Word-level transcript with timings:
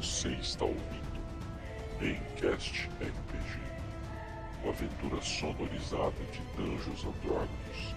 Você 0.00 0.28
está 0.28 0.64
ouvindo 0.64 1.20
Gamecast 2.00 2.88
RPG, 3.02 3.60
uma 4.62 4.72
aventura 4.72 5.20
sonorizada 5.20 6.14
de 6.32 6.40
Dungeons 6.56 7.04
and 7.04 7.12
Dragons. 7.22 7.94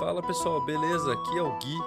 Fala 0.00 0.22
pessoal, 0.22 0.64
beleza? 0.64 1.12
Aqui 1.12 1.38
é 1.38 1.42
o 1.42 1.58
Gui. 1.58 1.78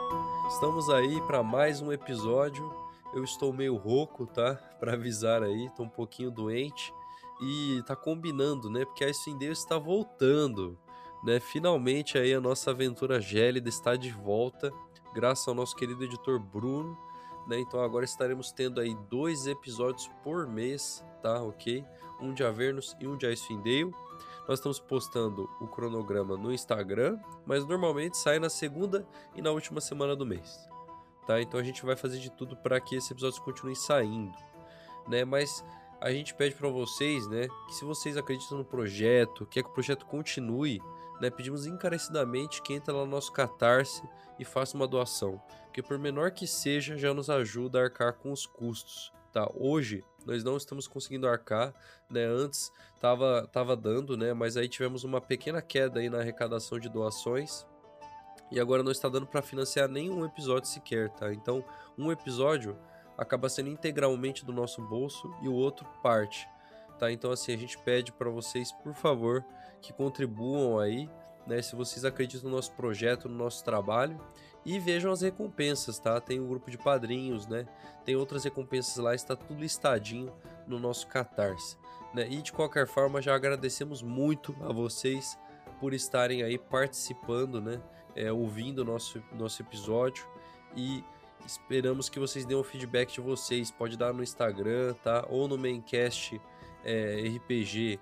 Estamos 0.49 0.91
aí 0.91 1.19
para 1.21 1.41
mais 1.41 1.81
um 1.81 1.91
episódio. 1.91 2.84
Eu 3.15 3.23
estou 3.23 3.53
meio 3.53 3.77
rouco, 3.77 4.27
tá? 4.27 4.55
Para 4.77 4.93
avisar 4.93 5.41
aí, 5.41 5.69
tô 5.73 5.83
um 5.83 5.89
pouquinho 5.89 6.29
doente 6.29 6.93
e 7.41 7.81
tá 7.87 7.95
combinando, 7.95 8.69
né? 8.69 8.83
Porque 8.83 9.05
a 9.05 9.07
Icewind 9.07 9.41
está 9.43 9.77
voltando, 9.77 10.77
né? 11.23 11.39
Finalmente 11.39 12.17
aí 12.17 12.33
a 12.33 12.41
nossa 12.41 12.71
aventura 12.71 13.21
gélida 13.21 13.69
está 13.69 13.95
de 13.95 14.11
volta, 14.11 14.71
graças 15.13 15.47
ao 15.47 15.55
nosso 15.55 15.75
querido 15.77 16.03
editor 16.03 16.37
Bruno, 16.39 16.97
né? 17.47 17.57
Então 17.59 17.81
agora 17.81 18.03
estaremos 18.03 18.51
tendo 18.51 18.81
aí 18.81 18.93
dois 19.09 19.47
episódios 19.47 20.09
por 20.21 20.45
mês, 20.45 21.03
tá? 21.21 21.41
OK? 21.41 21.85
Um 22.21 22.33
de 22.33 22.43
Avernus 22.43 22.95
e 22.99 23.07
um 23.07 23.15
de 23.15 23.27
Icewind 23.27 23.63
Dale. 23.63 23.95
Nós 24.47 24.59
estamos 24.59 24.79
postando 24.79 25.49
o 25.59 25.67
cronograma 25.67 26.37
no 26.37 26.53
Instagram, 26.53 27.17
mas 27.45 27.65
normalmente 27.65 28.17
sai 28.17 28.39
na 28.39 28.49
segunda 28.49 29.07
e 29.33 29.41
na 29.41 29.51
última 29.51 29.81
semana 29.81 30.15
do 30.15 30.25
mês. 30.25 30.74
Tá? 31.25 31.41
Então 31.41 31.59
a 31.59 31.63
gente 31.63 31.85
vai 31.85 31.95
fazer 31.95 32.19
de 32.19 32.29
tudo 32.31 32.55
para 32.55 32.79
que 32.79 32.95
esse 32.95 33.11
episódio 33.11 33.41
continue 33.41 33.75
saindo, 33.75 34.37
né? 35.07 35.25
Mas 35.25 35.63
a 35.99 36.11
gente 36.11 36.33
pede 36.35 36.53
para 36.53 36.69
vocês, 36.69 37.27
né, 37.27 37.47
que 37.67 37.73
se 37.73 37.83
vocês 37.83 38.15
acreditam 38.15 38.57
no 38.57 38.65
projeto, 38.65 39.45
quer 39.45 39.63
que 39.63 39.69
o 39.69 39.73
projeto 39.73 40.05
continue, 40.05 40.79
né, 41.19 41.29
pedimos 41.31 41.65
encarecidamente 41.65 42.61
que 42.61 42.73
entre 42.73 42.93
lá 42.93 42.99
no 43.05 43.11
nosso 43.11 43.31
Catarse 43.31 44.03
e 44.37 44.45
faça 44.45 44.75
uma 44.75 44.87
doação, 44.87 45.41
porque 45.63 45.81
por 45.81 45.97
menor 45.97 46.31
que 46.31 46.45
seja, 46.45 46.97
já 46.97 47.13
nos 47.13 47.29
ajuda 47.29 47.79
a 47.79 47.83
arcar 47.85 48.13
com 48.13 48.31
os 48.31 48.45
custos, 48.45 49.11
tá? 49.31 49.49
Hoje 49.55 50.03
nós 50.25 50.43
não 50.43 50.57
estamos 50.57 50.87
conseguindo 50.87 51.27
arcar, 51.27 51.73
né? 52.09 52.25
Antes 52.25 52.71
tava, 52.99 53.47
tava 53.51 53.75
dando, 53.75 54.17
né? 54.17 54.33
Mas 54.33 54.57
aí 54.57 54.67
tivemos 54.67 55.03
uma 55.03 55.21
pequena 55.21 55.61
queda 55.61 55.99
aí 55.99 56.09
na 56.09 56.19
arrecadação 56.19 56.79
de 56.79 56.89
doações. 56.89 57.65
E 58.51 58.59
agora 58.59 58.83
não 58.83 58.91
está 58.91 59.09
dando 59.09 59.25
para 59.25 59.41
financiar 59.41 59.89
nenhum 59.89 60.25
episódio 60.25 60.69
sequer, 60.69 61.09
tá? 61.09 61.33
Então, 61.33 61.63
um 61.97 62.11
episódio 62.11 62.77
acaba 63.17 63.49
sendo 63.49 63.69
integralmente 63.69 64.45
do 64.45 64.53
nosso 64.53 64.81
bolso 64.81 65.33
e 65.41 65.47
o 65.47 65.53
outro 65.53 65.85
parte, 66.03 66.47
tá? 66.99 67.11
Então, 67.11 67.31
assim, 67.31 67.53
a 67.53 67.57
gente 67.57 67.77
pede 67.77 68.11
para 68.11 68.29
vocês, 68.29 68.71
por 68.71 68.93
favor, 68.93 69.43
que 69.81 69.93
contribuam 69.93 70.79
aí, 70.79 71.09
né? 71.47 71.61
Se 71.61 71.75
vocês 71.75 72.05
acreditam 72.05 72.49
no 72.49 72.55
nosso 72.55 72.71
projeto, 72.73 73.29
no 73.29 73.35
nosso 73.35 73.63
trabalho 73.63 74.19
e 74.65 74.79
vejam 74.79 75.11
as 75.11 75.21
recompensas, 75.21 75.99
tá? 75.99 76.19
Tem 76.19 76.39
um 76.39 76.47
grupo 76.47 76.71
de 76.71 76.77
padrinhos, 76.77 77.47
né? 77.47 77.67
Tem 78.03 78.15
outras 78.15 78.43
recompensas 78.43 78.97
lá, 78.97 79.13
está 79.13 79.35
tudo 79.35 79.59
listadinho 79.59 80.33
no 80.67 80.79
nosso 80.79 81.07
Catarse, 81.07 81.77
né? 82.13 82.27
E 82.29 82.41
de 82.41 82.51
qualquer 82.51 82.87
forma, 82.87 83.21
já 83.21 83.35
agradecemos 83.35 84.01
muito 84.01 84.55
a 84.61 84.73
vocês 84.73 85.37
por 85.79 85.93
estarem 85.93 86.41
aí 86.41 86.57
participando, 86.57 87.61
né? 87.61 87.81
É, 88.15 88.31
ouvindo 88.31 88.79
o 88.79 88.85
nosso, 88.85 89.21
nosso 89.33 89.61
episódio 89.61 90.25
e 90.75 91.03
esperamos 91.45 92.07
que 92.07 92.19
vocês 92.19 92.45
dêem 92.45 92.59
o 92.59 92.63
feedback 92.63 93.13
de 93.13 93.21
vocês. 93.21 93.69
Pode 93.69 93.97
dar 93.97 94.13
no 94.13 94.23
Instagram, 94.23 94.93
tá? 95.03 95.25
Ou 95.29 95.47
no 95.47 95.57
maincast 95.57 96.39
é, 96.83 97.21
rpg 97.27 97.99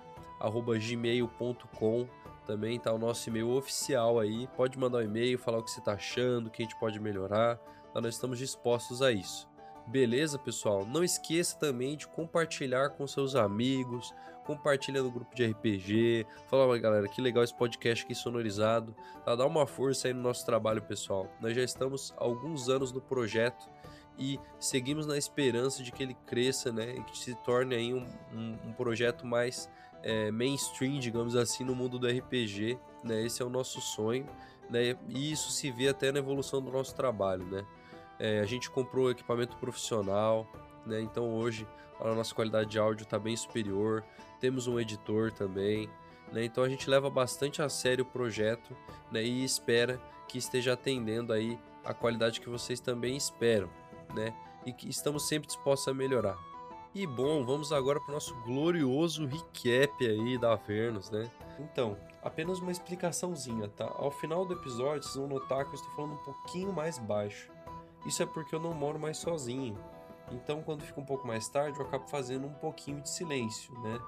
gmail.com 0.80 2.07
também 2.46 2.78
tá 2.79 2.91
o 2.91 2.97
nosso 2.97 3.29
e-mail 3.29 3.50
oficial 3.51 4.19
aí. 4.19 4.47
Pode 4.56 4.78
mandar 4.78 5.00
um 5.00 5.03
e-mail, 5.03 5.40
falar 5.40 5.59
o 5.59 5.63
que 5.63 5.72
você 5.72 5.81
tá 5.81 5.94
achando, 5.94 6.47
o 6.47 6.50
que 6.50 6.62
a 6.62 6.66
gente 6.66 6.78
pode 6.78 7.00
melhorar. 7.00 7.57
Tá? 7.94 8.01
Nós 8.01 8.16
estamos 8.16 8.38
dispostos 8.38 9.01
a 9.01 9.12
isso. 9.12 9.47
Beleza, 9.88 10.40
pessoal? 10.40 10.85
Não 10.85 11.03
esqueça 11.03 11.57
também 11.57 11.95
de 11.95 12.07
compartilhar 12.07 12.90
com 12.91 13.06
seus 13.07 13.35
amigos, 13.35 14.13
compartilha 14.44 15.02
no 15.02 15.12
grupo 15.12 15.34
de 15.36 15.46
RPG. 15.46 16.26
Fala, 16.50 16.78
galera, 16.78 17.08
que 17.08 17.22
legal 17.22 17.44
esse 17.44 17.54
podcast 17.54 18.04
aqui 18.04 18.14
sonorizado. 18.14 18.96
Tá? 19.26 19.36
Dá 19.36 19.46
uma 19.46 19.66
força 19.66 20.08
aí 20.08 20.14
no 20.14 20.22
nosso 20.22 20.46
trabalho, 20.46 20.81
pessoal. 20.81 21.28
Nós 21.42 21.56
já 21.56 21.64
estamos 21.64 22.14
há 22.18 22.24
alguns 22.24 22.70
anos 22.70 22.92
no 22.92 23.02
projeto 23.02 23.70
e 24.18 24.40
seguimos 24.59 25.08
na 25.08 25.18
esperança 25.18 25.81
de 25.81 25.92
que 25.92 26.04
ele 26.04 26.16
cresça, 26.26 26.72
né? 26.72 26.96
E 26.96 27.04
que 27.04 27.18
se 27.18 27.34
torne 27.44 27.76
aí 27.76 27.94
um, 27.94 28.06
um, 28.31 28.58
um 28.66 28.74
projeto 28.74 29.26
mais 29.26 29.70
é, 30.04 30.30
mainstream, 30.31 31.00
digamos 31.00 31.36
assim, 31.36 31.64
no 31.64 31.75
mundo 31.75 31.98
do 31.98 32.08
RPG, 32.08 32.78
né? 33.04 33.25
Esse 33.25 33.42
é 33.42 33.46
o 33.46 33.50
nosso 33.50 33.81
sonho, 33.81 34.28
né? 34.70 34.96
E 35.10 35.31
isso 35.31 35.52
se 35.52 35.72
vê 35.72 35.88
até 35.88 36.12
na 36.12 36.20
evolução 36.20 36.62
do 36.62 36.72
nosso 36.72 36.94
trabalho, 36.96 37.46
né? 37.46 37.66
É, 38.20 38.40
a 38.40 38.46
gente 38.46 38.70
comprou 38.70 39.10
equipamento 39.10 39.58
profissional, 39.58 40.48
né? 40.86 41.02
Então 41.02 41.34
hoje 41.34 41.68
a 42.12 42.16
nossa 42.16 42.34
qualidade 42.34 42.69
de 42.69 42.80
áudio 42.80 43.03
está 43.03 43.18
bem 43.18 43.36
superior. 43.36 44.03
Temos 44.40 44.68
um 44.68 44.80
editor 44.80 45.31
também, 45.31 45.90
né? 46.31 46.44
Então 46.44 46.64
a 46.64 46.69
gente 46.69 46.90
leva 46.90 47.09
bastante 47.09 47.62
a 47.62 47.69
sério 47.69 48.03
o 48.03 48.08
projeto, 48.08 48.75
né? 49.12 49.24
E 49.24 49.44
espera 49.44 50.02
que 50.28 50.38
esteja 50.38 50.74
atendendo 50.74 51.31
aí 51.31 51.58
a 51.84 51.94
qualidade 51.94 52.42
que 52.42 52.50
vocês 52.50 52.80
também 52.80 53.16
esperam, 53.16 53.69
né? 54.13 54.34
E 54.66 54.74
que 54.74 54.90
estamos 54.90 55.28
sempre 55.28 55.47
dispostos 55.47 55.88
a 55.88 55.94
melhorar. 55.94 56.38
E 56.96 57.08
bom, 57.08 57.44
vamos 57.44 57.72
agora 57.72 58.00
para 58.00 58.12
o 58.12 58.13
nosso 58.13 58.36
glorioso 58.44 59.25
recap 59.25 60.06
aí 60.06 60.38
da 60.38 60.53
Avernus, 60.53 61.09
né? 61.09 61.30
Então, 61.59 61.97
apenas 62.22 62.59
uma 62.59 62.72
explicaçãozinha, 62.72 63.68
tá? 63.69 63.92
Ao 63.96 64.12
final 64.12 64.46
do 64.46 64.53
episódio, 64.53 65.03
vocês 65.03 65.16
vão 65.16 65.28
notar 65.28 65.66
que 65.66 65.72
eu 65.72 65.75
estou 65.75 65.92
falando 65.96 66.13
um 66.13 66.24
pouquinho 66.24 66.72
mais 66.72 67.00
baixo. 67.00 67.50
Isso 68.06 68.22
é 68.22 68.25
porque 68.25 68.53
eu 68.53 68.59
não 68.59 68.74
moro 68.74 69.00
mais 69.00 69.18
sozinho. 69.18 69.78
Então, 70.31 70.61
quando 70.61 70.84
fica 70.84 71.00
um 71.00 71.06
pouco 71.06 71.28
mais 71.28 71.47
tarde, 71.47 71.79
eu 71.79 71.85
acabo 71.85 72.07
fazendo 72.07 72.47
um 72.47 72.53
pouquinho 72.53 73.01
de 73.01 73.09
silêncio, 73.09 73.73
né? 73.81 74.00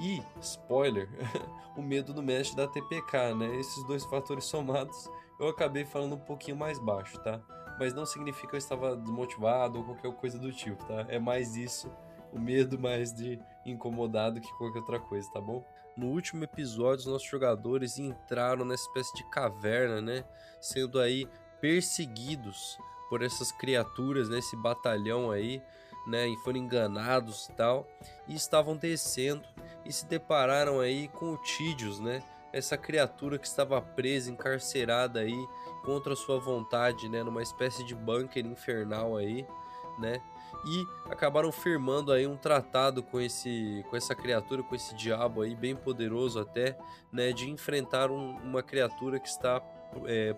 E, 0.00 0.22
spoiler, 0.40 1.08
o 1.76 1.82
medo 1.82 2.12
do 2.12 2.22
mestre 2.22 2.56
da 2.56 2.66
TPK, 2.66 3.34
né? 3.34 3.56
Esses 3.56 3.84
dois 3.84 4.04
fatores 4.04 4.44
somados, 4.44 5.08
eu 5.38 5.48
acabei 5.48 5.84
falando 5.84 6.14
um 6.14 6.20
pouquinho 6.20 6.56
mais 6.56 6.78
baixo, 6.78 7.18
tá? 7.22 7.40
Mas 7.78 7.94
não 7.94 8.04
significa 8.04 8.48
que 8.48 8.54
eu 8.54 8.58
estava 8.58 8.96
desmotivado 8.96 9.78
ou 9.78 9.84
qualquer 9.84 10.12
coisa 10.12 10.38
do 10.38 10.52
tipo, 10.52 10.84
tá? 10.84 11.06
É 11.08 11.18
mais 11.18 11.56
isso 11.56 11.90
o 12.32 12.38
medo 12.38 12.78
mais 12.78 13.12
de 13.12 13.38
incomodado 13.64 14.40
que 14.40 14.52
qualquer 14.54 14.78
outra 14.78 14.98
coisa, 14.98 15.30
tá 15.30 15.40
bom? 15.40 15.64
No 15.96 16.08
último 16.08 16.42
episódio, 16.44 17.00
os 17.00 17.06
nossos 17.06 17.28
jogadores 17.28 17.98
entraram 17.98 18.64
nessa 18.64 18.84
espécie 18.84 19.14
de 19.14 19.24
caverna, 19.30 20.00
né? 20.00 20.24
Sendo 20.60 20.98
aí 20.98 21.28
perseguidos 21.60 22.78
por 23.12 23.22
essas 23.22 23.52
criaturas, 23.52 24.30
né? 24.30 24.38
Esse 24.38 24.56
batalhão 24.56 25.30
aí, 25.30 25.60
né? 26.06 26.26
E 26.28 26.36
foram 26.38 26.56
enganados 26.56 27.46
e 27.46 27.52
tal. 27.52 27.86
E 28.26 28.34
estavam 28.34 28.74
descendo 28.74 29.42
e 29.84 29.92
se 29.92 30.06
depararam 30.06 30.80
aí 30.80 31.08
com 31.08 31.34
o 31.34 31.36
Tídios, 31.36 32.00
né? 32.00 32.22
Essa 32.54 32.78
criatura 32.78 33.38
que 33.38 33.46
estava 33.46 33.82
presa, 33.82 34.30
encarcerada 34.30 35.20
aí 35.20 35.46
contra 35.84 36.16
sua 36.16 36.40
vontade, 36.40 37.06
né? 37.10 37.22
Numa 37.22 37.42
espécie 37.42 37.84
de 37.84 37.94
bunker 37.94 38.46
infernal 38.46 39.18
aí, 39.18 39.46
né? 39.98 40.22
e 40.64 40.86
acabaram 41.10 41.50
firmando 41.50 42.12
aí 42.12 42.24
um 42.24 42.36
tratado 42.36 43.02
com 43.02 43.20
esse 43.20 43.84
com 43.90 43.96
essa 43.96 44.14
criatura, 44.14 44.62
com 44.62 44.76
esse 44.76 44.94
diabo 44.94 45.42
aí 45.42 45.56
bem 45.56 45.74
poderoso 45.74 46.38
até, 46.38 46.78
né, 47.10 47.32
de 47.32 47.50
enfrentar 47.50 48.12
um, 48.12 48.36
uma 48.36 48.62
criatura 48.62 49.18
que 49.18 49.26
está 49.26 49.60
é, 50.06 50.32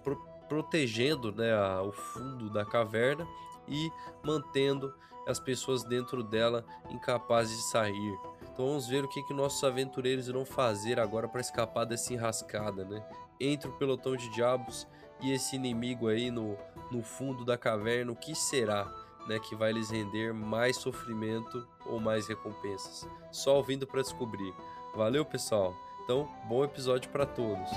protegendo, 0.49 1.33
né, 1.33 1.53
a, 1.53 1.83
o 1.83 1.93
fundo 1.93 2.51
da 2.51 2.65
caverna 2.65 3.27
e 3.69 3.91
mantendo 4.23 4.95
as 5.27 5.39
pessoas 5.39 5.83
dentro 5.85 6.23
dela 6.23 6.65
incapazes 6.91 7.57
de 7.57 7.63
sair. 7.71 8.19
Então 8.43 8.67
vamos 8.67 8.87
ver 8.87 9.05
o 9.05 9.09
que, 9.09 9.23
que 9.23 9.35
nossos 9.35 9.63
aventureiros 9.65 10.29
irão 10.29 10.45
fazer 10.45 11.01
agora 11.01 11.29
para 11.29 11.41
escapar 11.41 11.85
dessa 11.85 12.13
enrascada, 12.13 12.85
né? 12.85 13.05
Entre 13.41 13.69
o 13.69 13.73
pelotão 13.73 14.17
de 14.17 14.29
diabos 14.31 14.87
e 15.21 15.33
esse 15.33 15.57
inimigo 15.57 16.09
aí 16.09 16.31
no, 16.31 16.57
no 16.91 17.03
fundo 17.03 17.45
da 17.45 17.57
caverna, 17.57 18.13
o 18.13 18.17
que 18.17 18.35
será? 18.35 18.87
né, 19.27 19.39
que 19.39 19.55
vai 19.55 19.73
lhes 19.73 19.91
render 19.91 20.33
mais 20.33 20.77
sofrimento 20.77 21.67
ou 21.87 21.99
mais 22.01 22.27
recompensas. 22.27 23.09
Só 23.31 23.57
ouvindo 23.57 23.87
para 23.87 24.03
descobrir. 24.03 24.55
Valeu, 24.95 25.25
pessoal. 25.25 25.75
Então, 26.05 26.29
bom 26.47 26.65
episódio 26.65 27.11
para 27.11 27.27
todos. 27.27 27.71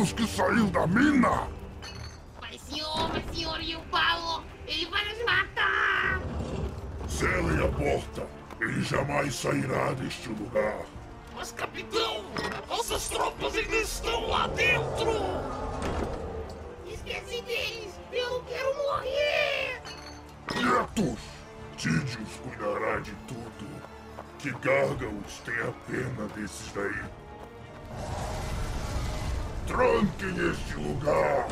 Temos 0.00 0.14
que 0.14 0.26
sair 0.28 0.64
da 0.70 0.86
mina! 0.86 1.46
Mas 2.40 2.58
senhor, 2.62 3.10
mas 3.12 3.36
senhor, 3.36 3.60
e 3.60 3.76
o 3.76 3.80
Paulo? 3.90 4.42
Ele 4.66 4.86
vai 4.86 5.04
nos 5.04 5.24
matar! 5.26 6.22
Selem 7.06 7.62
a 7.62 7.68
porta! 7.68 8.26
Ele 8.62 8.80
jamais 8.80 9.34
sairá 9.34 9.92
deste 9.92 10.30
lugar! 10.30 10.86
Mas 11.36 11.52
capitão, 11.52 12.24
nossas 12.66 13.10
tropas 13.10 13.54
ainda 13.54 13.76
estão 13.76 14.26
lá 14.26 14.46
dentro! 14.46 15.12
Esquece 16.86 17.42
deles! 17.42 17.92
Eu 18.10 18.30
não 18.30 18.44
quero 18.44 18.74
morrer! 18.78 19.82
Quietos! 20.46 21.20
Tídios 21.76 22.40
cuidará 22.42 23.00
de 23.00 23.12
tudo. 23.28 23.66
Que 24.38 24.50
Gárgalos 24.50 25.42
tenha 25.44 25.70
pena 25.86 26.26
desses 26.34 26.72
daí. 26.72 27.04
Tranquem 29.70 30.50
este 30.50 30.74
lugar! 30.74 31.46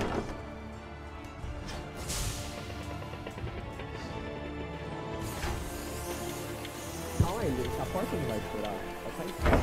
Calma 7.21 7.41
aí, 7.43 7.71
a 7.81 7.87
porta 7.87 8.17
não 8.17 8.29
vai 8.29 8.41
furar. 8.51 8.75
Vai 9.05 9.13
sair 9.19 9.33
fora. 9.39 9.59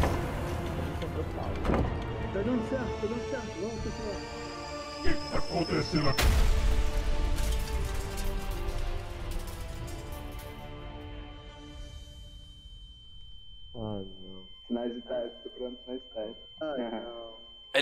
Tá 2.34 2.40
dando 2.46 2.70
certo, 2.70 2.92
tá 3.02 3.08
dando 3.08 3.30
certo. 3.30 3.52
Vamos 3.60 3.80
continuar. 3.84 4.20
O 4.88 5.04
que 5.04 5.10
está 5.10 5.38
acontecendo 5.38 6.10
aqui? 6.10 6.24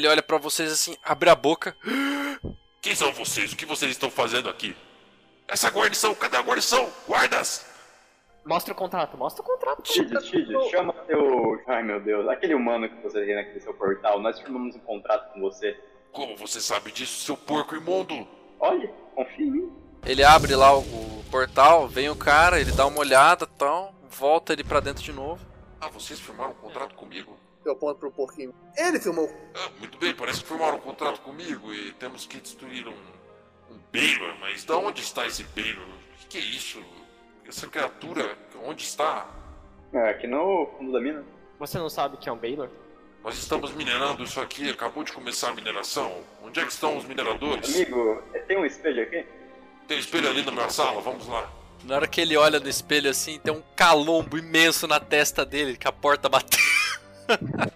Ele 0.03 0.09
olha 0.09 0.21
pra 0.21 0.37
vocês 0.37 0.69
assim, 0.69 0.97
abre 1.01 1.29
a 1.29 1.35
boca. 1.35 1.77
Quem 2.81 2.93
são 2.93 3.13
vocês? 3.13 3.53
O 3.53 3.55
que 3.55 3.65
vocês 3.65 3.89
estão 3.89 4.11
fazendo 4.11 4.49
aqui? 4.49 4.75
Essa 5.47 5.69
guarnição, 5.69 6.13
cadê 6.13 6.35
a 6.35 6.41
guarnição? 6.41 6.89
Guardas! 7.07 7.65
Mostra 8.45 8.73
o 8.73 8.75
contrato, 8.75 9.17
mostra 9.17 9.41
o 9.41 9.45
contrato. 9.45 9.81
Tidius, 9.83 10.25
Tidius, 10.25 10.69
chama 10.69 10.91
teu. 11.07 11.57
Ai 11.67 11.83
meu 11.83 12.01
Deus, 12.01 12.27
aquele 12.27 12.53
humano 12.53 12.89
que 12.89 13.01
você 13.01 13.25
tem 13.25 13.33
naquele 13.33 13.61
seu 13.61 13.73
portal. 13.73 14.19
Nós 14.19 14.37
firmamos 14.41 14.75
um 14.75 14.79
contrato 14.79 15.31
com 15.31 15.39
você. 15.39 15.73
Como 16.11 16.35
você 16.35 16.59
sabe 16.59 16.91
disso, 16.91 17.23
seu 17.23 17.37
porco 17.37 17.73
imundo? 17.73 18.27
Olha, 18.59 18.89
confia 19.15 19.45
em 19.45 19.51
mim. 19.51 19.73
Ele 20.05 20.21
abre 20.21 20.53
lá 20.53 20.77
o, 20.77 20.81
o 20.81 21.23
portal, 21.31 21.87
vem 21.87 22.09
o 22.09 22.15
cara, 22.17 22.59
ele 22.59 22.73
dá 22.73 22.85
uma 22.85 22.99
olhada 22.99 23.45
e 23.45 23.57
tal, 23.57 23.95
volta 24.09 24.51
ele 24.51 24.65
pra 24.65 24.81
dentro 24.81 25.01
de 25.01 25.13
novo. 25.13 25.39
Ah, 25.79 25.87
vocês 25.87 26.19
firmaram 26.19 26.51
um 26.51 26.55
contrato 26.55 26.93
comigo? 26.93 27.37
Eu 27.65 27.73
aponto 27.73 27.99
pro 27.99 28.11
porquinho. 28.11 28.53
Ele 28.75 28.99
filmou. 28.99 29.29
Ah, 29.55 29.69
muito 29.79 29.97
bem, 29.97 30.13
parece 30.13 30.41
que 30.41 30.47
firmaram 30.47 30.77
um 30.77 30.81
contrato 30.81 31.21
comigo 31.21 31.73
e 31.73 31.93
temos 31.93 32.25
que 32.25 32.39
destruir 32.39 32.87
um, 32.87 33.73
um 33.73 33.79
Baylor, 33.91 34.35
mas 34.39 34.65
da 34.65 34.77
onde 34.77 35.01
está 35.01 35.25
esse 35.25 35.43
Baylor? 35.55 35.85
O 35.85 36.17
que, 36.19 36.27
que 36.27 36.37
é 36.37 36.41
isso? 36.41 36.83
Essa 37.47 37.67
criatura, 37.67 38.37
onde 38.65 38.83
está? 38.83 39.29
É, 39.93 40.09
aqui 40.09 40.27
no 40.27 40.69
fundo 40.77 40.91
da 40.91 40.99
mina. 40.99 41.23
Você 41.59 41.77
não 41.77 41.89
sabe 41.89 42.17
que 42.17 42.27
é 42.27 42.31
um 42.31 42.37
Baylor? 42.37 42.69
Nós 43.23 43.37
estamos 43.37 43.71
minerando 43.73 44.23
isso 44.23 44.41
aqui, 44.41 44.69
acabou 44.69 45.03
de 45.03 45.13
começar 45.13 45.49
a 45.49 45.53
mineração. 45.53 46.21
Onde 46.43 46.59
é 46.59 46.65
que 46.65 46.71
estão 46.73 46.97
os 46.97 47.05
mineradores? 47.05 47.73
Amigo, 47.73 48.21
tem 48.47 48.57
um 48.57 48.65
espelho 48.65 49.03
aqui? 49.03 49.25
Tem 49.87 49.95
um 49.95 49.99
espelho 49.99 50.29
ali 50.29 50.43
na 50.43 50.51
minha 50.51 50.69
sala, 50.69 50.99
vamos 50.99 51.27
lá. 51.27 51.49
Na 51.85 51.95
hora 51.95 52.07
que 52.07 52.19
ele 52.19 52.35
olha 52.35 52.59
no 52.59 52.67
espelho 52.67 53.09
assim, 53.09 53.39
tem 53.39 53.53
um 53.53 53.63
calombo 53.75 54.37
imenso 54.37 54.87
na 54.87 54.99
testa 54.99 55.45
dele, 55.45 55.77
que 55.77 55.87
a 55.87 55.91
porta 55.91 56.27
bateu. 56.27 56.59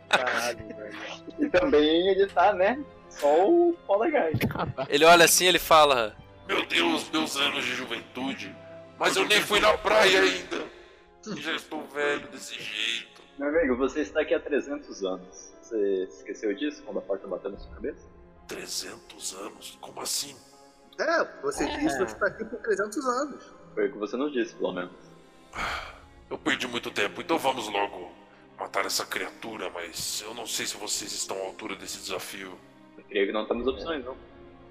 Caralho, 0.09 0.67
velho. 0.67 0.97
E 1.39 1.49
também 1.49 2.09
ele 2.09 2.27
tá, 2.27 2.53
né? 2.53 2.83
Só 3.09 3.49
o 3.49 3.75
gás. 4.11 4.37
Ele 4.89 5.05
olha 5.05 5.25
assim 5.25 5.45
ele 5.45 5.59
fala: 5.59 6.15
Meu 6.47 6.65
Deus, 6.65 7.09
meus 7.09 7.35
anos 7.37 7.63
de 7.65 7.75
juventude. 7.75 8.55
Mas 8.99 9.15
eu 9.15 9.25
nem 9.25 9.41
fui 9.41 9.59
na 9.59 9.77
praia 9.77 10.21
ainda. 10.21 10.65
E 11.27 11.41
já 11.41 11.53
estou 11.53 11.83
velho 11.87 12.27
desse 12.29 12.55
jeito. 12.55 13.21
Meu 13.37 13.49
amigo, 13.49 13.75
você 13.75 14.01
está 14.01 14.21
aqui 14.21 14.33
há 14.33 14.39
300 14.39 15.03
anos. 15.03 15.53
Você 15.61 16.03
esqueceu 16.05 16.53
disso 16.55 16.81
quando 16.83 16.99
a 16.99 17.01
porta 17.01 17.27
bateu 17.27 17.51
na 17.51 17.59
sua 17.59 17.73
cabeça? 17.75 18.07
300 18.47 19.35
anos? 19.35 19.77
Como 19.81 20.01
assim? 20.01 20.35
É, 20.99 21.41
você 21.43 21.67
disse 21.77 21.97
que 21.97 22.05
você 22.05 22.15
tá 22.15 22.27
aqui 22.27 22.45
por 22.45 22.59
300 22.59 23.05
anos. 23.05 23.43
Foi 23.75 23.87
o 23.87 23.91
que 23.91 23.97
você 23.99 24.17
não 24.17 24.31
disse, 24.31 24.55
pelo 24.55 24.73
menos. 24.73 24.91
Eu 26.29 26.37
perdi 26.37 26.67
muito 26.67 26.89
tempo, 26.89 27.21
então 27.21 27.37
vamos 27.37 27.67
logo 27.67 28.11
matar 28.59 28.85
essa 28.85 29.05
criatura, 29.05 29.69
mas 29.69 30.21
eu 30.25 30.33
não 30.33 30.45
sei 30.45 30.65
se 30.65 30.75
vocês 30.77 31.11
estão 31.11 31.37
à 31.37 31.45
altura 31.45 31.75
desse 31.75 31.99
desafio. 31.99 32.57
Eu 32.97 33.03
creio 33.03 33.27
que 33.27 33.33
não 33.33 33.45
temos 33.45 33.67
opções, 33.67 34.03
não. 34.03 34.15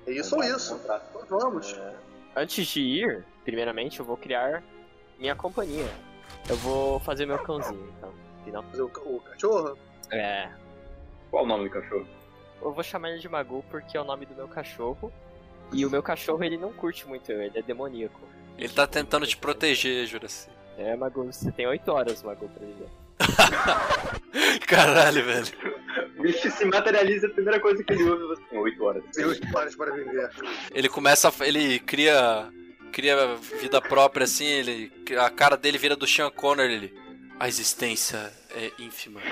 É 0.07 0.13
isso 0.13 0.37
ou 0.37 0.43
isso. 0.43 0.81
Então 1.25 1.39
vamos. 1.39 1.77
Antes 2.35 2.67
de 2.67 2.81
ir, 2.81 3.25
primeiramente 3.45 4.01
eu 4.01 4.05
vou 4.05 4.17
criar 4.17 4.63
minha 5.19 5.35
companhia. 5.35 5.89
Eu 6.49 6.57
vou 6.57 7.01
fazer 7.01 7.27
meu 7.27 7.39
cãozinho, 7.39 7.93
então. 7.97 8.13
Final. 8.45 8.63
Fazer 8.65 8.83
o 8.83 8.89
cachorro? 9.21 9.79
É. 10.11 10.49
Qual 11.31 11.45
o 11.45 11.47
nome 11.47 11.65
do 11.65 11.71
cachorro? 11.71 12.07
Eu 12.63 12.73
vou 12.73 12.83
chamar 12.83 13.11
ele 13.11 13.19
de 13.19 13.29
Magu 13.29 13.65
porque 13.71 13.97
é 13.97 14.01
o 14.01 14.05
nome 14.05 14.27
do 14.27 14.35
meu 14.35 14.49
cachorro. 14.49 15.13
E 15.73 15.85
o 15.85 15.91
meu 15.91 16.03
cachorro 16.03 16.43
ele 16.45 16.57
não 16.57 16.73
curte 16.73 17.07
muito 17.09 17.31
eu, 17.33 17.43
ele 17.43 17.59
é 17.59 17.63
demoníaco. 17.63 18.21
Ele 18.57 18.73
tá 18.73 18.87
tentando 18.87 19.27
te 19.27 19.37
proteger, 19.37 20.07
Juraci. 20.07 20.49
É, 20.79 20.95
Magu, 20.95 21.25
você 21.25 21.51
tem 21.51 21.67
8 21.67 21.89
horas, 21.91 22.23
Magu, 22.23 22.49
pra 22.49 22.65
viver. 22.65 22.89
Caralho, 24.67 25.25
velho. 25.25 25.47
O 26.19 26.23
bicho 26.23 26.51
se 26.51 26.65
materializa, 26.65 27.27
a 27.27 27.31
primeira 27.31 27.61
coisa 27.61 27.83
que 27.83 27.93
ele 27.93 28.05
usa 28.05 28.27
você 28.27 28.43
tem 28.51 28.59
8 28.59 28.85
horas. 28.85 29.03
Deus 29.15 29.41
pares 29.53 29.77
para 29.77 29.93
viver. 29.93 30.31
Ele 30.75 30.89
começa, 30.89 31.33
ele 31.41 31.79
cria, 31.81 32.49
cria 32.93 33.37
vida 33.61 33.81
própria 33.81 34.25
assim, 34.25 34.47
ele, 34.47 34.93
a 35.19 35.31
cara 35.31 35.57
dele 35.57 35.79
vira 35.79 35.97
do 35.97 36.07
Sean 36.07 36.31
Connor, 36.31 36.67
ele, 36.67 36.95
a 37.39 37.49
existência 37.49 38.33
é 38.55 38.73
ínfima. 38.79 39.21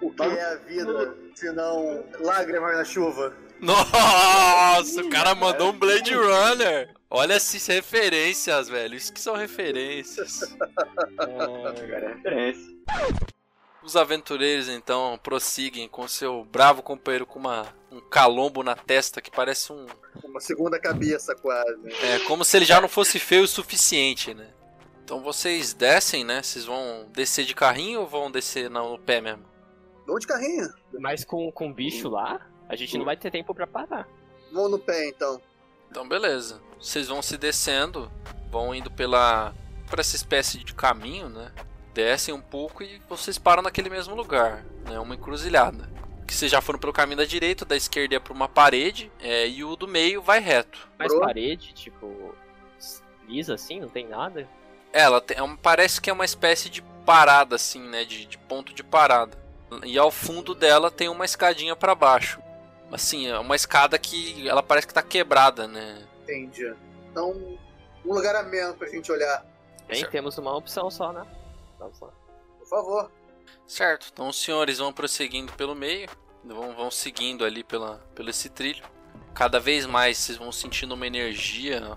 O 0.00 0.10
que 0.12 0.22
é 0.22 0.44
a 0.44 0.56
vida 0.56 1.16
se 1.34 1.52
não 1.52 2.04
lágrimas 2.20 2.76
na 2.76 2.84
chuva? 2.84 3.34
Nossa, 3.62 5.02
o 5.02 5.08
cara 5.08 5.36
mandou 5.36 5.70
um 5.70 5.78
Blade 5.78 6.12
Runner. 6.12 6.92
Olha 7.08 7.34
essas 7.34 7.64
referências, 7.64 8.68
velho. 8.68 8.96
Isso 8.96 9.12
que 9.12 9.20
são 9.20 9.36
referências. 9.36 10.40
Cara, 11.16 12.06
é 12.06 12.14
referência. 12.14 12.76
Os 13.84 13.94
aventureiros 13.94 14.68
então 14.68 15.18
prosseguem 15.22 15.88
com 15.88 16.08
seu 16.08 16.44
bravo 16.44 16.82
companheiro 16.82 17.24
com 17.24 17.38
uma, 17.38 17.72
um 17.90 18.00
calombo 18.00 18.64
na 18.64 18.74
testa 18.74 19.20
que 19.20 19.30
parece 19.30 19.72
um. 19.72 19.86
Uma 20.24 20.40
segunda 20.40 20.80
cabeça, 20.80 21.34
quase. 21.36 21.88
É 22.02 22.18
como 22.26 22.44
se 22.44 22.56
ele 22.56 22.64
já 22.64 22.80
não 22.80 22.88
fosse 22.88 23.20
feio 23.20 23.44
o 23.44 23.48
suficiente, 23.48 24.34
né? 24.34 24.48
Então 25.04 25.22
vocês 25.22 25.72
descem, 25.72 26.24
né? 26.24 26.42
Vocês 26.42 26.64
vão 26.64 27.08
descer 27.12 27.44
de 27.44 27.54
carrinho 27.54 28.00
ou 28.00 28.06
vão 28.08 28.28
descer 28.28 28.68
no 28.68 28.98
pé 28.98 29.20
mesmo? 29.20 29.44
Vamos 30.04 30.22
de 30.22 30.26
carrinho. 30.26 30.68
Mas 30.98 31.24
com, 31.24 31.52
com 31.52 31.68
o 31.70 31.74
bicho 31.74 32.08
lá, 32.08 32.40
a 32.68 32.76
gente 32.76 32.96
não 32.98 33.04
vai 33.04 33.16
ter 33.16 33.30
tempo 33.30 33.54
pra 33.54 33.66
parar. 33.66 34.06
Vamos 34.52 34.70
no 34.70 34.78
pé, 34.78 35.08
então. 35.08 35.40
Então 35.90 36.08
beleza. 36.08 36.60
Vocês 36.80 37.08
vão 37.08 37.22
se 37.22 37.36
descendo, 37.36 38.10
vão 38.50 38.74
indo 38.74 38.90
pela 38.90 39.54
por 39.88 39.98
essa 39.98 40.16
espécie 40.16 40.58
de 40.58 40.74
caminho, 40.74 41.28
né? 41.28 41.52
Descem 41.92 42.32
um 42.32 42.40
pouco 42.40 42.82
e 42.82 42.98
vocês 43.08 43.36
param 43.38 43.62
naquele 43.62 43.90
mesmo 43.90 44.14
lugar, 44.14 44.64
né? 44.88 44.98
Uma 44.98 45.14
encruzilhada. 45.14 45.90
Que 46.26 46.34
vocês 46.34 46.50
já 46.50 46.62
foram 46.62 46.78
pelo 46.78 46.92
caminho 46.94 47.18
da 47.18 47.24
direita, 47.26 47.64
da 47.66 47.76
esquerda 47.76 48.16
é 48.16 48.18
para 48.18 48.32
uma 48.32 48.48
parede, 48.48 49.12
é, 49.20 49.46
e 49.46 49.62
o 49.62 49.76
do 49.76 49.86
meio 49.86 50.22
vai 50.22 50.40
reto. 50.40 50.88
Mas 50.98 51.12
parede, 51.14 51.74
tipo, 51.74 52.34
lisa 53.28 53.54
assim, 53.54 53.80
não 53.80 53.88
tem 53.88 54.08
nada? 54.08 54.48
Ela 54.92 55.20
tem, 55.20 55.36
é 55.36 55.42
um- 55.42 55.56
parece 55.56 56.00
que 56.00 56.08
é 56.08 56.12
uma 56.12 56.24
espécie 56.24 56.70
de 56.70 56.80
parada 57.04 57.56
assim, 57.56 57.82
né? 57.86 58.04
De, 58.04 58.24
de 58.24 58.38
ponto 58.38 58.72
de 58.72 58.82
parada. 58.82 59.36
E 59.84 59.98
ao 59.98 60.10
fundo 60.10 60.54
dela 60.54 60.90
tem 60.90 61.08
uma 61.08 61.24
escadinha 61.26 61.76
para 61.76 61.94
baixo. 61.94 62.40
Assim, 62.92 63.26
é 63.26 63.38
uma 63.38 63.56
escada 63.56 63.98
que 63.98 64.46
ela 64.46 64.62
parece 64.62 64.86
que 64.86 64.94
tá 64.94 65.02
quebrada, 65.02 65.66
né? 65.66 66.06
Entendi. 66.22 66.74
Então, 67.10 67.30
um 68.04 68.14
lugar 68.14 68.36
a 68.36 68.42
menos 68.42 68.76
pra 68.76 68.86
gente 68.88 69.10
olhar. 69.10 69.44
Certo. 69.90 70.10
temos 70.10 70.38
uma 70.38 70.56
opção 70.56 70.90
só, 70.90 71.12
né? 71.12 71.26
Vamos 71.78 72.00
lá. 72.00 72.10
Por 72.58 72.68
favor. 72.68 73.12
Certo, 73.66 74.08
então 74.12 74.28
os 74.28 74.40
senhores 74.40 74.78
vão 74.78 74.92
prosseguindo 74.92 75.52
pelo 75.52 75.74
meio, 75.74 76.08
vão, 76.44 76.74
vão 76.74 76.90
seguindo 76.90 77.44
ali 77.44 77.64
pela, 77.64 77.98
pelo 78.14 78.30
esse 78.30 78.48
trilho. 78.48 78.84
Cada 79.34 79.58
vez 79.58 79.86
mais 79.86 80.18
vocês 80.18 80.38
vão 80.38 80.52
sentindo 80.52 80.94
uma 80.94 81.06
energia 81.06 81.96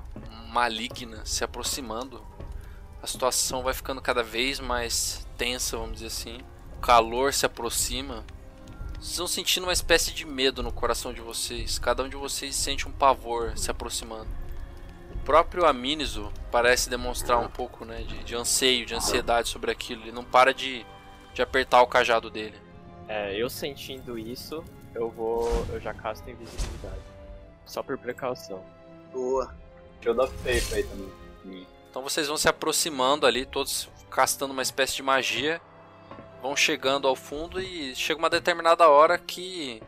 maligna 0.50 1.26
se 1.26 1.44
aproximando. 1.44 2.26
A 3.02 3.08
situação 3.08 3.62
vai 3.62 3.74
ficando 3.74 4.02
cada 4.02 4.24
vez 4.24 4.60
mais 4.60 5.28
tensa, 5.38 5.78
vamos 5.78 5.96
dizer 5.96 6.08
assim. 6.08 6.40
O 6.78 6.80
calor 6.80 7.34
se 7.34 7.46
aproxima. 7.46 8.26
Vocês 9.00 9.18
vão 9.18 9.28
sentindo 9.28 9.64
uma 9.64 9.74
espécie 9.74 10.12
de 10.12 10.26
medo 10.26 10.64
no 10.64 10.72
coração 10.72 11.14
de 11.14 11.22
vocês. 11.22 11.78
Cada 11.80 12.04
um 12.04 12.10
de 12.10 12.16
vocês 12.16 12.56
sente 12.56 12.88
um 12.88 12.92
pavor 12.92 13.58
se 13.58 13.70
aproximando. 13.70 14.30
O 15.14 15.18
próprio 15.26 15.66
Aminizo 15.66 16.32
parece 16.52 16.90
demonstrar 16.90 17.40
um 17.40 17.50
pouco 17.50 17.86
né, 17.86 18.04
de, 18.04 18.24
de 18.24 18.36
anseio, 18.36 18.86
de 18.86 18.96
ansiedade 18.96 19.50
sobre 19.50 19.72
aquilo. 19.72 20.04
Ele 20.04 20.12
não 20.12 20.24
para 20.24 20.54
de 20.54 20.86
de 21.36 21.42
apertar 21.42 21.82
o 21.82 21.88
cajado 21.88 22.30
dele. 22.30 22.56
É, 23.08 23.36
eu 23.36 23.50
sentindo 23.50 24.18
isso, 24.18 24.64
eu 24.96 25.12
vou. 25.12 25.48
Eu 25.70 25.80
já 25.82 25.94
casto 25.94 26.28
invisibilidade. 26.28 27.02
Só 27.66 27.84
por 27.84 27.98
precaução. 27.98 28.64
Boa. 29.12 29.54
Shield 30.02 30.20
of 30.22 30.34
Faith 30.38 30.74
aí 30.74 30.84
também. 30.84 31.68
Então 31.90 32.02
vocês 32.02 32.28
vão 32.28 32.38
se 32.38 32.48
aproximando 32.48 33.28
ali, 33.28 33.46
todos 33.46 33.90
castando 34.10 34.54
uma 34.54 34.62
espécie 34.62 34.96
de 34.96 35.04
magia. 35.04 35.62
Vão 36.46 36.56
chegando 36.56 37.08
ao 37.08 37.16
fundo 37.16 37.60
e 37.60 37.96
chega 37.96 38.20
uma 38.20 38.30
determinada 38.30 38.88
hora 38.88 39.18
que 39.18 39.82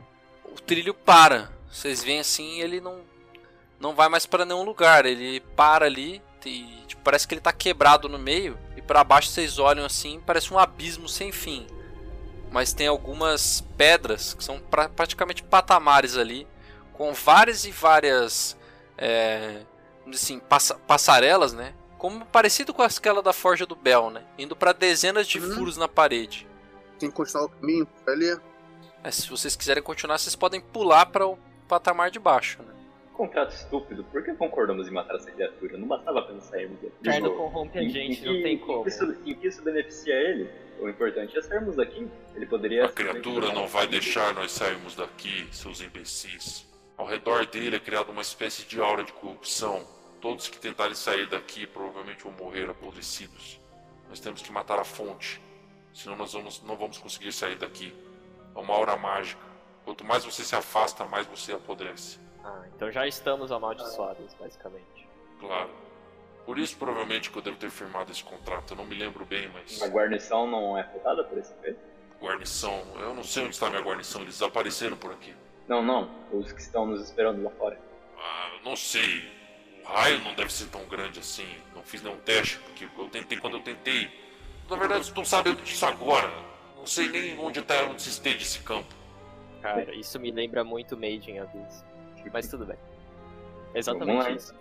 o 0.44 0.60
trilho 0.60 0.92
para. 0.92 1.52
Vocês 1.72 2.04
veem 2.04 2.20
assim, 2.20 2.60
ele 2.62 2.82
não 2.82 3.02
não 3.80 3.94
vai 3.94 4.10
mais 4.10 4.26
para 4.26 4.44
nenhum 4.44 4.64
lugar. 4.64 5.06
Ele 5.06 5.40
para 5.56 5.86
ali 5.86 6.20
e 6.44 6.66
tipo, 6.88 7.04
parece 7.04 7.28
que 7.28 7.36
ele 7.36 7.42
tá 7.42 7.54
quebrado 7.54 8.10
no 8.10 8.18
meio 8.18 8.58
e 8.76 8.82
para 8.82 9.04
baixo 9.04 9.30
vocês 9.30 9.60
olham 9.60 9.86
assim, 9.86 10.20
parece 10.26 10.52
um 10.52 10.58
abismo 10.58 11.08
sem 11.08 11.32
fim. 11.32 11.68
Mas 12.52 12.74
tem 12.74 12.88
algumas 12.88 13.62
pedras 13.78 14.34
que 14.34 14.44
são 14.44 14.60
pra, 14.60 14.90
praticamente 14.90 15.44
patamares 15.44 16.18
ali, 16.18 16.48
com 16.94 17.14
várias 17.14 17.66
e 17.66 17.72
várias 17.72 18.58
é, 18.98 19.62
assim, 20.12 20.40
passa- 20.40 20.74
passarelas, 20.88 21.54
né? 21.54 21.76
Como 22.00 22.26
parecido 22.26 22.74
com 22.74 22.82
aquela 22.82 23.22
da 23.22 23.34
Forja 23.34 23.66
do 23.68 23.76
Bel, 23.76 24.10
né? 24.10 24.24
Indo 24.40 24.56
para 24.56 24.72
dezenas 24.74 25.28
de 25.28 25.38
Uhum. 25.40 25.54
furos 25.54 25.78
na 25.78 25.88
parede. 25.88 26.47
Tem 27.00 27.10
que 27.10 27.16
continuar 27.16 27.46
o 27.46 27.50
caminho 27.50 27.88
ali. 28.08 28.38
É, 29.04 29.12
se 29.12 29.30
vocês 29.30 29.56
quiserem 29.56 29.84
continuar, 29.84 30.18
vocês 30.18 30.36
podem 30.36 30.60
pular 30.60 31.06
para 31.06 31.25
o 31.27 31.38
patamar 31.68 32.10
de 32.10 32.20
baixo, 32.20 32.62
né? 32.63 32.74
Contrato 33.13 33.56
estúpido, 33.56 34.04
por 34.04 34.24
que 34.24 34.32
concordamos 34.34 34.88
em 34.88 34.92
matar 34.92 35.16
essa 35.16 35.32
criatura? 35.32 35.75
Não 35.75 35.88
bastava 35.88 36.20
apenas 36.20 36.44
sairmos 36.44 36.80
daqui. 36.80 36.94
Inferno 37.01 37.36
corrompe 37.36 37.80
a 37.80 37.82
gente, 37.82 38.22
em 38.22 38.25
não 38.25 38.44
tem 38.44 38.54
em 38.54 38.58
como. 38.60 38.88
Isso, 38.88 39.18
em 39.25 39.34
que 39.34 39.48
isso 39.48 39.63
beneficia 39.63 40.13
ele? 40.13 40.50
O 40.80 40.88
importante 40.88 41.36
é 41.36 41.42
sairmos 41.42 41.75
daqui. 41.75 42.08
Ele 42.36 42.46
poderia. 42.46 42.86
A 42.86 42.89
criatura 42.89 43.51
não 43.54 43.68
vai 43.68 43.88
deixar 43.88 44.36
nós 44.36 44.51
sairmos 44.51 44.96
daqui, 44.96 45.48
seus 45.51 45.82
imbecis. 45.82 46.68
Ao 46.96 47.08
redor 47.08 47.48
dele 47.48 47.75
é 47.75 47.80
criada 47.80 48.12
uma 48.12 48.22
espécie 48.22 48.68
de 48.68 48.80
aura 48.80 49.04
de 49.04 49.13
corrupção. 49.13 49.84
Todos 50.22 50.48
que 50.48 50.60
tentarem 50.60 50.96
sair 50.96 51.27
daqui 51.27 51.66
provavelmente 51.66 52.24
vão 52.24 52.34
morrer 52.34 52.70
apodrecidos. 52.70 53.60
Nós 54.10 54.20
temos 54.20 54.42
que 54.42 54.51
matar 54.51 54.80
a 54.80 54.84
fonte, 54.84 55.42
senão 55.98 56.16
nós 56.16 56.34
vamos, 56.34 56.62
não 56.63 56.75
vamos 56.75 56.98
conseguir 56.98 57.32
sair 57.32 57.56
daqui. 57.58 57.94
É 58.56 58.60
uma 58.60 58.74
aura 58.74 58.96
mágica. 58.98 59.42
Quanto 59.84 60.04
mais 60.06 60.24
você 60.25 60.44
se 60.44 60.56
afasta, 60.56 61.06
mais 61.06 61.25
você 61.27 61.54
apodrece. 61.54 62.20
Ah, 62.44 62.63
então 62.75 62.92
já 62.92 63.08
estamos 63.08 63.51
amaldiçoados, 63.51 64.34
basicamente. 64.39 65.08
Claro. 65.39 65.70
Por 66.46 66.58
isso 66.58 66.77
provavelmente 66.77 67.30
que 67.30 67.38
eu 67.38 67.42
devo 67.42 67.58
ter 67.58 67.70
firmado 67.70 68.12
esse 68.12 68.24
contrato. 68.24 68.72
Eu 68.74 68.77
não 68.77 68.86
me 68.86 68.96
lembro 68.96 69.25
bem, 69.25 69.50
mas 69.50 69.82
A 69.82 69.88
guarnição 69.88 70.48
não 70.48 70.77
é 70.77 70.82
afetada 70.82 71.24
por 71.24 71.38
esse 71.38 71.51
efeito? 71.54 71.80
guarnição. 72.20 72.84
Eu 73.00 73.13
não 73.13 73.24
sei 73.24 73.44
onde 73.44 73.54
está 73.54 73.70
minha 73.70 73.82
guarnição. 73.82 74.22
Eles 74.22 74.36
desapareceram 74.39 74.98
por 74.98 75.12
aqui. 75.12 75.36
Não, 75.68 75.84
não. 75.84 76.10
Os 76.32 76.51
que 76.51 76.62
estão 76.62 76.86
nos 76.86 77.01
esperando 77.04 77.44
lá 77.44 77.51
fora. 77.51 77.80
Ah, 78.18 78.50
eu 78.58 78.63
não 78.70 78.75
sei. 78.75 79.30
O 79.84 79.88
raio 79.88 80.20
não 80.24 80.34
deve 80.34 80.51
ser 80.51 80.66
tão 80.68 80.84
grande 80.86 81.20
assim. 81.20 81.48
Não 81.75 81.84
fiz 81.84 82.01
nenhum 82.01 82.18
teste, 82.18 82.58
porque 82.60 82.88
eu 82.98 83.08
tentei 83.10 83.38
quando 83.38 83.58
eu 83.58 83.62
tentei. 83.63 84.10
Na 84.69 84.75
verdade, 84.75 85.01
estou 85.01 85.25
sabendo 85.25 85.62
disso 85.62 85.86
agora. 85.86 86.31
Não 86.75 86.86
sei 86.86 87.09
nem 87.09 87.38
onde 87.39 87.59
está 87.59 87.83
onde 87.83 88.01
se 88.01 88.09
estende 88.09 88.43
esse 88.43 88.59
campo. 88.59 88.93
Cara, 89.62 89.93
isso 89.95 90.19
me 90.19 90.31
lembra 90.31 90.63
muito 90.63 90.95
Made 90.95 91.31
in 91.31 91.39
Abyss. 91.39 91.83
Mas 92.31 92.47
tudo 92.47 92.65
bem. 92.65 92.77
Vamos 92.77 93.75
Exatamente 93.75 94.36
isso. 94.36 94.53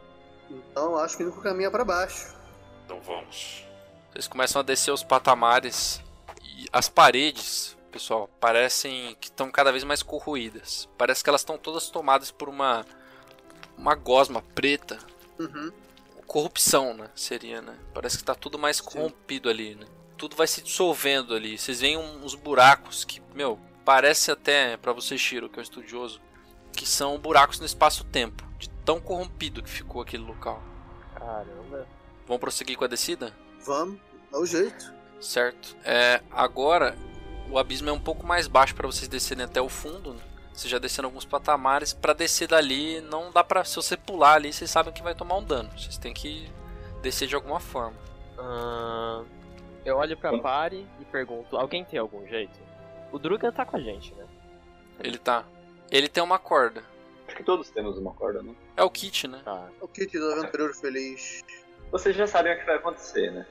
Então 0.51 0.97
acho 0.97 1.17
que 1.17 1.23
o 1.25 1.27
único 1.27 1.43
caminho 1.43 1.69
é 1.69 1.71
pra 1.71 1.85
baixo. 1.85 2.35
Então 2.85 3.01
vamos. 3.01 3.65
Vocês 4.13 4.29
começam 4.29 4.61
a 4.61 4.63
descer 4.63 4.93
os 4.93 5.03
patamares 5.03 6.01
e 6.43 6.67
as 6.73 6.89
paredes, 6.89 7.77
pessoal, 7.91 8.29
parecem 8.41 9.17
que 9.21 9.27
estão 9.27 9.51
cada 9.51 9.73
vez 9.73 9.85
mais 9.85 10.03
corroídas. 10.03 10.89
Parece 10.97 11.23
que 11.23 11.29
elas 11.29 11.41
estão 11.41 11.59
todas 11.59 11.91
tomadas 11.91 12.31
por 12.31 12.49
uma 12.49 12.85
uma 13.77 13.95
gosma 13.95 14.43
preta. 14.55 14.99
Uhum. 15.39 15.71
Corrupção, 16.27 16.95
né? 16.95 17.11
Seria, 17.15 17.61
né? 17.61 17.77
Parece 17.93 18.19
que 18.19 18.25
tá 18.25 18.35
tudo 18.35 18.59
mais 18.59 18.81
corrompido 18.81 19.49
ali, 19.49 19.75
né? 19.75 19.87
Tudo 20.17 20.37
vai 20.37 20.47
se 20.47 20.63
dissolvendo 20.63 21.35
ali. 21.35 21.59
Vocês 21.59 21.81
veem 21.81 21.97
uns 21.97 22.35
buracos 22.35 23.05
que, 23.05 23.23
meu, 23.35 23.59
parece 23.85 24.31
até 24.31 24.77
pra 24.77 24.93
você, 24.93 25.19
Shiro, 25.19 25.49
que 25.49 25.59
é 25.59 25.61
um 25.61 25.63
estudioso, 25.63 26.21
que 26.73 26.87
são 26.87 27.19
buracos 27.19 27.61
no 27.61 27.67
espaço-tempo, 27.67 28.45
de 28.59 28.69
tão 28.85 29.01
corrompido 29.01 29.63
que 29.63 29.71
ficou 29.71 30.01
aquele 30.01 30.25
local. 30.25 30.63
Caramba. 31.15 31.87
Vamos 32.27 32.41
prosseguir 32.41 32.77
com 32.77 32.85
a 32.85 32.89
descida? 32.89 33.33
Vamos, 33.65 33.99
dá 34.31 34.39
o 34.39 34.47
jeito. 34.47 34.93
Certo. 35.21 35.77
É, 35.85 36.23
agora 36.31 36.97
o 37.51 37.59
abismo 37.59 37.89
é 37.89 37.93
um 37.93 38.01
pouco 38.01 38.27
mais 38.27 38.47
baixo 38.47 38.75
para 38.75 38.87
vocês 38.87 39.09
descerem 39.09 39.45
até 39.45 39.61
o 39.61 39.69
fundo. 39.69 40.13
Né? 40.15 40.21
Vocês 40.53 40.71
já 40.71 40.79
desceram 40.79 41.09
alguns 41.09 41.25
patamares. 41.25 41.93
Para 41.93 42.13
descer 42.13 42.49
dali, 42.49 43.01
não 43.03 43.31
dá 43.31 43.45
pra. 43.45 43.65
Se 43.65 43.77
você 43.77 43.97
pular 43.97 44.35
ali, 44.35 44.53
vocês 44.53 44.71
sabem 44.71 44.93
que 44.93 45.03
vai 45.03 45.15
tomar 45.15 45.37
um 45.37 45.45
dano. 45.45 45.71
Vocês 45.79 45.99
têm 45.99 46.13
que 46.13 46.51
descer 47.03 47.29
de 47.29 47.35
alguma 47.35 47.61
forma. 47.61 47.97
Ahn, 48.39 49.25
eu 49.87 49.97
olho 49.97 50.17
pra 50.17 50.37
Pari 50.39 50.87
e 51.01 51.05
pergunto: 51.05 51.57
alguém 51.57 51.85
tem 51.85 51.99
algum 51.99 52.27
jeito? 52.27 52.59
O 53.13 53.19
Drugan 53.19 53.53
tá 53.53 53.65
com 53.65 53.77
a 53.77 53.81
gente, 53.81 54.15
né? 54.15 54.27
Ele 55.03 55.19
tá. 55.19 55.45
Ele 55.91 56.09
tem 56.09 56.23
uma 56.23 56.39
corda. 56.39 56.83
Acho 57.27 57.37
que 57.37 57.45
todos 57.45 57.71
temos 57.71 57.97
uma 57.99 58.13
corda, 58.13 58.43
não? 58.43 58.55
É 58.77 58.83
o 58.83 58.91
kit, 58.91 59.27
né? 59.29 59.41
Tá. 59.45 59.69
O 59.81 59.89
kit 59.89 60.19
do 60.19 60.33
aventureiro 60.33 60.75
feliz. 60.75 61.43
Vocês 61.91 62.15
já 62.17 62.27
sabem 62.27 62.53
o 62.55 62.59
que 62.59 62.65
vai 62.65 62.77
acontecer, 62.77 63.31
né? 63.31 63.47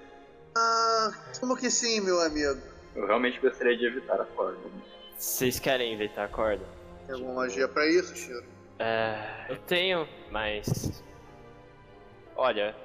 Ah, 0.58 1.12
como 1.40 1.56
que 1.58 1.70
sim, 1.72 2.02
meu 2.02 2.22
amigo? 2.22 2.62
Eu 2.96 3.06
realmente 3.08 3.40
gostaria 3.40 3.78
de 3.78 3.86
evitar 3.86 4.20
a 4.20 4.26
corda. 4.26 4.58
né? 4.58 4.82
Vocês 5.18 5.60
querem 5.60 5.94
evitar 5.94 6.26
a 6.26 6.28
corda? 6.28 6.64
Tem 7.06 7.16
alguma 7.16 7.34
magia 7.34 7.68
pra 7.68 7.86
isso, 7.88 8.16
Shiro? 8.16 8.46
É. 8.80 9.46
Eu 9.50 9.58
tenho, 9.60 10.08
mas. 10.32 11.04
Olha, 12.36 12.76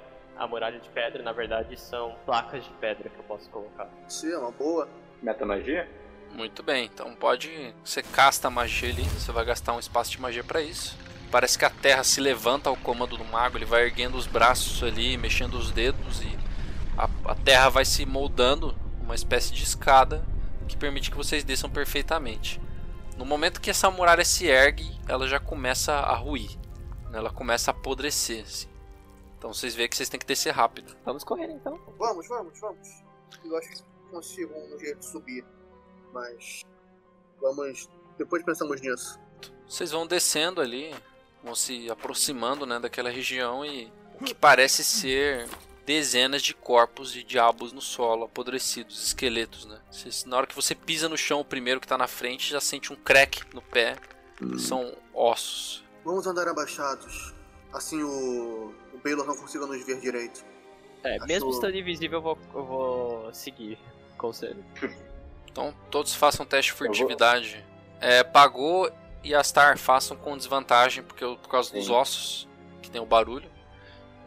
a 0.40 0.46
muralha 0.46 0.80
de 0.80 0.88
pedra, 0.88 1.22
na 1.22 1.32
verdade, 1.32 1.78
são 1.78 2.16
placas 2.24 2.64
de 2.64 2.70
pedra 2.80 3.10
que 3.10 3.18
eu 3.18 3.24
posso 3.24 3.50
colocar. 3.50 3.86
Sim, 4.08 4.32
é 4.32 4.38
uma 4.38 4.50
boa. 4.50 4.88
Metamagia? 5.22 5.86
Muito 6.32 6.62
bem. 6.62 6.86
Então 6.86 7.14
pode. 7.14 7.74
Você 7.84 8.02
casta 8.02 8.48
a 8.48 8.50
magia 8.50 8.88
ali. 8.88 9.02
Você 9.02 9.30
vai 9.30 9.44
gastar 9.44 9.74
um 9.74 9.78
espaço 9.78 10.12
de 10.12 10.18
magia 10.18 10.42
para 10.42 10.62
isso. 10.62 10.96
Parece 11.30 11.58
que 11.58 11.64
a 11.66 11.70
terra 11.70 12.02
se 12.02 12.22
levanta 12.22 12.70
ao 12.70 12.76
comando 12.76 13.18
do 13.18 13.24
mago. 13.26 13.58
Ele 13.58 13.66
vai 13.66 13.82
erguendo 13.84 14.16
os 14.16 14.26
braços 14.26 14.82
ali, 14.82 15.18
mexendo 15.18 15.58
os 15.58 15.70
dedos 15.70 16.22
e 16.22 16.38
a, 16.96 17.08
a 17.32 17.34
terra 17.34 17.68
vai 17.68 17.84
se 17.84 18.06
moldando 18.06 18.74
uma 19.02 19.14
espécie 19.14 19.52
de 19.52 19.62
escada 19.62 20.24
que 20.66 20.76
permite 20.76 21.10
que 21.10 21.16
vocês 21.18 21.44
desçam 21.44 21.68
perfeitamente. 21.68 22.58
No 23.18 23.26
momento 23.26 23.60
que 23.60 23.68
essa 23.68 23.90
muralha 23.90 24.24
se 24.24 24.46
ergue, 24.46 24.90
ela 25.06 25.28
já 25.28 25.38
começa 25.38 25.92
a 25.92 26.14
ruir. 26.14 26.56
né? 27.10 27.18
Ela 27.18 27.30
começa 27.30 27.70
a 27.70 27.74
apodrecer. 27.74 28.42
assim. 28.42 28.69
Então 29.40 29.54
vocês 29.54 29.74
veem 29.74 29.88
que 29.88 29.96
vocês 29.96 30.10
têm 30.10 30.20
que 30.20 30.26
descer 30.26 30.50
rápido. 30.50 30.94
Vamos 31.02 31.24
correr 31.24 31.50
então. 31.50 31.80
Vamos, 31.98 32.28
vamos, 32.28 32.60
vamos. 32.60 32.88
Eu 33.42 33.56
acho 33.56 33.70
que 33.70 33.82
consigo 34.10 34.52
um 34.54 34.78
jeito 34.78 34.98
de 34.98 35.06
subir. 35.06 35.42
Mas. 36.12 36.62
Vamos. 37.40 37.88
Depois 38.18 38.44
pensamos 38.44 38.78
nisso. 38.82 39.18
Vocês 39.66 39.92
vão 39.92 40.06
descendo 40.06 40.60
ali, 40.60 40.94
vão 41.42 41.54
se 41.54 41.90
aproximando 41.90 42.66
né, 42.66 42.78
daquela 42.78 43.08
região 43.08 43.64
e 43.64 43.90
o 44.20 44.24
que 44.24 44.34
parece 44.34 44.84
ser 44.84 45.48
dezenas 45.86 46.42
de 46.42 46.52
corpos 46.52 47.10
de 47.10 47.24
diabos 47.24 47.72
no 47.72 47.80
solo, 47.80 48.24
apodrecidos, 48.26 49.02
esqueletos, 49.06 49.64
né? 49.64 49.80
Vocês- 49.90 50.26
na 50.26 50.36
hora 50.36 50.46
que 50.46 50.54
você 50.54 50.74
pisa 50.74 51.08
no 51.08 51.16
chão, 51.16 51.40
o 51.40 51.44
primeiro 51.46 51.80
que 51.80 51.88
tá 51.88 51.96
na 51.96 52.06
frente 52.06 52.50
já 52.50 52.60
sente 52.60 52.92
um 52.92 52.96
crack 52.96 53.42
no 53.54 53.62
pé. 53.62 53.96
São 54.58 54.94
ossos. 55.14 55.82
Vamos 56.04 56.26
andar 56.26 56.46
abaixados. 56.46 57.34
Assim 57.72 58.02
o. 58.02 58.74
O 59.00 59.02
Baylor 59.02 59.26
não 59.26 59.36
consiga 59.36 59.66
nos 59.66 59.84
ver 59.84 59.98
direito. 60.00 60.44
É, 61.02 61.16
Acho- 61.16 61.26
mesmo 61.26 61.50
estando 61.50 61.74
invisível, 61.76 62.18
eu 62.18 62.22
vou, 62.22 62.38
eu 62.54 62.64
vou 62.64 63.34
seguir. 63.34 63.78
Conselho. 64.18 64.62
Então 65.50 65.74
todos 65.90 66.14
façam 66.14 66.44
teste 66.44 66.70
de 66.72 66.76
furtividade. 66.78 67.64
É, 68.00 68.22
Pagou 68.22 68.90
e 69.24 69.34
Astar 69.34 69.78
façam 69.78 70.16
com 70.16 70.36
desvantagem 70.36 71.02
porque, 71.02 71.24
por 71.24 71.48
causa 71.48 71.72
dos 71.72 71.86
Sim. 71.86 71.92
ossos, 71.92 72.48
que 72.82 72.90
tem 72.90 73.00
o 73.00 73.06
barulho. 73.06 73.50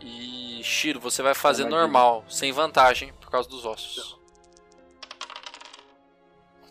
E 0.01 0.62
Shiro, 0.63 1.00
você 1.00 1.22
vai 1.22 1.34
fazer 1.36 1.65
normal, 1.65 2.25
sem 2.27 2.51
vantagem, 2.51 3.13
por 3.13 3.30
causa 3.30 3.48
dos 3.48 3.65
ossos. 3.65 4.20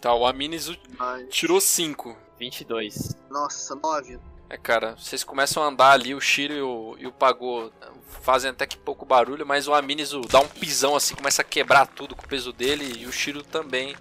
Tá, 0.01 0.13
o 0.15 0.27
Aminis 0.27 0.69
Mas. 0.99 1.29
tirou 1.29 1.61
5. 1.61 2.17
22. 2.39 3.15
Nossa, 3.31 3.75
nove. 3.77 4.19
É, 4.53 4.59
cara, 4.59 4.95
vocês 4.99 5.25
começam 5.25 5.63
a 5.63 5.67
andar 5.67 5.93
ali, 5.93 6.15
o 6.15 6.21
Shiro 6.21 6.53
e 6.53 6.61
o, 6.61 6.97
e 6.99 7.07
o 7.07 7.13
Pagô 7.13 7.73
fazem 8.21 8.51
até 8.51 8.67
que 8.67 8.77
pouco 8.77 9.07
barulho, 9.07 9.47
mas 9.47 9.67
o 9.67 9.73
Aminizu 9.73 10.21
dá 10.31 10.41
um 10.41 10.47
pisão 10.49 10.95
assim, 10.95 11.15
começa 11.15 11.41
a 11.41 11.45
quebrar 11.45 11.87
tudo 11.87 12.15
com 12.15 12.23
o 12.23 12.29
peso 12.29 12.53
dele, 12.53 13.01
e 13.01 13.07
o 13.07 13.13
Shiro 13.13 13.43
também 13.43 13.97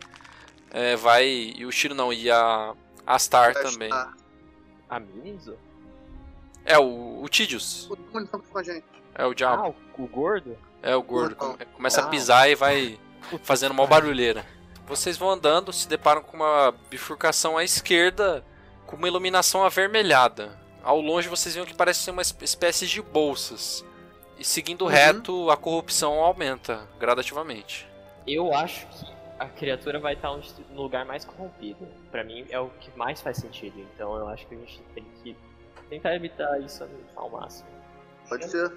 é, 0.71 0.97
vai. 0.97 1.25
E 1.25 1.65
o 1.65 1.71
Shiro 1.71 1.95
não, 1.95 2.11
e 2.11 2.29
a 2.29 2.73
Astar 3.07 3.53
também. 3.53 3.89
Ah, 3.93 4.11
A 4.89 4.99
Minizo? 4.99 5.57
É, 6.65 6.77
o, 6.77 7.21
o 7.23 7.29
Tidius. 7.29 7.89
o 7.89 7.95
demônio 7.95 8.27
tá 8.27 8.37
com 8.37 8.57
a 8.59 8.63
gente. 8.63 8.83
É 9.15 9.25
o 9.25 9.33
diabo. 9.33 9.63
Ah, 9.63 9.69
o, 9.97 10.03
o 10.03 10.07
gordo? 10.07 10.57
É 10.83 10.93
o 10.95 11.01
gordo. 11.01 11.35
Come- 11.35 11.65
Começa 11.73 12.01
a 12.01 12.03
Uau. 12.03 12.11
pisar 12.11 12.49
e 12.49 12.55
vai 12.55 12.99
fazendo 13.43 13.71
uma 13.71 13.87
barulheira. 13.87 14.45
Vocês 14.85 15.15
vão 15.17 15.29
andando, 15.29 15.71
se 15.71 15.87
deparam 15.87 16.21
com 16.21 16.35
uma 16.35 16.73
bifurcação 16.89 17.57
à 17.57 17.63
esquerda 17.63 18.45
com 18.91 18.97
uma 18.97 19.07
iluminação 19.07 19.63
avermelhada. 19.63 20.59
Ao 20.83 20.99
longe 21.01 21.27
vocês 21.27 21.55
veem 21.55 21.63
o 21.63 21.67
que 21.67 21.73
parece 21.75 22.01
ser 22.01 22.11
uma 22.11 22.21
es- 22.21 22.35
espécie 22.41 22.85
de 22.85 23.01
bolsas. 23.01 23.83
E 24.37 24.43
seguindo 24.43 24.85
reto, 24.85 25.49
a 25.49 25.57
corrupção 25.57 26.19
aumenta 26.19 26.87
gradativamente. 26.99 27.87
Eu 28.27 28.53
acho 28.53 28.85
que 28.87 29.05
a 29.39 29.47
criatura 29.47 29.99
vai 29.99 30.13
estar 30.13 30.31
no 30.71 30.81
lugar 30.81 31.05
mais 31.05 31.25
corrompido. 31.25 31.87
Pra 32.11 32.23
mim 32.23 32.45
é 32.49 32.59
o 32.59 32.69
que 32.79 32.91
mais 32.97 33.21
faz 33.21 33.37
sentido. 33.37 33.79
Então 33.79 34.15
eu 34.15 34.27
acho 34.27 34.45
que 34.47 34.55
a 34.55 34.57
gente 34.57 34.79
tem 34.93 35.05
que 35.23 35.35
tentar 35.89 36.15
evitar 36.15 36.59
isso 36.61 36.87
ao 37.15 37.29
máximo. 37.29 37.67
Pode 38.27 38.49
ser. 38.49 38.71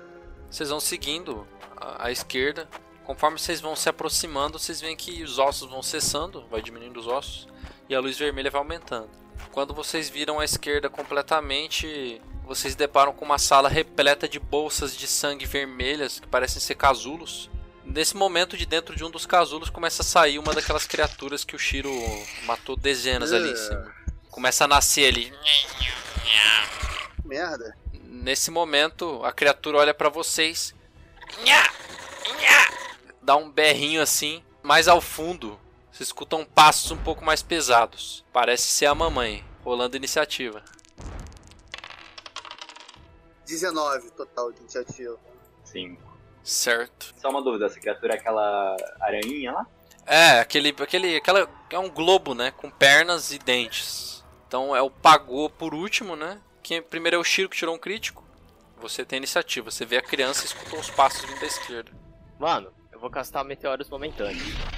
Vocês 0.51 0.69
vão 0.69 0.81
seguindo 0.81 1.47
à, 1.77 2.07
à 2.07 2.11
esquerda. 2.13 2.69
Conforme 3.05 3.39
vocês 3.39 3.61
vão 3.61 3.75
se 3.77 3.89
aproximando, 3.89 4.59
vocês 4.59 4.81
veem 4.81 4.97
que 4.97 5.23
os 5.23 5.39
ossos 5.39 5.69
vão 5.71 5.83
cessando, 5.83 6.47
vai 6.51 6.63
diminuindo 6.63 6.99
os 6.99 7.07
ossos, 7.07 7.47
e 7.89 7.95
a 7.95 8.01
luz 8.01 8.19
vermelha 8.19 8.51
vai 8.51 8.59
aumentando. 8.61 9.11
Quando 9.53 9.75
vocês 9.75 10.09
viram 10.09 10.41
à 10.41 10.45
esquerda 10.45 10.91
completamente, 10.91 12.21
vocês 12.45 12.75
deparam 12.75 13.13
com 13.13 13.25
uma 13.25 13.39
sala 13.39 13.69
repleta 13.69 14.29
de 14.29 14.39
bolsas 14.39 14.97
de 14.97 15.07
sangue 15.07 15.47
vermelhas 15.47 16.21
que 16.21 16.27
parecem 16.27 16.61
ser 16.61 16.75
casulos. 16.75 17.51
Nesse 17.85 18.17
momento, 18.17 18.57
de 18.57 18.67
dentro 18.67 18.97
de 18.97 19.05
um 19.05 19.11
dos 19.11 19.27
casulos, 19.27 19.71
começa 19.71 20.03
a 20.03 20.05
sair 20.05 20.39
uma 20.39 20.53
daquelas 20.53 20.87
criaturas 20.87 21.45
que 21.45 21.55
o 21.55 21.59
Shiro 21.59 21.93
matou 22.45 22.77
dezenas 22.77 23.33
ali 23.33 23.51
em 23.51 23.57
cima. 23.57 23.95
Começa 24.31 24.65
a 24.65 24.69
nascer 24.69 25.07
ali. 25.07 25.33
Merda. 27.25 27.77
Nesse 27.93 28.51
momento, 28.51 29.25
a 29.25 29.33
criatura 29.33 29.79
olha 29.79 29.95
pra 29.95 30.09
vocês. 30.09 30.75
Dá 33.23 33.37
um 33.37 33.51
berrinho 33.51 34.03
assim. 34.03 34.43
Mais 34.63 34.89
ao 34.89 35.01
fundo, 35.01 35.61
vocês 35.95 36.09
escutam 36.09 36.45
passos 36.45 36.91
um 36.91 36.97
pouco 36.97 37.25
mais 37.25 37.41
pesados. 37.41 38.25
Parece 38.33 38.65
ser 38.65 38.87
a 38.87 38.95
mamãe, 38.97 39.45
rolando 39.63 39.97
iniciativa. 39.97 40.61
19 43.47 44.11
total 44.11 44.51
de 44.51 44.59
iniciativa. 44.59 45.17
Cinco. 45.63 46.03
Certo. 46.43 47.15
Só 47.17 47.31
uma 47.31 47.41
dúvida, 47.41 47.67
essa 47.67 47.79
criatura 47.79 48.15
é 48.15 48.17
aquela 48.17 48.77
aranhinha 49.01 49.53
lá? 49.53 49.67
É, 50.05 50.41
aquele, 50.41 50.75
aquele, 50.77 51.17
aquela 51.17 51.49
é 51.71 51.79
um 51.79 51.89
globo, 51.89 52.35
né, 52.35 52.51
com 52.51 52.69
pernas 52.69 53.31
e 53.31 53.39
dentes. 53.39 54.25
Então 54.49 54.75
é 54.75 54.83
o 54.83 54.91
pagou 54.91 55.49
por 55.49 55.73
último, 55.75 56.17
né? 56.17 56.41
Quem 56.61 56.83
primeiro 56.83 57.19
é 57.19 57.21
o 57.21 57.25
Shiro 57.25 57.49
que 57.49 57.57
tirou 57.57 57.73
um 57.73 57.79
crítico. 57.79 58.25
Você 58.81 59.05
tem 59.05 59.19
iniciativa. 59.19 59.71
Você 59.71 59.85
vê 59.85 59.99
a 59.99 60.03
criança 60.03 60.43
e 60.43 60.47
escuta 60.47 60.77
os 60.77 60.91
passos 60.91 61.25
vindo 61.25 61.39
da 61.39 61.47
esquerda. 61.47 61.93
Mano, 62.37 62.73
eu 62.91 62.99
vou 62.99 63.11
castar 63.11 63.45
meteoros 63.45 63.89
momentâneos. 63.89 64.74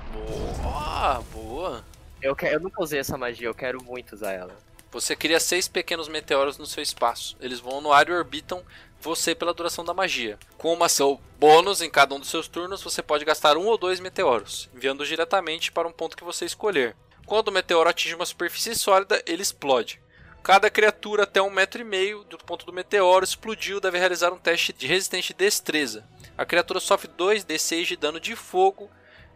Boa, 0.62 1.22
boa. 1.32 1.84
Eu, 2.22 2.34
que, 2.34 2.46
eu 2.46 2.60
nunca 2.60 2.82
usei 2.82 3.00
essa 3.00 3.16
magia, 3.16 3.46
eu 3.46 3.54
quero 3.54 3.82
muito 3.82 4.14
usar 4.14 4.32
ela. 4.32 4.56
Você 4.90 5.14
cria 5.14 5.38
seis 5.38 5.68
pequenos 5.68 6.08
meteoros 6.08 6.56
no 6.56 6.66
seu 6.66 6.82
espaço. 6.82 7.36
Eles 7.40 7.60
vão 7.60 7.80
no 7.80 7.92
ar 7.92 8.08
e 8.08 8.12
orbitam 8.12 8.62
você 9.00 9.34
pela 9.34 9.52
duração 9.52 9.84
da 9.84 9.92
magia. 9.92 10.38
Com 10.56 10.72
uma 10.72 10.86
ação 10.86 11.20
bônus 11.38 11.80
em 11.80 11.90
cada 11.90 12.14
um 12.14 12.20
dos 12.20 12.30
seus 12.30 12.48
turnos, 12.48 12.82
você 12.82 13.02
pode 13.02 13.24
gastar 13.24 13.56
um 13.56 13.66
ou 13.66 13.76
dois 13.76 14.00
meteoros, 14.00 14.70
enviando-os 14.74 15.08
diretamente 15.08 15.70
para 15.70 15.86
um 15.86 15.92
ponto 15.92 16.16
que 16.16 16.24
você 16.24 16.44
escolher. 16.44 16.96
Quando 17.26 17.48
o 17.48 17.52
meteoro 17.52 17.90
atinge 17.90 18.14
uma 18.14 18.24
superfície 18.24 18.74
sólida, 18.74 19.22
ele 19.26 19.42
explode. 19.42 20.00
Cada 20.42 20.70
criatura 20.70 21.24
até 21.24 21.42
um 21.42 21.50
metro 21.50 21.80
e 21.80 21.84
meio 21.84 22.22
do 22.24 22.38
ponto 22.38 22.64
do 22.64 22.72
meteoro 22.72 23.24
explodiu 23.24 23.80
deve 23.80 23.98
realizar 23.98 24.32
um 24.32 24.38
teste 24.38 24.72
de 24.72 24.86
resistência 24.86 25.34
de 25.34 25.44
destreza. 25.44 26.04
A 26.38 26.46
criatura 26.46 26.78
sofre 26.78 27.08
2d6 27.08 27.84
de 27.84 27.96
dano 27.96 28.20
de 28.20 28.36
fogo 28.36 28.88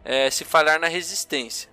eh, 0.03 0.29
se 0.29 0.43
falhar 0.43 0.79
na 0.79 0.87
resistência 0.87 1.69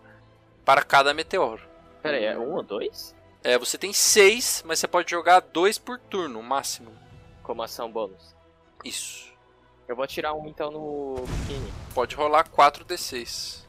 para 0.64 0.82
cada 0.82 1.14
meteoro. 1.14 1.62
Pera 2.02 2.16
aí, 2.16 2.24
é 2.24 2.38
um 2.38 2.54
ou 2.54 2.62
dois? 2.62 3.14
É, 3.42 3.56
você 3.56 3.78
tem 3.78 3.92
seis, 3.92 4.62
mas 4.66 4.78
você 4.78 4.88
pode 4.88 5.10
jogar 5.10 5.40
dois 5.40 5.78
por 5.78 5.98
turno, 5.98 6.42
máximo. 6.42 6.92
Como 7.42 7.62
ação 7.62 7.90
bônus. 7.90 8.34
Isso. 8.84 9.32
Eu 9.86 9.96
vou 9.96 10.06
tirar 10.06 10.34
um 10.34 10.46
então 10.46 10.70
no 10.70 11.24
Bikini. 11.26 11.72
Pode 11.94 12.14
rolar 12.14 12.48
4d6. 12.48 13.64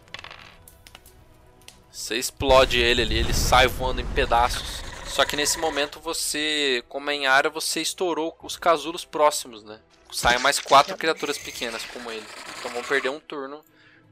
Você 1.90 2.16
explode 2.18 2.80
ele 2.80 3.02
ali, 3.02 3.18
ele 3.18 3.34
sai 3.34 3.68
voando 3.68 4.02
em 4.02 4.06
pedaços. 4.08 4.82
Só 5.08 5.26
que 5.26 5.36
nesse 5.36 5.58
momento 5.58 6.00
você, 6.00 6.84
como 6.88 7.10
é 7.10 7.14
em 7.14 7.28
área, 7.28 7.50
você 7.50 7.82
estourou 7.82 8.38
os 8.44 8.58
casulos 8.58 9.06
próximos, 9.06 9.64
né? 9.64 9.80
Saem 10.12 10.40
mais 10.40 10.60
quatro 10.60 10.98
criaturas 10.98 11.38
pequenas 11.38 11.84
como 11.86 12.12
ele. 12.12 12.26
Então 12.60 12.72
vão 12.72 12.84
perder 12.84 13.10
um 13.10 13.20
turno 13.20 13.64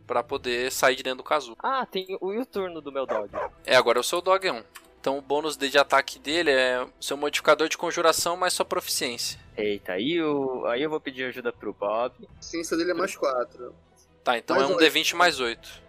pra 0.08 0.24
poder 0.24 0.72
sair 0.72 0.96
de 0.96 1.04
dentro 1.04 1.18
do 1.18 1.24
casulo. 1.24 1.58
Ah, 1.62 1.86
tem 1.86 2.18
o, 2.22 2.34
e 2.34 2.40
o 2.40 2.46
turno 2.46 2.82
do 2.82 2.92
meu 2.92 3.06
dog. 3.06 3.30
É, 3.66 3.76
agora 3.76 4.00
é 4.00 4.02
o 4.02 4.04
seu 4.04 4.22
dog 4.22 4.50
1. 4.50 4.64
Então 5.00 5.18
o 5.18 5.22
bônus 5.22 5.56
de 5.56 5.78
ataque 5.78 6.18
dele 6.18 6.50
é 6.50 6.86
seu 7.00 7.16
modificador 7.16 7.70
de 7.70 7.78
conjuração 7.78 8.36
mais 8.36 8.54
sua 8.54 8.66
proficiência. 8.66 9.40
Eita, 9.56 9.94
aí 9.94 10.14
eu, 10.14 10.66
aí 10.68 10.82
eu 10.82 10.90
vou 10.90 11.00
pedir 11.00 11.26
ajuda 11.26 11.52
pro 11.52 11.74
Bob. 11.74 12.28
A 12.38 12.42
ciência 12.42 12.76
dele 12.76 12.92
é 12.92 12.94
mais 12.94 13.16
4. 13.16 13.76
Tá, 14.24 14.38
então 14.38 14.56
Mais 14.56 14.70
é 14.70 14.74
um 14.74 14.78
oito. 14.78 14.94
D20 14.94 15.16
mais 15.16 15.40
8. 15.40 15.84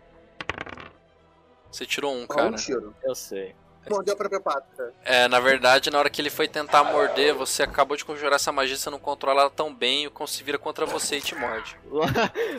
Você 1.70 1.86
tirou 1.86 2.14
um, 2.14 2.22
Um 2.22 2.26
cara. 2.26 2.56
tiro. 2.56 2.94
Eu 3.02 3.14
sei. 3.14 3.54
Mordeu 3.90 4.14
a 4.14 4.16
própria 4.16 4.40
pata. 4.40 4.94
É, 5.04 5.28
na 5.28 5.40
verdade, 5.40 5.90
na 5.90 5.98
hora 5.98 6.10
que 6.10 6.20
ele 6.20 6.30
foi 6.30 6.48
tentar 6.48 6.84
morder, 6.84 7.34
você 7.34 7.62
acabou 7.62 7.96
de 7.96 8.04
conjurar 8.04 8.34
essa 8.34 8.52
magia, 8.52 8.76
você 8.76 8.90
não 8.90 8.98
controla 8.98 9.42
ela 9.42 9.50
tão 9.50 9.74
bem, 9.74 10.06
o 10.06 10.10
Kon 10.10 10.26
se 10.26 10.42
vira 10.42 10.58
contra 10.58 10.86
você 10.86 11.16
e 11.16 11.20
te 11.20 11.34
morde. 11.34 11.78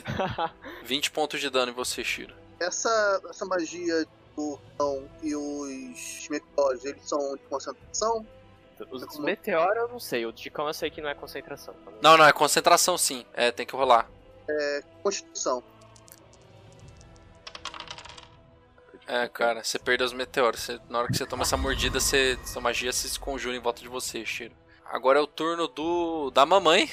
20 0.83 1.11
pontos 1.11 1.39
de 1.39 1.49
dano 1.49 1.71
em 1.71 1.75
você, 1.75 2.03
Shiro. 2.03 2.33
Essa, 2.59 3.21
essa 3.29 3.45
magia 3.45 4.05
do 4.35 4.59
cão 4.77 5.07
e 5.21 5.35
os 5.35 6.27
meteoros, 6.29 6.85
eles 6.85 7.07
são 7.07 7.35
de 7.35 7.43
concentração? 7.43 8.25
Os 8.91 9.19
meteoros 9.19 9.77
eu 9.77 9.87
não 9.89 9.99
sei, 9.99 10.25
o 10.25 10.31
de 10.31 10.49
cão 10.49 10.67
eu 10.67 10.73
sei 10.73 10.89
que 10.89 11.01
não 11.01 11.09
é 11.09 11.13
concentração. 11.13 11.73
tá 11.73 11.91
Não, 12.01 12.17
não, 12.17 12.25
é 12.25 12.31
concentração 12.31 12.97
sim. 12.97 13.25
É, 13.33 13.51
tem 13.51 13.65
que 13.65 13.75
rolar. 13.75 14.09
Constituição. 15.03 15.63
É, 19.11 19.27
cara, 19.27 19.63
você 19.63 19.79
perdeu 19.79 20.05
os 20.05 20.13
meteoros. 20.13 20.69
Na 20.87 20.99
hora 20.99 21.07
que 21.07 21.17
você 21.17 21.25
toma 21.25 21.41
essa 21.41 21.57
mordida, 21.57 21.99
você, 21.99 22.37
sua 22.45 22.61
magia 22.61 22.93
se 22.93 23.07
desconjura 23.07 23.57
em 23.57 23.59
volta 23.59 23.81
de 23.81 23.87
você, 23.87 24.23
Shiro. 24.23 24.53
Agora 24.85 25.17
é 25.17 25.21
o 25.21 25.25
turno 25.25 25.67
do 25.67 26.29
da 26.29 26.45
mamãe. 26.45 26.87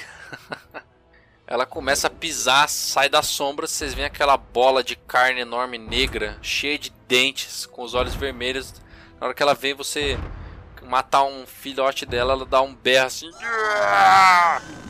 Ela 1.45 1.63
começa 1.63 2.07
a 2.07 2.09
pisar, 2.09 2.67
sai 2.69 3.07
da 3.07 3.21
sombra, 3.21 3.67
vocês 3.67 3.93
veem 3.93 4.07
aquela 4.07 4.35
bola 4.35 4.83
de 4.83 4.95
carne 4.95 5.41
enorme 5.41 5.77
negra, 5.77 6.39
cheia 6.41 6.79
de 6.79 6.89
dentes, 7.07 7.67
com 7.67 7.83
os 7.83 7.93
olhos 7.93 8.15
vermelhos. 8.15 8.73
Na 9.19 9.27
hora 9.27 9.35
que 9.35 9.43
ela 9.43 9.53
vem 9.53 9.75
você 9.75 10.17
matar 10.81 11.23
um 11.23 11.45
filhote 11.45 12.03
dela, 12.03 12.33
ela 12.33 12.45
dá 12.47 12.63
um 12.63 12.73
berro 12.73 13.05
assim. 13.05 13.29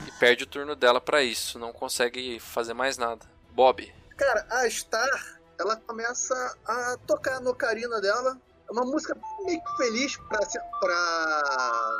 E 0.07 0.11
perde 0.17 0.45
o 0.45 0.47
turno 0.47 0.77
dela 0.77 1.01
pra 1.01 1.21
isso, 1.21 1.59
não 1.59 1.73
consegue 1.73 2.39
fazer 2.39 2.73
mais 2.73 2.97
nada. 2.97 3.25
Bob, 3.51 3.93
Cara, 4.17 4.47
a 4.49 4.69
Star, 4.69 5.36
ela 5.59 5.75
começa 5.75 6.57
a 6.65 6.97
tocar 7.05 7.39
no 7.41 7.53
carina 7.55 7.99
dela. 8.01 8.39
É 8.69 8.71
uma 8.71 8.83
música 8.85 9.17
meio 9.45 9.61
que 9.63 9.77
feliz 9.77 10.17
pra, 10.17 10.39
pra 10.79 11.91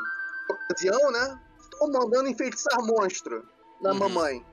ocasião, 0.50 1.12
né? 1.12 1.42
Estou 1.62 1.92
mandando 1.92 2.28
enfeitiçar 2.30 2.82
monstro 2.84 3.48
da 3.82 3.92
Uhum. 3.92 4.00
mamãe. 4.00 4.46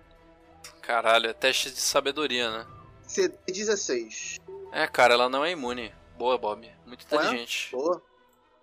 caralho, 0.82 1.28
é 1.30 1.32
teste 1.32 1.70
de 1.70 1.80
sabedoria, 1.80 2.50
né? 2.50 2.66
CD16. 3.08 4.40
É, 4.72 4.86
cara, 4.86 5.14
ela 5.14 5.28
não 5.28 5.44
é 5.44 5.50
imune. 5.52 5.94
Boa, 6.16 6.36
Bob. 6.38 6.70
Muito 6.86 7.02
é? 7.02 7.04
inteligente. 7.16 7.70
Boa. 7.72 8.02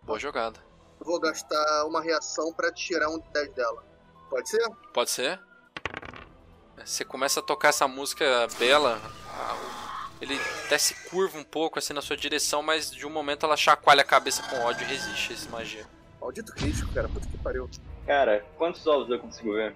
Boa 0.04 0.20
jogada. 0.20 0.60
Eu 1.00 1.06
Vou 1.06 1.20
gastar 1.20 1.86
uma 1.86 2.02
reação 2.02 2.54
pra 2.54 2.72
tirar 2.72 3.10
um 3.10 3.20
de 3.20 3.28
10 3.30 3.54
dela. 3.54 3.84
Pode 4.30 4.50
ser? 4.50 4.70
Pode 4.94 5.10
ser? 5.10 5.40
Você 6.84 7.04
começa 7.06 7.40
a 7.40 7.44
tocar 7.44 7.70
essa 7.70 7.88
música 7.88 8.48
bela, 8.58 9.00
ah, 9.30 9.56
ele 10.22 10.40
até 10.66 10.78
se 10.78 10.94
curva 11.10 11.38
um 11.38 11.44
pouco 11.44 11.80
assim 11.80 11.94
na 11.94 12.02
sua 12.02 12.16
direção, 12.16 12.62
mas 12.62 12.92
de 12.92 13.06
um 13.08 13.10
momento 13.10 13.46
ela 13.46 13.58
chacoalha 13.58 14.02
a 14.02 14.06
cabeça 14.06 14.44
com 14.44 14.56
ódio 14.62 14.84
e 14.84 14.88
resiste 14.88 15.32
a 15.32 15.36
essa 15.36 15.50
magia. 15.50 15.86
Maldito 16.22 16.54
crítico, 16.54 16.94
cara. 16.94 17.10
Puta 17.10 17.28
que 17.28 17.38
pariu. 17.40 17.68
Cara, 18.06 18.46
quantos 18.58 18.86
ovos 18.86 19.10
eu 19.10 19.18
consigo 19.18 19.54
ver? 19.54 19.76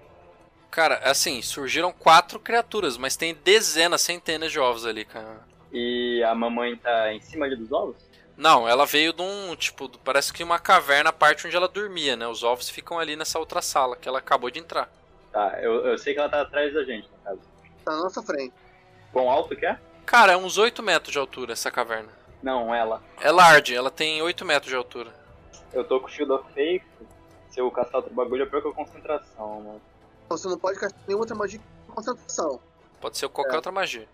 Cara, 0.70 1.00
assim, 1.04 1.42
surgiram 1.42 1.92
quatro 1.92 2.38
criaturas, 2.38 2.96
mas 2.96 3.16
tem 3.16 3.34
dezenas, 3.34 4.02
centenas 4.02 4.52
de 4.52 4.60
ovos 4.60 4.86
ali, 4.86 5.04
cara. 5.04 5.40
E 5.72 6.22
a 6.22 6.34
mamãe 6.34 6.76
tá 6.76 7.12
em 7.12 7.20
cima 7.20 7.46
ali 7.46 7.56
dos 7.56 7.72
ovos? 7.72 7.96
Não, 8.36 8.68
ela 8.68 8.84
veio 8.84 9.12
de 9.12 9.22
um, 9.22 9.56
tipo, 9.56 9.88
parece 10.00 10.32
que 10.32 10.44
uma 10.44 10.58
caverna, 10.58 11.10
a 11.10 11.12
parte 11.12 11.46
onde 11.46 11.56
ela 11.56 11.68
dormia, 11.68 12.14
né? 12.14 12.28
Os 12.28 12.42
ovos 12.42 12.68
ficam 12.68 12.98
ali 12.98 13.16
nessa 13.16 13.38
outra 13.38 13.62
sala 13.62 13.96
que 13.96 14.08
ela 14.08 14.18
acabou 14.18 14.50
de 14.50 14.60
entrar. 14.60 14.90
Tá, 15.32 15.58
eu, 15.60 15.86
eu 15.86 15.98
sei 15.98 16.12
que 16.12 16.20
ela 16.20 16.28
tá 16.28 16.42
atrás 16.42 16.72
da 16.72 16.84
gente, 16.84 17.08
no 17.08 17.18
caso. 17.24 17.40
Tá 17.84 17.92
na 17.92 18.02
nossa 18.02 18.22
frente. 18.22 18.54
Quão 19.12 19.30
alto 19.30 19.56
que 19.56 19.64
é? 19.64 19.78
Cara, 20.06 20.32
é 20.32 20.36
uns 20.36 20.56
8 20.56 20.82
metros 20.82 21.12
de 21.12 21.18
altura 21.18 21.52
essa 21.52 21.70
caverna. 21.70 22.08
Não, 22.42 22.74
ela. 22.74 23.02
É 23.20 23.30
large, 23.30 23.74
ela 23.74 23.90
tem 23.90 24.22
8 24.22 24.44
metros 24.44 24.70
de 24.70 24.76
altura. 24.76 25.12
Eu 25.72 25.84
tô 25.84 26.00
com 26.00 26.06
o 26.06 26.08
Shield 26.08 26.32
of 26.32 26.52
Faith. 26.54 26.84
Se 27.50 27.60
eu 27.60 27.70
caçar 27.70 27.96
outro 27.96 28.14
bagulho, 28.14 28.42
eu 28.44 28.50
perco 28.50 28.68
a 28.68 28.74
concentração, 28.74 29.60
mano. 29.60 29.82
Então 30.24 30.36
você 30.36 30.48
não 30.48 30.58
pode 30.58 30.78
gastar 30.78 30.98
nenhuma 31.06 31.22
outra 31.22 31.34
magia 31.36 31.58
de 31.58 31.92
concentração. 31.92 32.60
Pode 33.00 33.18
ser 33.18 33.28
qualquer 33.28 33.54
É. 33.54 33.56
outra 33.56 33.72
magia. 33.72 34.08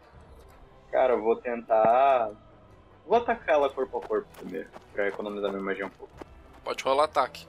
Cara, 0.90 1.12
eu 1.14 1.22
vou 1.22 1.36
tentar 1.36 2.30
Vou 3.04 3.18
atacar 3.18 3.56
ela 3.56 3.68
corpo 3.68 3.98
a 3.98 4.00
corpo 4.00 4.28
primeiro, 4.38 4.68
pra 4.92 5.08
economizar 5.08 5.50
minha 5.50 5.62
magia 5.62 5.84
um 5.86 5.90
pouco. 5.90 6.12
Pode 6.62 6.84
rolar 6.84 7.04
ataque. 7.04 7.48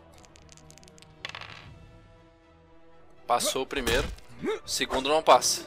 Passou 3.27 3.61
o 3.61 3.65
primeiro. 3.65 4.07
O 4.65 4.67
segundo 4.67 5.07
não 5.09 5.21
passa. 5.21 5.63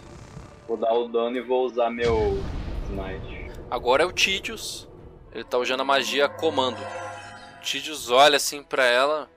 Vou 0.66 0.76
dar 0.76 0.92
o 0.92 1.06
dano 1.06 1.36
e 1.36 1.40
vou 1.40 1.64
usar 1.64 1.88
meu 1.88 2.42
Smite. 2.86 3.50
Agora 3.70 4.02
é 4.02 4.06
o 4.06 4.12
Tidius. 4.12 4.88
Ele 5.32 5.44
tá 5.44 5.58
usando 5.58 5.80
a 5.80 5.84
magia 5.84 6.28
comando. 6.28 6.78
O 6.78 7.60
Tidius 7.60 8.10
olha 8.10 8.36
assim 8.36 8.62
pra 8.62 8.84
ela. 8.84 9.28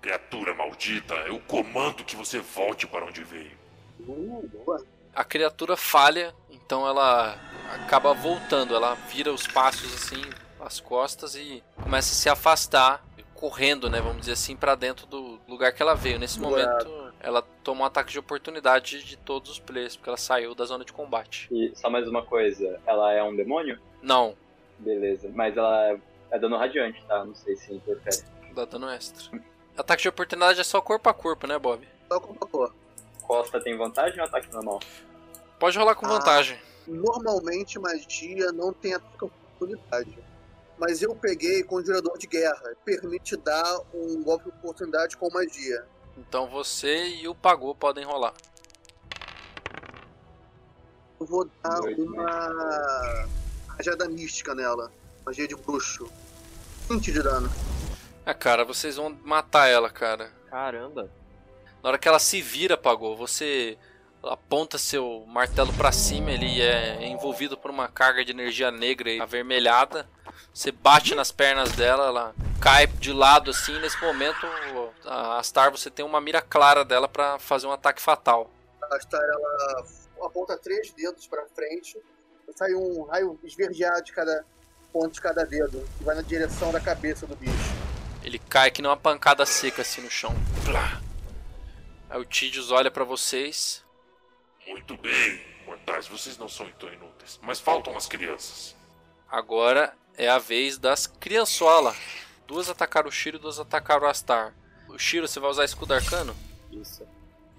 Criatura 0.00 0.54
maldita, 0.54 1.14
eu 1.26 1.40
comando 1.40 2.04
que 2.04 2.16
você 2.16 2.40
volte 2.40 2.86
para 2.86 3.04
onde 3.04 3.22
veio. 3.24 3.52
Uh, 4.00 4.48
boa. 4.52 4.84
A 5.14 5.24
criatura 5.24 5.76
falha, 5.76 6.34
então 6.50 6.86
ela 6.86 7.38
acaba 7.72 8.12
voltando. 8.12 8.74
Ela 8.74 8.94
vira 8.94 9.32
os 9.32 9.46
passos 9.46 9.94
assim, 9.94 10.22
as 10.60 10.80
costas 10.80 11.34
e 11.34 11.62
começa 11.82 12.12
a 12.12 12.16
se 12.16 12.28
afastar, 12.28 13.04
correndo, 13.34 13.90
né? 13.90 14.00
Vamos 14.00 14.20
dizer 14.20 14.32
assim, 14.32 14.56
pra 14.56 14.74
dentro 14.74 15.06
do 15.06 15.40
lugar 15.48 15.72
que 15.72 15.82
ela 15.82 15.94
veio. 15.94 16.18
Nesse 16.18 16.38
momento, 16.38 17.01
ela 17.22 17.40
toma 17.62 17.82
um 17.82 17.84
ataque 17.84 18.10
de 18.12 18.18
oportunidade 18.18 19.02
de 19.04 19.16
todos 19.16 19.50
os 19.52 19.58
players, 19.60 19.96
porque 19.96 20.10
ela 20.10 20.16
saiu 20.16 20.54
da 20.54 20.64
zona 20.64 20.84
de 20.84 20.92
combate. 20.92 21.48
E 21.50 21.72
só 21.76 21.88
mais 21.88 22.06
uma 22.08 22.24
coisa, 22.24 22.80
ela 22.86 23.12
é 23.12 23.22
um 23.22 23.34
demônio? 23.34 23.78
Não, 24.02 24.36
Beleza, 24.78 25.30
mas 25.32 25.56
ela 25.56 25.96
é 26.30 26.38
dano 26.38 26.56
radiante, 26.56 27.00
tá? 27.06 27.24
Não 27.24 27.34
sei 27.36 27.54
se 27.54 27.72
interfere. 27.72 28.24
dá 28.52 28.64
dano 28.64 28.88
extra. 28.90 29.40
Ataque 29.78 30.02
de 30.02 30.08
oportunidade 30.08 30.60
é 30.60 30.64
só 30.64 30.80
corpo 30.80 31.08
a 31.08 31.14
corpo, 31.14 31.46
né, 31.46 31.56
Bob? 31.56 31.86
Só 32.08 32.18
com 32.18 32.34
favor. 32.34 32.74
Costa 33.22 33.60
tem 33.60 33.76
vantagem 33.76 34.18
ou 34.18 34.26
ataque 34.26 34.52
normal? 34.52 34.80
Pode 35.58 35.78
rolar 35.78 35.94
com 35.94 36.06
Ah. 36.06 36.18
vantagem. 36.18 36.58
Normalmente 36.88 37.78
magia 37.78 38.50
não 38.50 38.72
tem 38.72 38.94
ataque 38.94 39.24
oportunidade. 39.24 40.18
Mas 40.76 41.00
eu 41.00 41.14
peguei 41.14 41.62
Conjurador 41.62 42.18
de 42.18 42.26
Guerra. 42.26 42.74
Permite 42.84 43.36
dar 43.36 43.80
um 43.94 44.20
golpe 44.24 44.50
de 44.50 44.56
oportunidade 44.56 45.16
com 45.16 45.30
magia. 45.32 45.84
Então 46.16 46.46
você 46.46 47.08
e 47.08 47.28
o 47.28 47.34
Pagô 47.34 47.74
podem 47.74 48.04
rolar. 48.04 48.34
Eu 51.20 51.26
vou 51.26 51.48
dar 51.62 51.80
Dois, 51.80 51.98
uma 51.98 53.26
rajada 53.68 54.08
mística 54.08 54.54
nela. 54.54 54.92
Magia 55.24 55.46
de 55.46 55.54
bruxo. 55.54 56.10
20 56.88 57.12
de 57.12 57.22
dano. 57.22 57.50
Ah, 58.26 58.34
cara, 58.34 58.64
vocês 58.64 58.96
vão 58.96 59.16
matar 59.24 59.68
ela, 59.68 59.88
cara. 59.88 60.32
Caramba. 60.50 61.10
Na 61.82 61.90
hora 61.90 61.98
que 61.98 62.08
ela 62.08 62.18
se 62.18 62.40
vira, 62.40 62.76
Pagô, 62.76 63.16
você 63.16 63.78
aponta 64.22 64.78
seu 64.78 65.24
martelo 65.26 65.72
pra 65.72 65.90
cima, 65.90 66.30
ele 66.30 66.60
é 66.60 67.06
envolvido 67.06 67.56
por 67.56 67.70
uma 67.70 67.88
carga 67.88 68.24
de 68.24 68.30
energia 68.30 68.70
negra 68.70 69.10
e 69.10 69.20
avermelhada. 69.20 70.08
Você 70.52 70.70
bate 70.70 71.14
nas 71.14 71.32
pernas 71.32 71.72
dela, 71.72 72.06
ela 72.06 72.34
cai 72.60 72.86
de 72.86 73.12
lado 73.12 73.50
assim. 73.50 73.78
Nesse 73.80 74.00
momento, 74.00 74.46
a 75.04 75.38
Astar, 75.38 75.70
você 75.70 75.90
tem 75.90 76.04
uma 76.04 76.20
mira 76.20 76.42
clara 76.42 76.84
dela 76.84 77.08
pra 77.08 77.38
fazer 77.38 77.66
um 77.66 77.72
ataque 77.72 78.00
fatal. 78.00 78.50
A 78.82 78.96
Astar, 78.96 79.20
ela 79.20 79.86
aponta 80.26 80.56
três 80.56 80.92
dedos 80.92 81.26
pra 81.26 81.46
frente. 81.54 81.98
Sai 82.54 82.74
um 82.74 83.04
raio 83.04 83.38
esverdeado 83.42 84.04
de 84.04 84.12
cada 84.12 84.44
ponto 84.92 85.12
de 85.12 85.20
cada 85.20 85.44
dedo. 85.44 85.88
Que 85.98 86.04
vai 86.04 86.14
na 86.14 86.22
direção 86.22 86.70
da 86.70 86.80
cabeça 86.80 87.26
do 87.26 87.34
bicho. 87.34 87.72
Ele 88.22 88.38
cai 88.38 88.70
que 88.70 88.82
nem 88.82 88.90
uma 88.90 88.96
pancada 88.96 89.44
seca 89.46 89.82
assim 89.82 90.02
no 90.02 90.10
chão. 90.10 90.34
Plá. 90.64 91.00
Aí 92.10 92.20
o 92.20 92.24
Tidius 92.24 92.70
olha 92.70 92.90
pra 92.90 93.04
vocês. 93.04 93.82
Muito 94.66 94.96
bem, 94.98 95.42
mortais, 95.66 96.06
vocês 96.06 96.36
não 96.36 96.48
são 96.48 96.70
tão 96.72 96.92
inúteis. 96.92 97.40
Mas 97.42 97.58
faltam 97.58 97.96
as 97.96 98.06
crianças. 98.06 98.76
Agora 99.28 99.96
é 100.16 100.28
a 100.28 100.38
vez 100.38 100.78
das 100.78 101.06
criançola. 101.06 101.94
Duas 102.46 102.68
atacaram 102.68 103.08
o 103.08 103.12
Shiro, 103.12 103.38
duas 103.38 103.58
atacaram 103.58 104.06
o 104.06 104.10
Astar. 104.10 104.54
O 104.88 104.98
Shiro, 104.98 105.26
você 105.26 105.40
vai 105.40 105.50
usar 105.50 105.64
escudo 105.64 105.94
arcano? 105.94 106.36
Isso. 106.70 107.06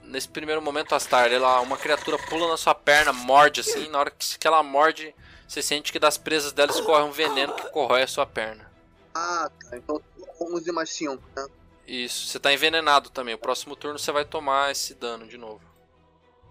Nesse 0.03 0.27
primeiro 0.27 0.61
momento, 0.61 0.93
Astar, 0.93 1.31
ela, 1.31 1.61
uma 1.61 1.77
criatura 1.77 2.17
pula 2.17 2.47
na 2.47 2.57
sua 2.57 2.75
perna, 2.75 3.11
morde 3.13 3.61
assim. 3.61 3.87
Na 3.89 3.99
hora 3.99 4.11
que, 4.11 4.37
que 4.37 4.47
ela 4.47 4.61
morde, 4.61 5.15
você 5.47 5.61
sente 5.61 5.91
que 5.91 5.99
das 5.99 6.17
presas 6.17 6.51
dela 6.51 6.71
escorre 6.71 7.03
um 7.03 7.11
veneno 7.11 7.53
que 7.53 7.69
corrói 7.69 8.03
a 8.03 8.07
sua 8.07 8.25
perna. 8.25 8.71
Ah, 9.15 9.49
tá. 9.69 9.77
Então 9.77 10.01
11 10.39 10.71
mais 10.71 10.89
5, 10.89 11.23
né? 11.35 11.47
Isso, 11.87 12.27
você 12.27 12.39
tá 12.39 12.53
envenenado 12.53 13.09
também. 13.09 13.35
O 13.35 13.39
próximo 13.39 13.75
turno 13.75 13.99
você 13.99 14.11
vai 14.11 14.25
tomar 14.25 14.71
esse 14.71 14.93
dano 14.93 15.27
de 15.27 15.37
novo. 15.37 15.61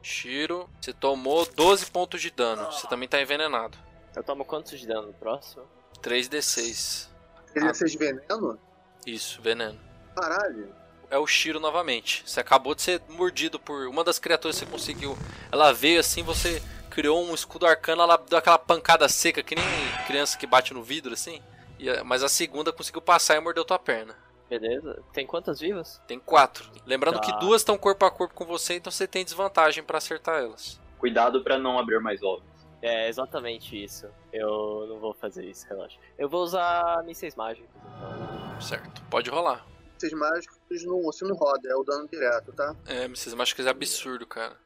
Shiro, 0.02 0.68
você 0.80 0.92
tomou 0.92 1.46
12 1.46 1.90
pontos 1.90 2.20
de 2.20 2.30
dano. 2.30 2.70
Você 2.72 2.86
também 2.88 3.08
tá 3.08 3.20
envenenado. 3.20 3.78
Eu 4.14 4.22
tomo 4.22 4.44
quantos 4.44 4.78
de 4.78 4.86
dano 4.86 5.08
no 5.08 5.14
próximo? 5.14 5.64
3d6. 6.02 7.08
Ele 7.54 7.68
Ah. 7.68 7.74
seja 7.74 7.98
veneno? 7.98 8.58
Isso, 9.06 9.40
veneno. 9.42 9.78
Caralho. 10.16 10.74
é 11.10 11.18
o 11.18 11.26
Shiro 11.26 11.60
novamente. 11.60 12.22
Você 12.26 12.40
acabou 12.40 12.74
de 12.74 12.80
ser 12.80 13.02
mordido 13.10 13.58
por 13.60 13.86
uma 13.86 14.02
das 14.02 14.18
criaturas 14.18 14.58
que 14.58 14.64
você 14.64 14.70
conseguiu. 14.70 15.18
Ela 15.50 15.70
veio 15.72 16.00
assim, 16.00 16.22
você 16.22 16.62
criou 16.88 17.22
um 17.22 17.34
escudo 17.34 17.66
arcano, 17.66 18.00
ela 18.02 18.16
deu 18.16 18.38
aquela 18.38 18.58
pancada 18.58 19.06
seca, 19.10 19.42
que 19.42 19.54
nem 19.54 19.64
criança 20.06 20.38
que 20.38 20.46
bate 20.46 20.72
no 20.72 20.82
vidro 20.82 21.12
assim. 21.12 21.42
E 21.78 22.02
mas 22.02 22.22
a 22.22 22.28
segunda 22.30 22.72
conseguiu 22.72 23.02
passar 23.02 23.36
e 23.36 23.40
mordeu 23.40 23.62
tua 23.62 23.78
perna. 23.78 24.16
Beleza. 24.48 25.02
Tem 25.12 25.26
quantas 25.26 25.60
vivas? 25.60 26.00
Tem 26.06 26.18
quatro. 26.18 26.70
Lembrando 26.86 27.20
Tá. 27.20 27.26
que 27.26 27.38
duas 27.40 27.60
estão 27.60 27.76
corpo 27.76 28.04
a 28.06 28.10
corpo 28.10 28.34
com 28.34 28.46
você, 28.46 28.76
então 28.76 28.90
você 28.90 29.06
tem 29.06 29.22
desvantagem 29.24 29.82
pra 29.84 29.98
acertar 29.98 30.40
elas. 30.42 30.80
Cuidado 30.98 31.42
pra 31.42 31.58
não 31.58 31.78
abrir 31.78 32.00
mais 32.00 32.22
ovos. 32.22 32.44
É 32.82 33.08
exatamente 33.08 33.82
isso. 33.82 34.08
Eu 34.32 34.86
não 34.88 34.98
vou 34.98 35.14
fazer 35.14 35.44
isso, 35.44 35.66
relaxa. 35.68 35.96
Eu 36.18 36.28
vou 36.28 36.42
usar 36.42 37.02
mísseis 37.04 37.36
mágicos, 37.36 37.70
então. 37.76 38.60
Certo, 38.60 39.02
pode 39.04 39.30
rolar. 39.30 39.64
Esses 39.96 40.12
mágicos 40.12 40.58
não, 40.84 41.00
você 41.02 41.24
não 41.24 41.36
roda, 41.36 41.68
é 41.68 41.76
o 41.76 41.84
dano 41.84 42.08
direto, 42.08 42.52
tá? 42.52 42.74
É, 42.86 43.04
acham 43.04 43.56
que 43.56 43.62
é 43.62 43.68
absurdo, 43.68 44.26
cara. 44.26 44.56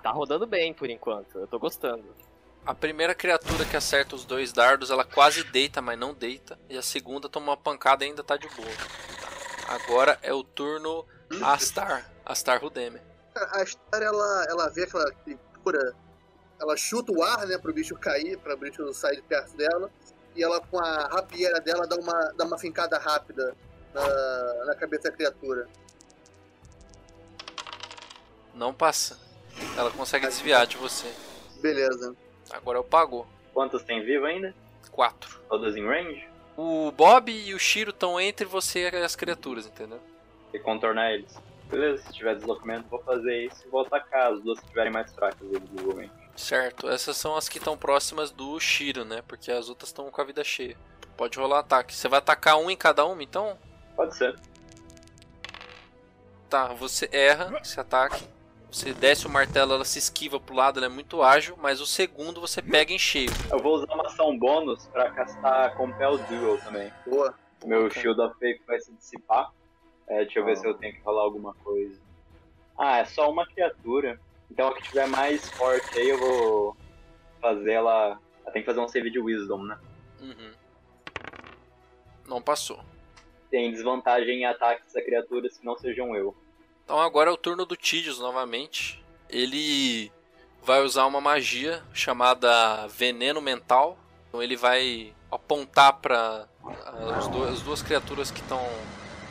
Tá 0.00 0.12
rodando 0.12 0.46
bem 0.46 0.72
por 0.72 0.88
enquanto, 0.88 1.38
eu 1.38 1.48
tô 1.48 1.58
gostando. 1.58 2.04
A 2.64 2.74
primeira 2.74 3.14
criatura 3.14 3.64
que 3.64 3.76
acerta 3.76 4.14
os 4.14 4.24
dois 4.24 4.52
dardos, 4.52 4.90
ela 4.90 5.04
quase 5.04 5.42
deita, 5.42 5.82
mas 5.82 5.98
não 5.98 6.14
deita. 6.14 6.58
E 6.68 6.76
a 6.76 6.82
segunda 6.82 7.28
toma 7.28 7.46
uma 7.46 7.56
pancada 7.56 8.04
e 8.04 8.08
ainda 8.08 8.22
tá 8.22 8.36
de 8.36 8.46
boa. 8.48 8.68
Tá. 8.68 9.74
Agora 9.74 10.18
é 10.22 10.32
o 10.32 10.44
turno 10.44 11.04
Astar. 11.42 12.10
Astar 12.24 12.60
Rudeme. 12.60 13.00
A 13.34 13.64
Star, 13.64 14.02
ela, 14.02 14.46
ela 14.48 14.68
vê 14.68 14.84
aquela 14.84 15.10
criatura, 15.12 15.94
ela 16.60 16.76
chuta 16.76 17.12
o 17.12 17.22
ar, 17.22 17.46
né, 17.46 17.58
pro 17.58 17.72
bicho 17.72 17.94
cair, 17.96 18.38
pra 18.38 18.54
o 18.54 18.56
bicho 18.56 18.92
sair 18.92 19.16
de 19.16 19.22
perto 19.22 19.56
dela, 19.56 19.90
e 20.34 20.42
ela 20.42 20.60
com 20.60 20.78
a 20.78 21.08
rapieira 21.08 21.60
dela 21.60 21.86
dá 21.86 21.96
uma, 21.96 22.32
dá 22.36 22.44
uma 22.44 22.58
fincada 22.58 22.98
rápida 22.98 23.56
na, 23.94 24.64
na 24.66 24.74
cabeça 24.74 25.10
da 25.10 25.16
criatura. 25.16 25.68
Não 28.54 28.74
passa. 28.74 29.18
Ela 29.76 29.90
consegue 29.90 30.26
desviar 30.26 30.66
de 30.66 30.76
você. 30.76 31.12
Beleza. 31.60 32.14
Agora 32.50 32.78
é 32.78 32.80
o 32.80 32.84
Pagou. 32.84 33.26
Quantos 33.52 33.82
tem 33.82 34.04
vivo 34.04 34.26
ainda? 34.26 34.54
4. 34.90 35.40
Todas 35.48 35.76
em 35.76 35.86
range? 35.86 36.28
O 36.56 36.90
Bob 36.90 37.30
e 37.30 37.54
o 37.54 37.58
Shiro 37.58 37.90
estão 37.90 38.20
entre 38.20 38.44
você 38.44 38.90
e 38.90 38.96
as 38.96 39.14
criaturas, 39.14 39.66
entendeu? 39.66 40.00
E 40.52 40.58
contornar 40.58 41.12
eles. 41.12 41.36
Beleza, 41.70 42.02
se 42.02 42.12
tiver 42.12 42.34
deslocamento, 42.34 42.88
vou 42.88 43.00
fazer 43.02 43.44
isso 43.44 43.64
e 43.66 43.68
vou 43.68 43.82
atacar 43.82 44.32
as 44.32 44.40
duas 44.42 44.58
que 44.58 44.64
estiverem 44.64 44.92
mais 44.92 45.12
fracas, 45.12 45.40
evidentemente. 45.42 46.12
Certo, 46.38 46.88
essas 46.88 47.16
são 47.16 47.36
as 47.36 47.48
que 47.48 47.58
estão 47.58 47.76
próximas 47.76 48.30
do 48.30 48.58
Shiro, 48.60 49.04
né? 49.04 49.22
Porque 49.26 49.50
as 49.50 49.68
outras 49.68 49.88
estão 49.88 50.08
com 50.08 50.20
a 50.20 50.24
vida 50.24 50.44
cheia. 50.44 50.76
Pode 51.16 51.36
rolar 51.36 51.58
ataque. 51.58 51.92
Você 51.94 52.06
vai 52.08 52.20
atacar 52.20 52.56
um 52.58 52.70
em 52.70 52.76
cada 52.76 53.04
uma, 53.04 53.20
então? 53.22 53.58
Pode 53.96 54.16
ser. 54.16 54.38
Tá, 56.48 56.68
você 56.68 57.08
erra 57.12 57.58
esse 57.60 57.78
ataque. 57.78 58.24
Você 58.70 58.92
desce 58.92 59.26
o 59.26 59.30
martelo, 59.30 59.74
ela 59.74 59.84
se 59.84 59.98
esquiva 59.98 60.38
pro 60.38 60.54
lado, 60.54 60.78
ela 60.78 60.86
é 60.86 60.90
muito 60.90 61.22
ágil, 61.22 61.58
mas 61.60 61.80
o 61.80 61.86
segundo 61.86 62.40
você 62.40 62.60
pega 62.62 62.92
em 62.92 62.98
cheio. 62.98 63.30
Eu 63.50 63.58
vou 63.58 63.74
usar 63.76 63.92
uma 63.92 64.06
ação 64.06 64.38
bônus 64.38 64.86
pra 64.88 65.10
castar 65.10 65.74
Compel 65.74 66.18
Duel 66.18 66.58
também. 66.62 66.92
Boa. 67.06 67.34
Meu 67.64 67.88
Puta. 67.88 67.98
Shield 68.00 68.20
of 68.20 68.38
Faith 68.38 68.60
vai 68.66 68.78
se 68.78 68.92
dissipar. 68.92 69.50
É, 70.06 70.18
deixa 70.18 70.38
eu 70.38 70.44
ver 70.44 70.52
Ah. 70.52 70.56
se 70.56 70.66
eu 70.66 70.74
tenho 70.74 70.94
que 70.94 71.00
rolar 71.00 71.22
alguma 71.22 71.52
coisa. 71.54 71.98
Ah, 72.78 72.98
é 72.98 73.04
só 73.06 73.28
uma 73.30 73.44
criatura. 73.46 74.20
Então 74.50 74.68
a 74.68 74.74
que 74.74 74.82
tiver 74.82 75.06
mais 75.08 75.48
forte 75.50 75.98
aí 75.98 76.08
eu 76.08 76.18
vou 76.18 76.76
fazer 77.40 77.72
ela. 77.72 78.20
Ela 78.42 78.52
tem 78.52 78.62
que 78.62 78.66
fazer 78.66 78.80
um 78.80 78.88
save 78.88 79.10
de 79.10 79.18
Wisdom, 79.18 79.62
né? 79.64 79.78
Uhum. 80.20 80.52
Não 82.26 82.42
passou. 82.42 82.80
Tem 83.50 83.70
desvantagem 83.70 84.40
em 84.40 84.44
ataques 84.44 84.94
a 84.96 85.02
criaturas 85.02 85.56
que 85.56 85.64
não 85.64 85.76
sejam 85.76 86.14
eu. 86.16 86.36
Então 86.84 86.98
agora 86.98 87.30
é 87.30 87.32
o 87.32 87.36
turno 87.36 87.66
do 87.66 87.76
Tidius 87.76 88.18
novamente. 88.18 89.04
Ele 89.28 90.10
vai 90.62 90.82
usar 90.82 91.06
uma 91.06 91.20
magia 91.20 91.82
chamada 91.92 92.86
Veneno 92.88 93.40
Mental. 93.40 93.98
Então 94.28 94.42
ele 94.42 94.56
vai 94.56 95.14
apontar 95.30 95.94
para 95.94 96.48
as 97.16 97.60
duas 97.62 97.82
criaturas 97.82 98.30
que 98.30 98.40
estão 98.40 98.60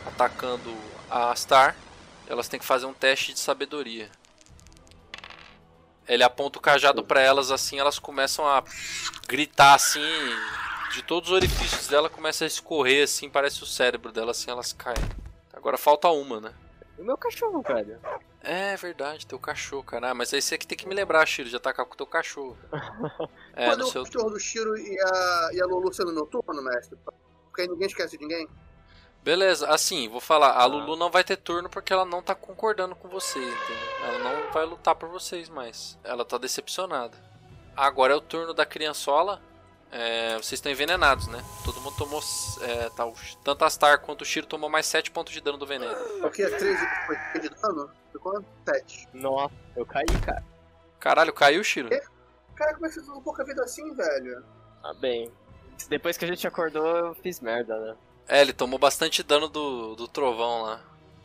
atacando 0.06 0.74
a 1.10 1.36
Star. 1.36 1.76
Elas 2.28 2.48
têm 2.48 2.60
que 2.60 2.66
fazer 2.66 2.86
um 2.86 2.94
teste 2.94 3.34
de 3.34 3.40
sabedoria. 3.40 4.10
Ele 6.08 6.24
aponta 6.24 6.58
o 6.58 6.62
cajado 6.62 7.04
pra 7.04 7.22
elas 7.22 7.52
assim, 7.52 7.80
elas 7.80 8.00
começam 8.00 8.48
a 8.48 8.64
gritar 9.28 9.74
assim. 9.74 10.02
De 10.94 11.04
todos 11.04 11.30
os 11.30 11.36
orifícios 11.36 11.88
dela 11.88 12.10
começa 12.10 12.46
a 12.46 12.48
escorrer 12.48 13.04
assim, 13.04 13.30
parece 13.30 13.62
o 13.62 13.66
cérebro 13.66 14.12
dela 14.12 14.32
assim, 14.32 14.50
elas 14.50 14.72
caem. 14.74 14.96
Agora 15.54 15.78
falta 15.78 16.08
uma, 16.10 16.40
né? 16.40 16.54
E 16.98 17.02
o 17.02 17.06
meu 17.06 17.18
cachorro, 17.18 17.62
velho? 17.62 18.00
É 18.42 18.76
verdade, 18.78 19.28
teu 19.28 19.38
cachorro, 19.38 19.84
cara. 19.84 20.12
Ah, 20.12 20.14
mas 20.14 20.34
aí 20.34 20.42
você 20.42 20.58
que 20.58 20.66
tem 20.66 20.78
que 20.78 20.88
me 20.88 20.96
lembrar, 20.96 21.26
Shiro, 21.26 21.50
de 21.50 21.56
atacar 21.56 21.86
com 21.86 21.94
o 21.94 21.98
teu 21.98 22.08
cachorro. 22.08 22.58
É, 23.60 23.66
Quando 23.70 23.80
no 23.80 23.88
o 23.88 23.92
seu. 23.92 24.04
cachorro 24.04 24.30
do 24.30 24.40
Shiro 24.40 24.78
e 24.78 25.00
a, 25.02 25.50
e 25.54 25.62
a 25.62 25.66
Lulu 25.66 25.92
sendo 25.92 26.14
meu 26.14 26.28
turno, 26.28 26.62
mestre? 26.62 26.96
Porque 27.46 27.64
aí 27.64 27.68
ninguém 27.68 27.88
esquece 27.88 28.16
de 28.16 28.24
ninguém. 28.24 28.48
Beleza, 29.24 29.70
assim, 29.70 30.08
vou 30.08 30.22
falar, 30.22 30.54
a 30.54 30.66
Lulu 30.66 30.96
não 30.96 31.12
vai 31.12 31.24
ter 31.24 31.36
turno 31.36 31.70
porque 31.70 31.92
ela 31.92 32.06
não 32.06 32.22
tá 32.22 32.34
concordando 32.34 32.96
com 32.96 33.10
você, 33.10 33.40
entendeu? 33.40 34.04
Ela 34.04 34.20
não 34.20 34.52
vai 34.54 34.66
lutar 34.66 34.96
por 34.96 35.10
vocês 35.10 35.50
mais. 35.50 35.98
Ela 36.04 36.24
tá 36.24 36.38
decepcionada. 36.38 37.18
Agora 37.76 38.14
é 38.14 38.16
o 38.16 38.22
turno 38.22 38.54
da 38.54 38.66
criançola. 38.66 39.42
É, 39.92 40.36
vocês 40.36 40.54
estão 40.54 40.72
envenenados, 40.72 41.28
né? 41.28 41.44
Todo 41.64 41.80
mundo 41.82 41.96
tomou. 41.98 42.22
É, 42.62 42.90
tá, 42.90 43.10
tanto 43.44 43.66
a 43.66 43.70
Star 43.70 44.00
quanto 44.02 44.22
o 44.22 44.26
Shiro 44.26 44.48
tomou 44.48 44.70
mais 44.70 44.86
7 44.86 45.12
pontos 45.12 45.34
de 45.34 45.42
dano 45.42 45.58
do 45.58 45.66
veneno. 45.66 45.94
O 46.24 46.30
que? 46.30 46.46
13 46.46 46.78
foi 47.06 47.42
de 47.42 47.50
dano? 47.50 47.90
Quanto? 48.20 48.46
7. 48.68 49.10
Nossa, 49.14 49.54
eu 49.76 49.86
caí, 49.86 50.06
cara. 50.26 50.44
Caralho, 51.00 51.34
caiu, 51.34 51.64
Shiro? 51.64 51.90
Cara, 52.56 52.74
como 52.74 52.88
é 52.88 52.90
que 52.90 52.96
você 52.96 53.02
tem 53.02 53.22
pouca 53.22 53.46
vida 53.46 53.64
assim, 53.64 53.94
velho? 53.94 54.44
Tá 54.82 54.94
bem. 54.96 55.32
Depois 55.88 56.18
que 56.18 56.26
a 56.26 56.28
gente 56.28 56.48
acordou, 56.48 56.86
eu 56.86 57.16
fiz 57.16 57.40
merda, 57.40 57.78
né? 57.80 57.96
É, 58.28 58.42
ele 58.42 58.54
tomou 58.54 58.78
bastante 58.78 59.24
dano 59.24 59.48
do, 59.48 59.96
do 59.96 60.08
trovão 60.08 60.64
lá. 60.64 60.82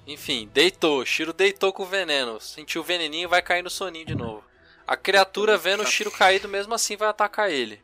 Enfim, 0.07 0.49
deitou. 0.53 1.05
Shiro 1.05 1.33
deitou 1.33 1.73
com 1.73 1.83
o 1.83 1.87
veneno. 1.87 2.41
Sentiu 2.41 2.81
o 2.81 2.85
veneninho 2.85 3.25
e 3.25 3.31
vai 3.31 3.43
cair 3.43 3.63
no 3.63 3.71
soninho 3.71 4.07
de 4.07 4.15
novo. 4.15 4.45
A 4.87 4.97
criatura 4.97 5.57
vendo 5.57 5.83
o 5.83 5.87
Shiro 5.87 6.11
caído, 6.11 6.49
mesmo 6.49 6.75
assim 6.75 6.97
vai 6.97 7.09
atacar 7.09 7.51
ele. 7.51 7.81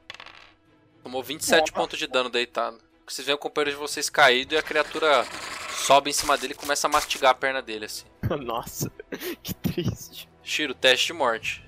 Tomou 1.03 1.23
27 1.23 1.73
pontos 1.73 1.99
de 1.99 2.07
dano 2.07 2.29
deitado. 2.29 2.79
Vocês 3.07 3.25
veem 3.25 3.37
o 3.37 3.39
companheiro 3.39 3.71
de 3.71 3.81
vocês 3.81 4.11
caído 4.11 4.55
e 4.55 4.59
a 4.59 4.63
criatura 4.63 5.25
sobe 5.71 6.11
em 6.11 6.13
cima 6.13 6.37
dele 6.37 6.53
e 6.53 6.57
começa 6.57 6.87
a 6.87 6.91
mastigar 6.91 7.31
a 7.31 7.35
perna 7.35 7.63
dele 7.63 7.87
assim. 7.87 8.05
Nossa, 8.45 8.93
que 9.43 9.55
triste. 9.55 10.29
Shiro, 10.43 10.75
teste 10.75 11.07
de 11.07 11.13
morte. 11.15 11.67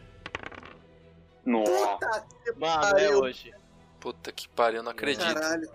Nossa. 1.45 1.73
Puta 1.73 2.27
que 2.45 2.53
Mano, 2.59 2.99
é 2.99 3.17
hoje. 3.17 3.55
Puta 3.99 4.33
que 4.33 4.49
pariu, 4.49 4.83
não 4.83 4.93
acredito. 4.93 5.33
Caralho. 5.33 5.71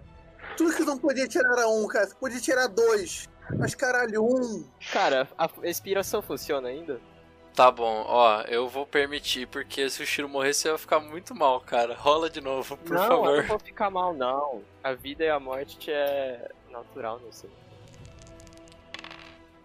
Tudo 0.58 0.76
que 0.76 0.84
não 0.84 0.98
podia 0.98 1.28
tirar 1.28 1.52
era 1.54 1.68
um, 1.68 1.88
cara. 1.88 2.08
Você 2.08 2.15
podia 2.15 2.39
tirar 2.39 2.68
dois. 2.68 3.28
Mas 3.58 3.76
caralho, 3.76 4.24
um. 4.24 4.65
Cara, 4.91 5.28
a 5.38 5.50
expiração 5.63 6.22
funciona 6.22 6.70
ainda? 6.70 7.00
Tá 7.54 7.72
bom, 7.72 8.04
ó, 8.06 8.41
eu 8.41 8.68
vou 8.68 8.86
permitir, 8.86 9.48
porque 9.48 9.89
se 9.89 10.04
o 10.04 10.06
Shiro 10.06 10.28
morrer, 10.28 10.54
você 10.54 10.68
vai 10.68 10.78
ficar 10.78 11.00
muito 11.00 11.34
mal, 11.34 11.62
cara. 11.62 11.96
Rola 11.96 12.30
de 12.30 12.41
novo, 12.41 12.76
por 12.76 12.94
não, 12.94 13.08
favor. 13.08 13.38
não 13.38 13.48
vou 13.48 13.60
ficar 13.60 13.89
mal, 13.89 14.13
não. 14.13 14.62
A 14.84 14.91
vida 14.91 15.24
e 15.24 15.30
a 15.30 15.39
morte 15.39 15.89
é 15.89 16.52
natural, 16.70 17.22
não 17.24 17.32
sei. 17.32 17.50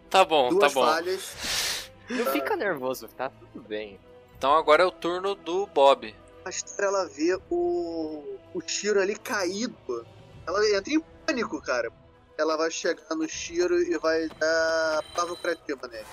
Tá 0.09 0.25
bom, 0.25 0.51
Duas 0.51 0.73
tá 0.73 0.81
bom. 0.81 0.87
falhas. 0.87 1.91
Não 2.09 2.27
fica 2.27 2.55
nervoso, 2.55 3.09
tá 3.09 3.29
tudo 3.29 3.61
bem. 3.67 3.99
Então 4.39 4.55
agora 4.55 4.85
é 4.85 4.87
o 4.87 4.93
turno 4.93 5.35
do 5.35 5.67
Bob. 5.67 6.15
A 6.45 6.51
Esther, 6.51 6.87
ela 6.87 7.07
vê 7.07 7.37
o, 7.51 8.39
o 8.55 8.61
Shiro 8.65 9.01
ali 9.01 9.17
caído. 9.17 10.07
Ela 10.47 10.77
entra 10.77 10.93
em 10.93 11.01
pânico, 11.27 11.61
cara. 11.63 11.91
Ela 12.39 12.57
vai 12.57 12.71
chegar 12.71 13.15
no 13.15 13.29
Shiro 13.29 13.79
e 13.79 13.99
vai 13.99 14.29
dar 14.29 15.03
palavra 15.15 15.37
criativa 15.37 15.87
nele. 15.89 16.07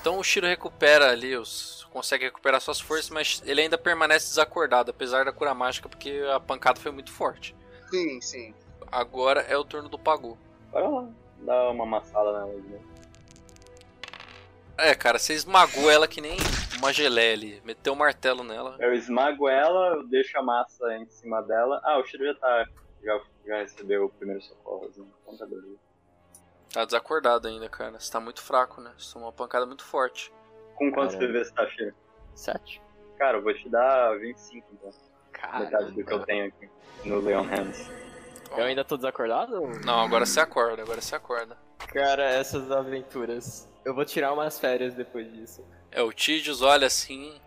Então 0.00 0.18
o 0.18 0.24
Shiro 0.24 0.46
recupera 0.46 1.10
ali, 1.10 1.36
os, 1.36 1.84
consegue 1.90 2.24
recuperar 2.24 2.60
suas 2.60 2.80
forças, 2.80 3.10
mas 3.10 3.42
ele 3.46 3.62
ainda 3.62 3.78
permanece 3.78 4.28
desacordado, 4.28 4.90
apesar 4.90 5.24
da 5.24 5.32
cura 5.32 5.54
mágica, 5.54 5.88
porque 5.88 6.22
a 6.32 6.38
pancada 6.38 6.78
foi 6.78 6.92
muito 6.92 7.10
forte. 7.10 7.56
Sim, 7.90 8.20
sim. 8.20 8.54
Agora 8.90 9.40
é 9.42 9.56
o 9.56 9.64
turno 9.64 9.88
do 9.88 9.98
Pagu. 9.98 10.38
Bora 10.70 10.88
lá. 10.88 11.08
Dá 11.38 11.70
uma 11.70 11.84
amassada 11.84 12.32
nela. 12.32 12.52
Né? 12.52 12.80
É, 14.76 14.94
cara, 14.94 15.18
você 15.18 15.34
esmagou 15.34 15.90
ela 15.90 16.08
que 16.08 16.20
nem 16.20 16.36
uma 16.78 16.92
geleia 16.92 17.32
ali. 17.32 17.62
Meteu 17.64 17.92
o 17.92 17.96
martelo 17.96 18.42
nela. 18.42 18.76
Eu 18.80 18.92
esmago 18.92 19.48
ela, 19.48 19.96
eu 19.96 20.06
deixo 20.08 20.36
a 20.38 20.42
massa 20.42 20.96
em 20.96 21.06
cima 21.08 21.40
dela. 21.42 21.80
Ah, 21.84 21.98
o 21.98 22.04
Shiro 22.04 22.24
já 22.24 22.34
tá. 22.34 22.66
Já, 23.02 23.20
já 23.46 23.58
recebeu 23.58 24.06
o 24.06 24.10
primeiro 24.10 24.42
socorro. 24.42 24.86
Assim, 24.86 25.06
contador. 25.24 25.62
Tá 26.72 26.84
desacordado 26.84 27.46
ainda, 27.48 27.68
cara. 27.68 27.98
Você 28.00 28.10
tá 28.10 28.18
muito 28.20 28.42
fraco, 28.42 28.80
né? 28.80 28.92
Você 28.98 29.12
tomou 29.12 29.28
uma 29.28 29.32
pancada 29.32 29.64
muito 29.66 29.84
forte. 29.84 30.32
Com 30.74 30.90
quantos. 30.90 31.14
PV 31.16 31.44
você 31.44 31.52
tá, 31.52 31.66
Shiro? 31.68 31.94
Sete. 32.34 32.82
Cara, 33.16 33.38
eu 33.38 33.42
vou 33.42 33.54
te 33.54 33.68
dar 33.68 34.18
25 34.18 34.66
então. 34.72 34.90
Cara, 35.32 35.60
Metade 35.60 35.90
do 35.92 36.04
que 36.04 36.12
eu 36.12 36.20
tenho 36.24 36.46
aqui 36.46 36.68
no 37.04 37.20
Leon 37.20 37.42
Hands. 37.44 37.90
eu 38.56 38.64
ainda 38.64 38.84
tô 38.84 38.96
desacordado? 38.96 39.60
Não, 39.84 40.00
agora 40.00 40.26
você 40.26 40.40
acorda, 40.40 40.82
agora 40.82 41.00
você 41.00 41.14
acorda. 41.14 41.56
Cara, 41.86 42.24
essas 42.24 42.70
aventuras. 42.70 43.68
Eu 43.84 43.94
vou 43.94 44.04
tirar 44.04 44.32
umas 44.32 44.58
férias 44.58 44.94
depois 44.94 45.30
disso. 45.32 45.64
É, 45.92 46.02
o 46.02 46.12
Tidius 46.12 46.62
olha 46.62 46.86
assim. 46.86 47.38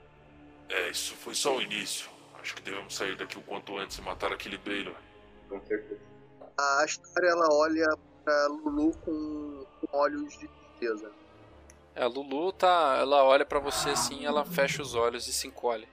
É, 0.70 0.90
isso 0.90 1.16
foi 1.16 1.34
só 1.34 1.56
o 1.56 1.62
início. 1.62 2.10
Acho 2.42 2.56
que 2.56 2.62
devemos 2.62 2.96
sair 2.96 3.18
daqui 3.18 3.38
o 3.38 3.42
quanto 3.42 3.78
antes 3.78 3.98
e 3.98 4.02
matar 4.02 4.32
aquele 4.32 4.58
Baylor. 4.58 4.96
Com 5.50 5.62
certeza. 5.66 6.02
A 6.58 6.84
Astar, 6.84 7.24
ela 7.24 7.48
olha 7.54 7.88
pra 8.24 8.48
Lulu 8.48 8.92
com, 9.06 9.66
com 9.80 9.98
olhos 9.98 10.38
de 10.38 10.48
tristeza. 10.48 11.12
É, 11.96 12.04
a 12.04 12.08
Lulu 12.08 12.52
tá. 12.52 12.98
Ela 13.00 13.24
olha 13.24 13.46
pra 13.46 13.60
você 13.60 13.92
assim, 13.92 14.26
ela 14.26 14.44
fecha 14.46 14.82
os 14.82 14.96
olhos 14.96 15.28
e 15.28 15.34
se 15.34 15.48
encolhe. 15.48 15.88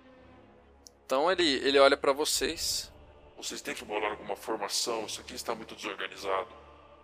Então 1.06 1.30
ele, 1.30 1.44
ele 1.66 1.78
olha 1.78 1.96
pra 1.96 2.12
vocês. 2.12 2.92
Vocês 3.36 3.60
têm 3.60 3.74
que 3.74 3.84
bolar 3.84 4.12
alguma 4.12 4.36
formação, 4.36 5.04
isso 5.04 5.20
aqui 5.20 5.34
está 5.34 5.54
muito 5.54 5.74
desorganizado. 5.74 6.48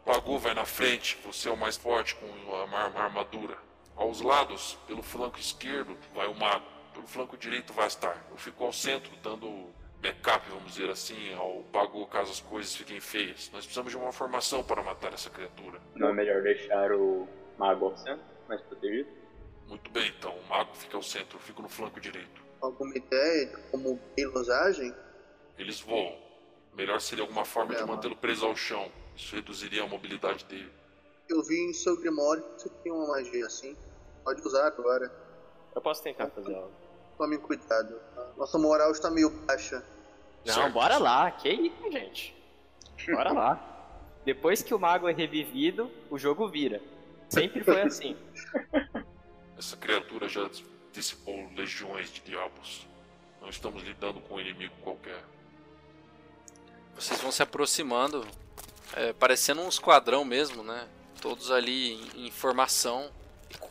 Pagu 0.05 0.39
vai 0.39 0.55
na 0.55 0.65
frente, 0.65 1.19
você 1.25 1.49
é 1.49 1.53
o 1.53 1.57
mais 1.57 1.77
forte 1.77 2.15
com 2.15 2.27
uma, 2.27 2.79
armadura. 2.99 3.59
Aos 3.95 4.23
lados, 4.23 4.79
pelo 4.87 5.03
flanco 5.03 5.39
esquerdo, 5.39 5.97
vai 6.15 6.27
o 6.27 6.35
mago. 6.35 6.65
Pelo 6.95 7.07
flanco 7.07 7.37
direito 7.37 7.73
vai 7.73 7.87
a 7.87 7.91
Star. 7.91 8.25
Eu 8.31 8.37
fico 8.39 8.65
ao 8.65 8.73
centro, 8.73 9.11
dando 9.23 9.69
backup, 10.01 10.49
vamos 10.49 10.75
dizer 10.75 10.91
assim, 10.91 11.35
ao 11.35 11.63
Pagu 11.73 12.07
caso 12.07 12.31
as 12.31 12.41
coisas 12.41 12.75
fiquem 12.75 13.01
feias. 13.01 13.51
Nós 13.53 13.65
precisamos 13.65 13.93
de 13.93 13.99
uma 13.99 14.13
formação 14.13 14.63
para 14.63 14.83
matar 14.83 15.13
essa 15.13 15.31
criatura. 15.31 15.81
Não 15.95 16.09
é 16.09 16.13
melhor 16.13 16.43
deixar 16.43 16.93
o 16.93 17.29
mago 17.59 17.87
ao 17.87 17.97
centro, 17.97 18.25
mais 18.49 18.61
protegido? 18.63 19.09
Muito 19.67 19.91
bem, 19.91 20.13
então, 20.19 20.37
o 20.37 20.49
mago 20.49 20.75
fica 20.75 20.97
ao 20.97 21.03
centro, 21.03 21.37
eu 21.37 21.41
fico 21.41 21.63
no 21.63 21.69
flanco 21.69 22.01
direito. 22.01 22.43
Alguma 22.61 22.95
ideia 22.97 23.47
de 23.47 23.57
como 23.71 24.01
eles 24.17 24.49
agem? 24.49 24.95
Eles 25.57 25.81
voam. 25.81 26.19
Melhor 26.75 27.01
seria 27.01 27.23
alguma 27.25 27.45
forma 27.45 27.75
de 27.75 27.83
É, 27.83 27.87
mantê-lo 27.87 28.17
preso 28.17 28.47
ao 28.47 28.57
chão. 28.57 28.91
Isso 29.17 29.35
reduziria 29.35 29.83
a 29.83 29.87
mobilidade 29.87 30.45
dele. 30.45 30.71
Eu 31.29 31.43
vi 31.45 31.59
em 31.61 31.73
seu 31.73 31.97
Grimório 32.01 32.43
que 32.43 32.63
você 32.63 32.69
tem 32.83 32.93
uma 32.93 33.07
magia 33.09 33.47
assim. 33.47 33.77
Pode 34.25 34.41
usar 34.43 34.67
agora. 34.67 35.11
Eu 35.75 35.81
posso 35.81 36.03
tentar 36.03 36.29
fazer 36.29 36.55
algo. 36.55 36.73
Tome 37.21 37.37
cuidado. 37.37 38.01
Nossa 38.35 38.57
moral 38.59 38.91
está 38.93 39.11
meio 39.11 39.29
baixa. 39.29 39.85
Não, 40.47 40.55
Certo. 40.55 40.73
bora 40.73 40.97
lá. 40.97 41.31
Que 41.31 41.51
isso, 41.51 41.93
gente? 41.93 42.35
Bora 43.13 43.31
lá. 43.31 44.01
Depois 44.25 44.63
que 44.63 44.73
o 44.73 44.79
mago 44.79 45.07
é 45.07 45.13
revivido, 45.13 45.91
o 46.09 46.19
jogo 46.19 46.49
vira. 46.49 46.81
Sempre 47.29 47.63
foi 47.63 47.83
assim. 47.83 48.17
Essa 49.59 49.77
criatura 49.77 50.31
já 50.31 50.49
dissipou 50.95 51.47
legiões 51.55 52.11
de 52.11 52.23
diabos. 52.23 52.87
Não 53.39 53.51
estamos 53.51 53.83
lidando 53.83 54.19
com 54.23 54.37
um 54.37 54.41
inimigo 54.41 54.73
qualquer. 54.83 55.23
Vocês 56.95 57.21
vão 57.21 57.31
se 57.31 57.43
aproximando, 57.43 58.27
é, 58.97 59.13
parecendo 59.13 59.61
um 59.61 59.69
esquadrão 59.69 60.25
mesmo, 60.25 60.63
né? 60.63 60.89
Todos 61.21 61.51
ali 61.51 62.01
em, 62.17 62.29
em 62.29 62.31
formação. 62.31 63.11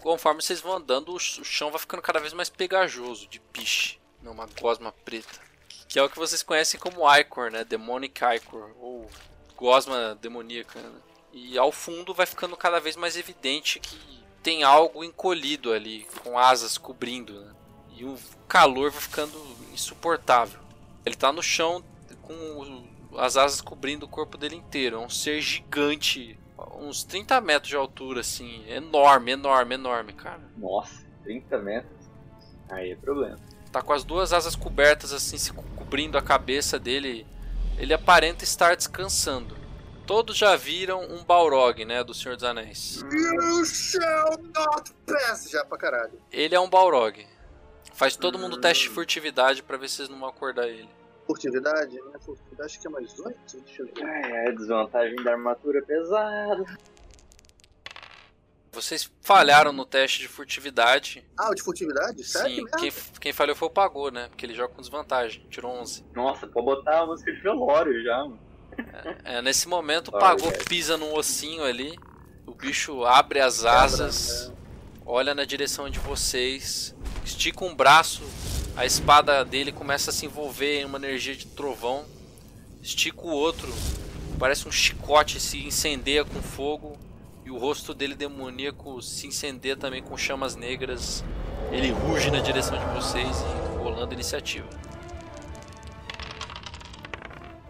Conforme 0.02 0.42
vocês 0.42 0.62
vão 0.62 0.78
andando, 0.78 1.14
o, 1.14 1.20
ch- 1.20 1.40
o 1.40 1.44
chão 1.46 1.70
vai 1.72 1.80
ficando 1.80 2.02
cada 2.02 2.20
vez 2.20 2.34
mais 2.34 2.50
pegajoso, 2.50 3.28
de 3.28 3.40
piche. 3.40 4.00
né? 4.22 4.30
Uma 4.30 4.48
gosma 4.60 4.92
preta. 5.04 5.40
Que 5.88 6.00
é 6.00 6.04
o 6.04 6.10
que 6.10 6.18
vocês 6.20 6.42
conhecem 6.44 6.80
como 6.80 7.10
Icor, 7.18 7.52
né? 7.52 7.64
Demonic 7.64 8.22
Icor. 8.36 8.72
Ou 8.80 9.10
gosma 9.58 10.18
demoníaca, 10.22 10.80
né? 10.80 10.92
E 11.34 11.58
ao 11.58 11.72
fundo 11.72 12.14
vai 12.14 12.26
ficando 12.26 12.56
cada 12.58 12.80
vez 12.80 12.96
mais 12.96 13.16
evidente 13.18 13.80
que 13.80 13.98
tem 14.42 14.64
algo 14.64 15.04
encolhido 15.04 15.72
ali, 15.74 16.08
com 16.24 16.40
asas 16.40 16.78
cobrindo, 16.78 17.42
né? 17.42 17.54
E 17.98 18.06
o 18.06 18.18
calor 18.48 18.90
vai 18.90 19.02
ficando 19.02 19.38
insuportável. 19.74 20.60
Ele 21.06 21.16
tá 21.16 21.32
no 21.34 21.44
chão 21.44 21.84
com 22.22 22.88
as 23.18 23.36
asas 23.36 23.60
cobrindo 23.60 24.06
o 24.06 24.10
corpo 24.10 24.38
dele 24.38 24.56
inteiro. 24.56 24.96
É 24.96 25.00
um 25.00 25.10
ser 25.10 25.42
gigante, 25.42 26.39
uns 26.80 27.04
30 27.04 27.40
metros 27.42 27.70
de 27.70 27.76
altura, 27.76 28.22
assim. 28.22 28.64
Enorme, 28.68 29.32
enorme, 29.32 29.76
enorme, 29.76 30.14
cara. 30.14 30.42
Nossa, 30.58 31.06
30 31.24 31.58
metros. 31.60 32.00
Aí 32.70 32.92
é 32.92 32.96
problema. 32.96 33.38
Tá 33.72 33.82
com 33.82 33.94
as 33.94 34.04
duas 34.04 34.34
asas 34.34 34.56
cobertas, 34.56 35.14
assim, 35.14 35.38
se 35.38 35.54
co- 35.54 35.64
cobrindo 35.76 36.18
a 36.18 36.22
cabeça 36.22 36.80
dele. 36.80 37.26
Ele 37.78 37.94
aparenta 37.94 38.44
estar 38.44 38.76
descansando. 38.76 39.58
Todos 40.06 40.36
já 40.38 40.56
viram 40.56 41.02
um 41.04 41.24
Balrog, 41.24 41.86
né, 41.86 42.04
do 42.04 42.14
Senhor 42.16 42.36
dos 42.36 42.44
Anéis. 42.44 43.02
You 43.12 43.64
shall 43.66 44.38
not 44.56 44.92
pass! 45.06 45.50
Já 45.52 45.64
pra 45.64 45.78
caralho. 45.78 46.20
Ele 46.32 46.56
é 46.56 46.60
um 46.60 46.70
Balrog. 46.70 47.26
Faz 47.94 48.16
todo 48.16 48.40
mundo 48.40 48.58
teste 48.60 48.86
de 48.86 48.90
furtividade 48.90 49.62
pra 49.62 49.78
ver 49.78 49.88
se 49.88 49.98
vocês 49.98 50.10
não 50.10 50.20
vão 50.20 50.30
acordar 50.30 50.68
ele. 50.68 50.90
Furtividade, 51.30 51.96
né? 51.96 52.18
Furtividade 52.26 52.66
acho 52.66 52.80
que 52.80 52.88
é 52.88 52.90
mais 52.90 53.20
8. 53.20 53.62
Deixa 53.64 53.84
eu 53.84 53.86
ver. 53.86 54.04
Ai, 54.04 54.48
é, 54.48 54.52
desvantagem 54.52 55.16
da 55.18 55.34
armadura 55.34 55.80
pesada. 55.84 56.66
Vocês 58.72 59.12
falharam 59.22 59.72
no 59.72 59.86
teste 59.86 60.18
de 60.22 60.28
furtividade. 60.28 61.24
Ah, 61.38 61.52
o 61.52 61.54
de 61.54 61.62
furtividade? 61.62 62.24
Sério? 62.24 62.56
Sim, 62.56 62.64
mesmo? 62.64 62.78
quem, 62.80 62.92
quem 63.20 63.32
falhou 63.32 63.56
foi 63.56 63.68
o 63.68 63.72
Pagou, 63.72 64.10
né? 64.10 64.28
Porque 64.30 64.44
ele 64.44 64.56
joga 64.56 64.74
com 64.74 64.82
desvantagem. 64.82 65.46
Tirou 65.52 65.72
11. 65.72 66.04
Nossa, 66.16 66.48
pode 66.48 66.66
botar 66.66 67.02
a 67.02 67.06
música 67.06 67.32
de 67.32 67.40
velório 67.42 68.04
já, 68.04 68.18
mano. 68.24 68.40
É, 69.24 69.40
nesse 69.40 69.68
momento, 69.68 70.08
o 70.08 70.12
Pagou 70.14 70.52
pisa 70.68 70.98
num 70.98 71.14
ossinho 71.14 71.64
ali. 71.64 71.96
O 72.48 72.56
bicho 72.56 73.06
abre 73.06 73.40
as 73.40 73.66
asas, 73.66 74.52
olha 75.06 75.36
na 75.36 75.46
direção 75.46 75.92
de 75.92 76.00
vocês, 76.00 76.96
estica 77.24 77.64
um 77.64 77.76
braço, 77.76 78.24
a 78.76 78.86
espada 78.86 79.44
dele 79.44 79.72
começa 79.72 80.10
a 80.10 80.14
se 80.14 80.26
envolver 80.26 80.82
em 80.82 80.86
uma 80.86 80.98
energia 80.98 81.36
de 81.36 81.48
trovão. 81.48 82.06
Estica 82.82 83.22
o 83.22 83.30
outro, 83.30 83.74
parece 84.38 84.68
um 84.68 84.72
chicote 84.72 85.40
se 85.40 85.66
incendeia 85.66 86.24
com 86.24 86.42
fogo. 86.42 86.98
E 87.46 87.52
o 87.52 87.58
rosto 87.58 87.94
dele 87.94 88.16
demoníaco 88.16 89.02
se 89.02 89.28
incendeia 89.28 89.76
também 89.76 90.04
com 90.04 90.16
chamas 90.16 90.56
negras. 90.56 91.24
Ele 91.72 91.92
ruge 91.92 92.30
na 92.30 92.40
direção 92.40 92.78
de 92.78 92.86
vocês 92.94 93.38
e 93.42 93.78
rolando 93.78 94.14
iniciativa. 94.14 94.68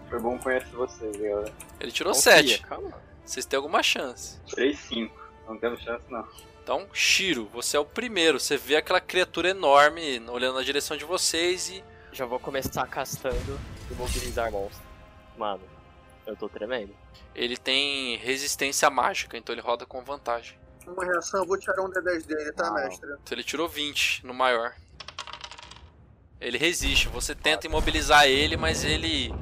Foi 0.10 0.20
bom 0.20 0.38
conhecer 0.40 0.76
vocês, 0.76 1.16
galera. 1.16 1.54
Ele 1.80 1.92
tirou 1.92 2.14
Confia, 2.14 2.32
7. 2.34 2.62
Calma. 2.64 2.92
Vocês 3.24 3.46
têm 3.46 3.58
alguma 3.58 3.84
chance. 3.84 4.40
3, 4.50 4.78
5. 4.78 5.16
Não 5.48 5.58
temos 5.58 5.82
chance, 5.82 6.04
não. 6.10 6.28
Então, 6.70 6.88
Shiro, 6.94 7.50
você 7.52 7.78
é 7.78 7.80
o 7.80 7.86
primeiro. 7.86 8.40
Você 8.40 8.56
vê 8.56 8.76
aquela 8.76 9.02
criatura 9.02 9.50
enorme 9.50 10.20
olhando 10.30 10.54
na 10.54 10.62
direção 10.62 10.96
de 10.96 11.04
vocês 11.04 11.68
e. 11.68 11.84
Já 12.12 12.28
vou 12.28 12.40
começar 12.40 12.86
castando 12.86 13.60
imobilizar 13.90 14.52
monstro. 14.52 14.86
Mano, 15.36 15.64
eu 16.28 16.36
tô 16.36 16.48
tremendo. 16.48 16.96
Ele 17.34 17.58
tem 17.58 18.18
resistência 18.18 18.88
mágica, 18.88 19.36
então 19.36 19.52
ele 19.52 19.64
roda 19.64 19.84
com 19.84 20.04
vantagem. 20.04 20.60
Uma 20.86 21.04
reação, 21.04 21.40
eu 21.40 21.48
vou 21.48 21.58
tirar 21.58 21.82
um 21.82 21.90
D10 21.90 22.28
dele, 22.28 22.52
tá, 22.52 22.68
Ah. 22.68 22.74
mestre? 22.74 23.10
Então 23.14 23.36
ele 23.36 23.44
tirou 23.44 23.68
20 23.68 24.24
no 24.24 24.36
maior. 24.36 24.76
Ele 26.40 26.60
resiste. 26.60 27.08
Você 27.08 27.34
tenta 27.34 27.66
imobilizar 27.66 28.28
ele, 28.28 28.56
mas 28.56 28.84
ele 28.84 29.34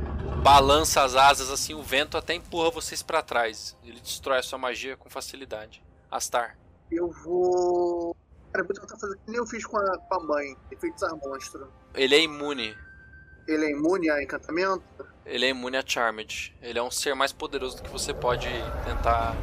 balança 0.41 1.03
as 1.03 1.13
asas 1.13 1.51
assim, 1.51 1.73
o 1.73 1.83
vento 1.83 2.17
até 2.17 2.33
empurra 2.35 2.71
vocês 2.71 3.03
pra 3.03 3.21
trás. 3.21 3.77
Ele 3.83 3.99
destrói 3.99 4.39
a 4.39 4.43
sua 4.43 4.57
magia 4.57 4.95
com 4.95 5.09
facilidade. 5.09 5.83
Astar. 6.09 6.57
Eu 6.91 7.10
vou. 7.23 8.15
Cara, 8.52 8.63
eu 8.63 8.67
vou 8.67 8.76
tentar 8.76 8.97
fazer 8.97 9.15
que 9.17 9.32
nem 9.32 9.38
eu 9.38 9.45
fiz 9.45 9.65
com 9.65 9.78
a, 9.78 9.97
com 9.97 10.15
a 10.15 10.23
mãe, 10.23 10.56
enfeitiçar 10.71 11.15
monstro. 11.15 11.71
Ele 11.93 12.15
é 12.15 12.21
imune. 12.21 12.76
Ele 13.47 13.65
é 13.65 13.71
imune 13.71 14.10
a 14.10 14.21
encantamento? 14.21 15.06
Ele 15.26 15.45
é 15.45 15.50
imune 15.50 15.78
a 15.78 15.84
Charmed. 15.86 16.56
Ele 16.62 16.80
é 16.80 16.84
um 16.84 16.91
ser 16.91 17.15
mais 17.15 17.32
poderoso 17.32 17.78
do 17.78 17.84
que 17.84 17.89
você 17.89 18.13
pode 18.13 18.47
tentar 18.86 19.36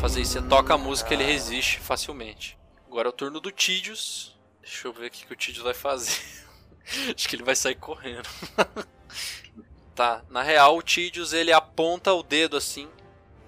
fazer 0.00 0.20
isso. 0.20 0.32
Você 0.32 0.42
toca 0.42 0.74
a 0.74 0.78
música 0.78 1.14
ele 1.14 1.24
resiste 1.24 1.80
facilmente. 1.80 2.58
Agora 2.86 3.08
é 3.08 3.10
o 3.10 3.12
turno 3.12 3.40
do 3.40 3.50
Tidius. 3.50 4.38
Deixa 4.62 4.88
eu 4.88 4.92
ver 4.92 5.06
o 5.06 5.10
que, 5.10 5.32
o 5.32 5.36
Tidius 5.36 5.64
vai 5.64 5.74
fazer. 5.74 6.20
Acho 7.14 7.28
que 7.28 7.36
ele 7.36 7.42
vai 7.42 7.56
sair 7.56 7.74
correndo. 7.74 8.28
tá, 9.94 10.22
na 10.28 10.42
real 10.42 10.76
o 10.76 10.82
Tidius 10.82 11.32
ele 11.32 11.52
aponta 11.52 12.12
o 12.12 12.22
dedo 12.22 12.56
assim. 12.56 12.88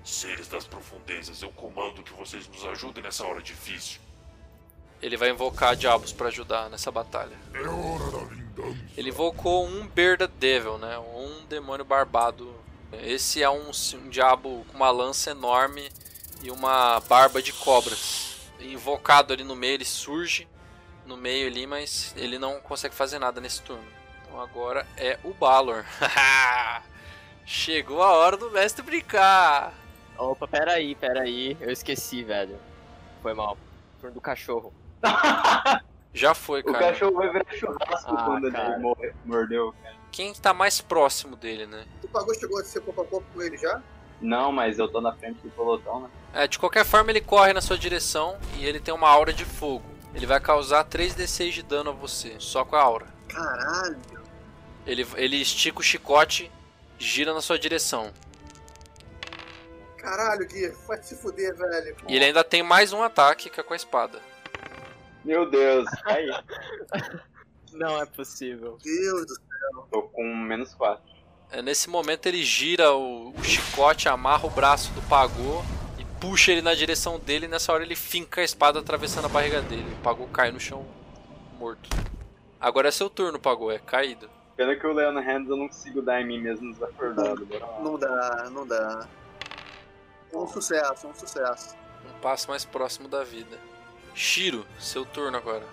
Seres 0.06 0.46
das 0.46 0.64
profundezas, 0.64 1.42
eu 1.42 1.50
comando 1.50 2.00
que 2.00 2.12
vocês 2.12 2.46
nos 2.46 2.64
ajudem 2.66 3.02
nessa 3.02 3.26
hora 3.26 3.42
difícil. 3.42 4.00
Ele 5.02 5.16
vai 5.16 5.30
invocar 5.30 5.74
diabos 5.74 6.12
pra 6.12 6.28
ajudar 6.28 6.70
nessa 6.70 6.92
batalha. 6.92 7.36
É 7.52 7.58
hora 7.58 8.10
da 8.12 8.24
vingança. 8.24 8.78
Ele 8.96 9.08
invocou 9.08 9.66
um 9.66 9.84
Bearded 9.88 10.30
Devil, 10.38 10.78
né? 10.78 10.96
Um 10.96 11.44
demônio 11.46 11.84
barbado. 11.84 12.54
Esse 12.92 13.42
é 13.42 13.50
um, 13.50 13.72
um 13.94 14.08
diabo 14.08 14.64
com 14.68 14.76
uma 14.76 14.92
lança 14.92 15.32
enorme 15.32 15.90
e 16.40 16.52
uma 16.52 17.00
barba 17.00 17.42
de 17.42 17.52
cobras. 17.52 18.36
Invocado 18.60 19.32
ali 19.32 19.42
no 19.42 19.56
meio, 19.56 19.74
ele 19.74 19.84
surge 19.84 20.46
no 21.04 21.16
meio 21.16 21.48
ali, 21.48 21.66
mas 21.66 22.14
ele 22.16 22.38
não 22.38 22.60
consegue 22.60 22.94
fazer 22.94 23.18
nada 23.18 23.40
nesse 23.40 23.60
turno. 23.60 23.84
Então 24.22 24.40
agora 24.40 24.86
é 24.96 25.18
o 25.24 25.34
Balor. 25.34 25.84
Chegou 27.44 28.04
a 28.04 28.12
hora 28.12 28.36
do 28.36 28.52
mestre 28.52 28.84
brincar. 28.84 29.74
Opa, 30.18 30.46
peraí, 30.48 30.94
peraí. 30.94 31.56
Eu 31.60 31.70
esqueci, 31.70 32.22
velho. 32.22 32.58
Foi 33.22 33.34
mal. 33.34 33.56
Turno 34.00 34.14
do 34.14 34.20
cachorro. 34.20 34.72
Já 36.12 36.34
foi, 36.34 36.60
O 36.60 36.64
cara. 36.72 36.78
cachorro 36.92 37.12
vai 37.14 37.30
virar 37.30 37.44
churrasco 37.54 38.14
Ah, 38.16 38.24
quando 38.24 38.50
cara. 38.50 38.70
ele 38.72 38.78
morre- 38.82 39.12
mordeu. 39.24 39.74
Quem 40.10 40.32
tá 40.32 40.54
mais 40.54 40.80
próximo 40.80 41.36
dele, 41.36 41.66
né? 41.66 41.84
O 42.02 42.08
Pagou 42.08 42.34
chegou 42.34 42.58
a 42.58 42.64
ser 42.64 42.80
pouco 42.80 43.02
a 43.02 43.04
pouco 43.04 43.26
com 43.34 43.42
ele 43.42 43.58
já? 43.58 43.82
Não, 44.20 44.50
mas 44.50 44.78
eu 44.78 44.88
tô 44.88 44.98
na 45.02 45.12
frente 45.12 45.40
do 45.42 45.50
pelotão, 45.50 46.00
né? 46.00 46.08
É, 46.32 46.48
de 46.48 46.58
qualquer 46.58 46.86
forma 46.86 47.10
ele 47.10 47.20
corre 47.20 47.52
na 47.52 47.60
sua 47.60 47.76
direção 47.76 48.38
e 48.56 48.64
ele 48.64 48.80
tem 48.80 48.94
uma 48.94 49.10
aura 49.10 49.30
de 49.30 49.44
fogo. 49.44 49.84
Ele 50.14 50.24
vai 50.24 50.40
causar 50.40 50.84
3d6 50.86 51.50
de 51.50 51.62
dano 51.62 51.90
a 51.90 51.92
você, 51.92 52.36
só 52.38 52.64
com 52.64 52.76
a 52.76 52.80
aura. 52.80 53.06
Caralho. 53.28 53.98
Ele, 54.86 55.06
ele 55.16 55.36
estica 55.36 55.80
o 55.80 55.82
chicote, 55.82 56.50
gira 56.98 57.34
na 57.34 57.42
sua 57.42 57.58
direção. 57.58 58.10
Caralho, 60.06 60.46
Gui, 60.46 60.68
vai 60.86 61.02
se 61.02 61.16
fuder, 61.16 61.52
velho. 61.56 61.96
E 62.06 62.14
ele 62.14 62.26
ainda 62.26 62.44
tem 62.44 62.62
mais 62.62 62.92
um 62.92 63.02
ataque 63.02 63.50
que 63.50 63.58
é 63.58 63.62
com 63.64 63.72
a 63.72 63.76
espada. 63.76 64.20
Meu 65.24 65.50
Deus, 65.50 65.84
aí. 66.04 66.30
Não 67.74 68.00
é 68.00 68.06
possível. 68.06 68.78
Deus 68.84 69.26
do 69.26 69.34
céu. 69.34 69.88
tô 69.90 70.02
com 70.02 70.22
menos 70.22 70.72
4. 70.74 71.02
É, 71.50 71.60
nesse 71.60 71.90
momento 71.90 72.26
ele 72.26 72.44
gira 72.44 72.94
o, 72.94 73.30
o 73.30 73.42
chicote, 73.42 74.08
amarra 74.08 74.46
o 74.46 74.50
braço 74.50 74.92
do 74.92 75.02
Pagô 75.08 75.64
e 75.98 76.04
puxa 76.20 76.52
ele 76.52 76.62
na 76.62 76.76
direção 76.76 77.18
dele. 77.18 77.46
E 77.46 77.48
nessa 77.48 77.72
hora 77.72 77.82
ele 77.82 77.96
finca 77.96 78.40
a 78.40 78.44
espada 78.44 78.78
atravessando 78.78 79.24
a 79.24 79.28
barriga 79.28 79.60
dele. 79.60 79.92
O 79.92 80.02
Pagô 80.04 80.28
cai 80.28 80.52
no 80.52 80.60
chão 80.60 80.86
morto. 81.58 81.90
Agora 82.60 82.86
é 82.86 82.92
seu 82.92 83.10
turno, 83.10 83.40
Pagô, 83.40 83.72
é 83.72 83.80
caído. 83.80 84.30
Pena 84.56 84.76
que 84.76 84.86
o 84.86 84.92
Leon 84.92 85.20
Hands 85.20 85.50
eu 85.50 85.56
não 85.56 85.66
consigo 85.66 86.00
dar 86.00 86.20
em 86.20 86.26
mim 86.28 86.40
mesmo 86.40 86.72
desacordado. 86.72 87.44
Bora 87.44 87.66
lá. 87.66 87.80
Não 87.80 87.98
dá, 87.98 88.50
não 88.52 88.64
dá. 88.64 89.08
Um 90.32 90.46
sucesso, 90.46 91.08
um 91.08 91.14
sucesso. 91.14 91.76
Um 92.04 92.20
passo 92.20 92.48
mais 92.48 92.64
próximo 92.64 93.08
da 93.08 93.24
vida. 93.24 93.58
Shiro, 94.14 94.66
seu 94.78 95.04
turno 95.04 95.36
agora. 95.36 95.64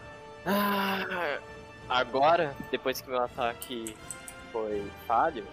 Ah, 0.46 1.40
agora, 1.88 2.56
depois 2.70 3.00
que 3.00 3.10
meu 3.10 3.22
ataque 3.24 3.96
foi 4.52 4.92
falho, 5.08 5.46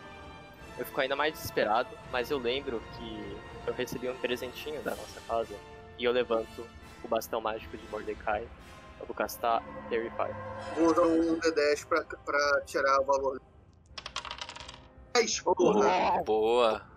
eu 0.78 0.84
fico 0.84 1.00
ainda 1.00 1.14
mais 1.14 1.34
desesperado, 1.34 1.88
mas 2.10 2.30
eu 2.30 2.38
lembro 2.38 2.82
que 2.96 3.38
eu 3.66 3.74
recebi 3.74 4.08
um 4.08 4.16
presentinho 4.16 4.82
da 4.82 4.92
nossa 4.92 5.20
casa 5.28 5.54
e 5.98 6.04
eu 6.04 6.12
levanto 6.12 6.66
o 7.04 7.08
bastão 7.08 7.40
mágico 7.40 7.76
de 7.76 7.86
Mordecai. 7.88 8.46
Eu 8.98 9.06
vou 9.06 9.14
castar 9.14 9.62
Terrify. 9.88 10.34
Vou 10.76 10.90
usar 10.90 11.02
um 11.02 11.38
D10 11.38 11.86
pra, 11.86 12.04
pra 12.04 12.60
tirar 12.66 13.00
o 13.00 13.04
valor. 13.04 13.40
10, 15.14 15.40
porra. 15.40 16.22
Boa. 16.22 16.89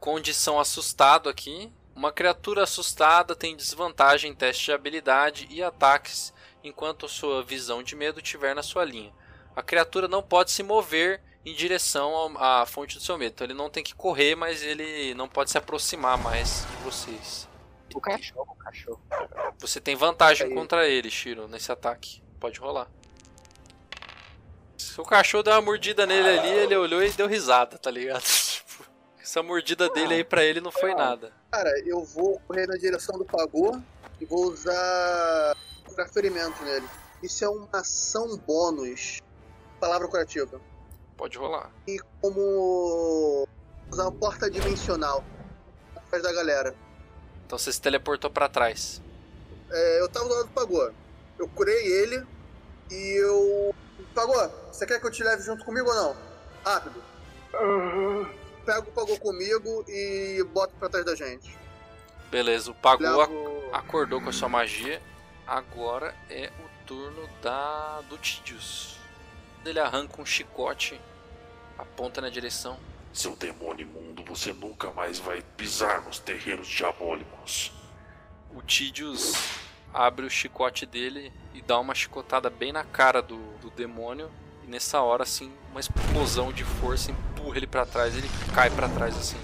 Condição 0.00 0.60
assustado 0.60 1.28
aqui. 1.28 1.72
Uma 1.94 2.12
criatura 2.12 2.62
assustada 2.62 3.34
tem 3.34 3.56
desvantagem 3.56 4.30
em 4.30 4.34
teste 4.34 4.66
de 4.66 4.72
habilidade 4.72 5.48
e 5.50 5.62
ataques 5.62 6.32
enquanto 6.62 7.08
sua 7.08 7.42
visão 7.42 7.82
de 7.82 7.96
medo 7.96 8.20
estiver 8.20 8.54
na 8.54 8.62
sua 8.62 8.84
linha. 8.84 9.12
A 9.56 9.62
criatura 9.62 10.06
não 10.06 10.22
pode 10.22 10.52
se 10.52 10.62
mover 10.62 11.20
em 11.44 11.54
direção 11.54 12.36
à 12.38 12.64
fonte 12.66 12.96
do 12.96 13.02
seu 13.02 13.18
medo. 13.18 13.32
Então 13.32 13.46
ele 13.46 13.54
não 13.54 13.70
tem 13.70 13.82
que 13.82 13.94
correr, 13.94 14.34
mas 14.34 14.62
ele 14.62 15.14
não 15.14 15.28
pode 15.28 15.50
se 15.50 15.58
aproximar 15.58 16.16
mais 16.18 16.66
de 16.70 16.76
vocês. 16.84 17.48
O 17.94 18.00
cachorro, 18.00 18.52
o 18.52 18.56
cachorro. 18.56 19.00
Você 19.58 19.80
tem 19.80 19.96
vantagem 19.96 20.46
Aí. 20.46 20.54
contra 20.54 20.86
ele, 20.86 21.10
Shiro, 21.10 21.48
nesse 21.48 21.72
ataque. 21.72 22.22
Pode 22.38 22.60
rolar. 22.60 22.88
Se 24.76 25.00
o 25.00 25.04
cachorro 25.04 25.42
deu 25.42 25.54
uma 25.54 25.62
mordida 25.62 26.06
nele 26.06 26.28
ali, 26.28 26.48
ele 26.48 26.76
olhou 26.76 27.02
e 27.02 27.10
deu 27.10 27.26
risada, 27.26 27.78
tá 27.78 27.90
ligado? 27.90 28.22
Essa 29.28 29.42
mordida 29.42 29.90
dele 29.90 30.14
aí 30.14 30.24
pra 30.24 30.42
ele 30.42 30.58
não 30.58 30.72
foi 30.72 30.94
nada. 30.94 31.30
Cara, 31.52 31.70
eu 31.86 32.02
vou 32.02 32.40
correr 32.48 32.66
na 32.66 32.78
direção 32.78 33.18
do 33.18 33.26
Pagô 33.26 33.78
e 34.18 34.24
vou 34.24 34.46
usar 34.46 35.54
curar 35.84 36.08
ferimento 36.08 36.64
nele. 36.64 36.88
Isso 37.22 37.44
é 37.44 37.48
uma 37.50 37.68
ação 37.74 38.38
bônus. 38.38 39.20
Palavra 39.78 40.08
curativa. 40.08 40.58
Pode 41.14 41.36
rolar. 41.36 41.70
E 41.86 41.98
como 42.22 43.46
usar 43.90 44.04
uma 44.04 44.12
porta 44.12 44.50
dimensional 44.50 45.22
atrás 45.94 46.22
da 46.22 46.32
galera. 46.32 46.74
Então 47.44 47.58
você 47.58 47.70
se 47.70 47.82
teleportou 47.82 48.30
pra 48.30 48.48
trás. 48.48 49.02
É, 49.70 50.00
eu 50.00 50.08
tava 50.08 50.26
do 50.26 50.34
lado 50.36 50.46
do 50.46 50.52
Pagô. 50.52 50.90
Eu 51.38 51.46
curei 51.48 51.86
ele 51.86 52.26
e 52.90 53.22
eu. 53.22 53.74
Pagô, 54.14 54.48
você 54.72 54.86
quer 54.86 54.98
que 54.98 55.06
eu 55.06 55.10
te 55.10 55.22
leve 55.22 55.42
junto 55.42 55.66
comigo 55.66 55.86
ou 55.86 55.94
não? 55.94 56.16
Rápido. 56.64 57.02
Pego 58.68 58.90
o 58.90 58.92
Pagô 58.92 59.18
comigo 59.18 59.82
e 59.88 60.44
boto 60.52 60.74
pra 60.78 60.90
trás 60.90 61.02
da 61.06 61.14
gente. 61.14 61.56
Beleza, 62.30 62.70
o 62.70 62.74
Pagô 62.74 63.22
ac- 63.22 63.32
Levo. 63.32 63.70
acordou 63.72 64.20
com 64.20 64.28
a 64.28 64.32
sua 64.32 64.46
magia. 64.50 65.00
agora 65.46 66.14
é 66.28 66.52
o 66.62 66.86
turno 66.86 67.26
da 67.42 68.02
do 68.10 68.18
Tidius. 68.18 68.98
Ele 69.64 69.80
arranca 69.80 70.20
um 70.20 70.26
chicote, 70.26 71.00
aponta 71.78 72.20
na 72.20 72.28
direção. 72.28 72.78
Seu 73.10 73.34
demônio 73.34 73.88
imundo, 73.88 74.22
você 74.22 74.52
nunca 74.52 74.90
mais 74.90 75.18
vai 75.18 75.40
pisar 75.56 76.02
nos 76.02 76.18
terreiros 76.18 76.68
diabólicos. 76.68 77.72
O 78.54 78.60
Tidius 78.60 79.32
abre 79.94 80.26
o 80.26 80.30
chicote 80.30 80.84
dele 80.84 81.32
e 81.54 81.62
dá 81.62 81.78
uma 81.80 81.94
chicotada 81.94 82.50
bem 82.50 82.70
na 82.70 82.84
cara 82.84 83.22
do, 83.22 83.38
do 83.62 83.70
demônio. 83.70 84.30
Nessa 84.68 85.00
hora, 85.00 85.22
assim, 85.22 85.52
uma 85.70 85.80
explosão 85.80 86.52
de 86.52 86.62
força 86.64 87.10
empurra 87.10 87.56
ele 87.56 87.66
pra 87.66 87.86
trás. 87.86 88.14
Ele 88.16 88.28
cai 88.54 88.70
pra 88.70 88.88
trás, 88.88 89.16
assim, 89.16 89.36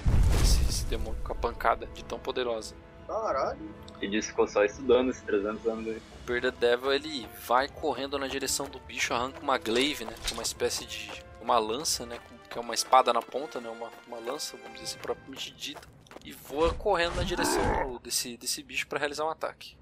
esse, 0.43 0.61
esse 0.68 0.85
demônio 0.85 1.18
com 1.25 1.33
a 1.33 1.37
pancada 1.37 1.87
de 1.95 2.05
tão 2.05 2.18
poderosa. 2.18 2.75
Caralho. 3.07 3.59
E 4.03 4.09
disse 4.09 4.29
que 4.29 4.33
ficou 4.33 4.47
só 4.47 4.64
estudando 4.64 5.11
esses 5.11 5.22
300 5.22 5.66
anos 5.66 5.87
aí. 5.89 5.97
O 5.97 6.27
Bearded 6.27 6.57
Devil 6.59 6.93
ele 6.93 7.29
vai 7.47 7.68
correndo 7.68 8.18
na 8.18 8.27
direção 8.27 8.66
do 8.66 8.79
bicho, 8.81 9.14
arranca 9.14 9.41
uma 9.41 9.57
glaive, 9.57 10.05
né? 10.05 10.12
Que 10.27 10.33
é 10.33 10.35
uma 10.35 10.43
espécie 10.43 10.85
de. 10.85 11.11
uma 11.41 11.59
lança, 11.59 12.05
né? 12.05 12.18
Que 12.51 12.59
é 12.59 12.61
uma 12.61 12.75
espada 12.75 13.12
na 13.12 13.22
ponta, 13.22 13.61
né? 13.61 13.68
Uma, 13.70 13.91
uma 14.07 14.18
lança, 14.18 14.57
vamos 14.59 14.75
dizer 14.75 14.85
assim, 14.85 14.99
propriamente 14.99 15.51
dita. 15.53 15.89
E 16.25 16.33
voa 16.33 16.72
correndo 16.75 17.16
na 17.16 17.22
direção 17.22 17.62
do- 17.93 17.99
desse, 17.99 18.37
desse 18.37 18.62
bicho 18.62 18.87
para 18.87 18.99
realizar 18.99 19.25
um 19.25 19.31
ataque. 19.31 19.77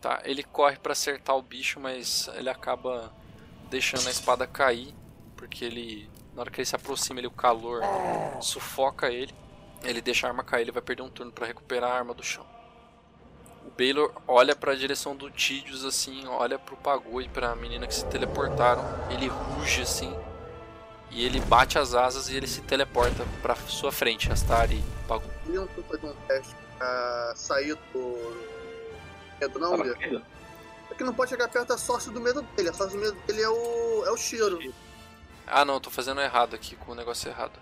Tá, 0.00 0.20
ele 0.24 0.42
corre 0.42 0.76
para 0.76 0.92
acertar 0.92 1.36
o 1.36 1.42
bicho, 1.42 1.80
mas 1.80 2.28
ele 2.34 2.48
acaba 2.50 3.12
deixando 3.68 4.06
a 4.06 4.10
espada 4.10 4.46
cair. 4.46 4.94
Porque 5.36 5.64
ele. 5.64 6.10
Na 6.34 6.42
hora 6.42 6.50
que 6.50 6.60
ele 6.60 6.66
se 6.66 6.76
aproxima, 6.76 7.20
ele, 7.20 7.26
o 7.26 7.30
calor 7.30 7.82
sufoca 8.40 9.10
ele. 9.10 9.34
Ele 9.82 10.00
deixa 10.00 10.26
a 10.26 10.30
arma 10.30 10.42
cair, 10.42 10.62
ele 10.62 10.72
vai 10.72 10.82
perder 10.82 11.02
um 11.02 11.08
turno 11.08 11.32
para 11.32 11.46
recuperar 11.46 11.90
a 11.90 11.94
arma 11.94 12.14
do 12.14 12.22
chão. 12.22 12.44
O 13.66 13.70
Baylor 13.70 14.12
olha 14.26 14.54
para 14.54 14.72
a 14.72 14.74
direção 14.74 15.14
do 15.14 15.30
Tidius 15.30 15.84
assim, 15.84 16.26
olha 16.26 16.58
pro 16.58 16.76
Pagou 16.76 17.20
e 17.20 17.28
pra 17.28 17.54
menina 17.54 17.86
que 17.86 17.94
se 17.94 18.04
teleportaram. 18.06 18.82
Ele 19.10 19.26
ruge 19.28 19.82
assim. 19.82 20.14
E 21.10 21.24
ele 21.24 21.40
bate 21.40 21.78
as 21.78 21.94
asas 21.94 22.28
e 22.28 22.36
ele 22.36 22.46
se 22.46 22.60
teleporta 22.62 23.24
pra 23.42 23.54
sua 23.54 23.92
frente, 23.92 24.30
Astari 24.30 24.76
e 24.76 25.06
Pagou. 25.06 25.30
Queriam 25.44 25.66
tu 25.68 25.82
fazer 25.84 26.06
um 26.06 26.14
teste 26.26 26.54
pra 26.78 27.32
sair 27.36 27.76
do 27.92 29.58
não, 29.58 29.76
Tava 29.76 30.22
que 30.96 31.04
não 31.04 31.14
pode 31.14 31.30
chegar 31.30 31.48
perto 31.48 31.68
da 31.68 31.78
sorte 31.78 32.10
do 32.10 32.20
medo 32.20 32.42
dele. 32.42 32.70
A 32.70 32.72
sorte 32.72 32.94
do 32.94 32.98
medo 32.98 33.16
dele 33.26 33.42
é 33.42 33.48
o, 33.48 34.04
é 34.06 34.10
o 34.10 34.16
cheiro. 34.16 34.74
Ah 35.46 35.64
não, 35.64 35.80
tô 35.80 35.90
fazendo 35.90 36.20
errado 36.20 36.54
aqui 36.54 36.74
com 36.76 36.92
o 36.92 36.94
negócio 36.94 37.28
errado. 37.28 37.58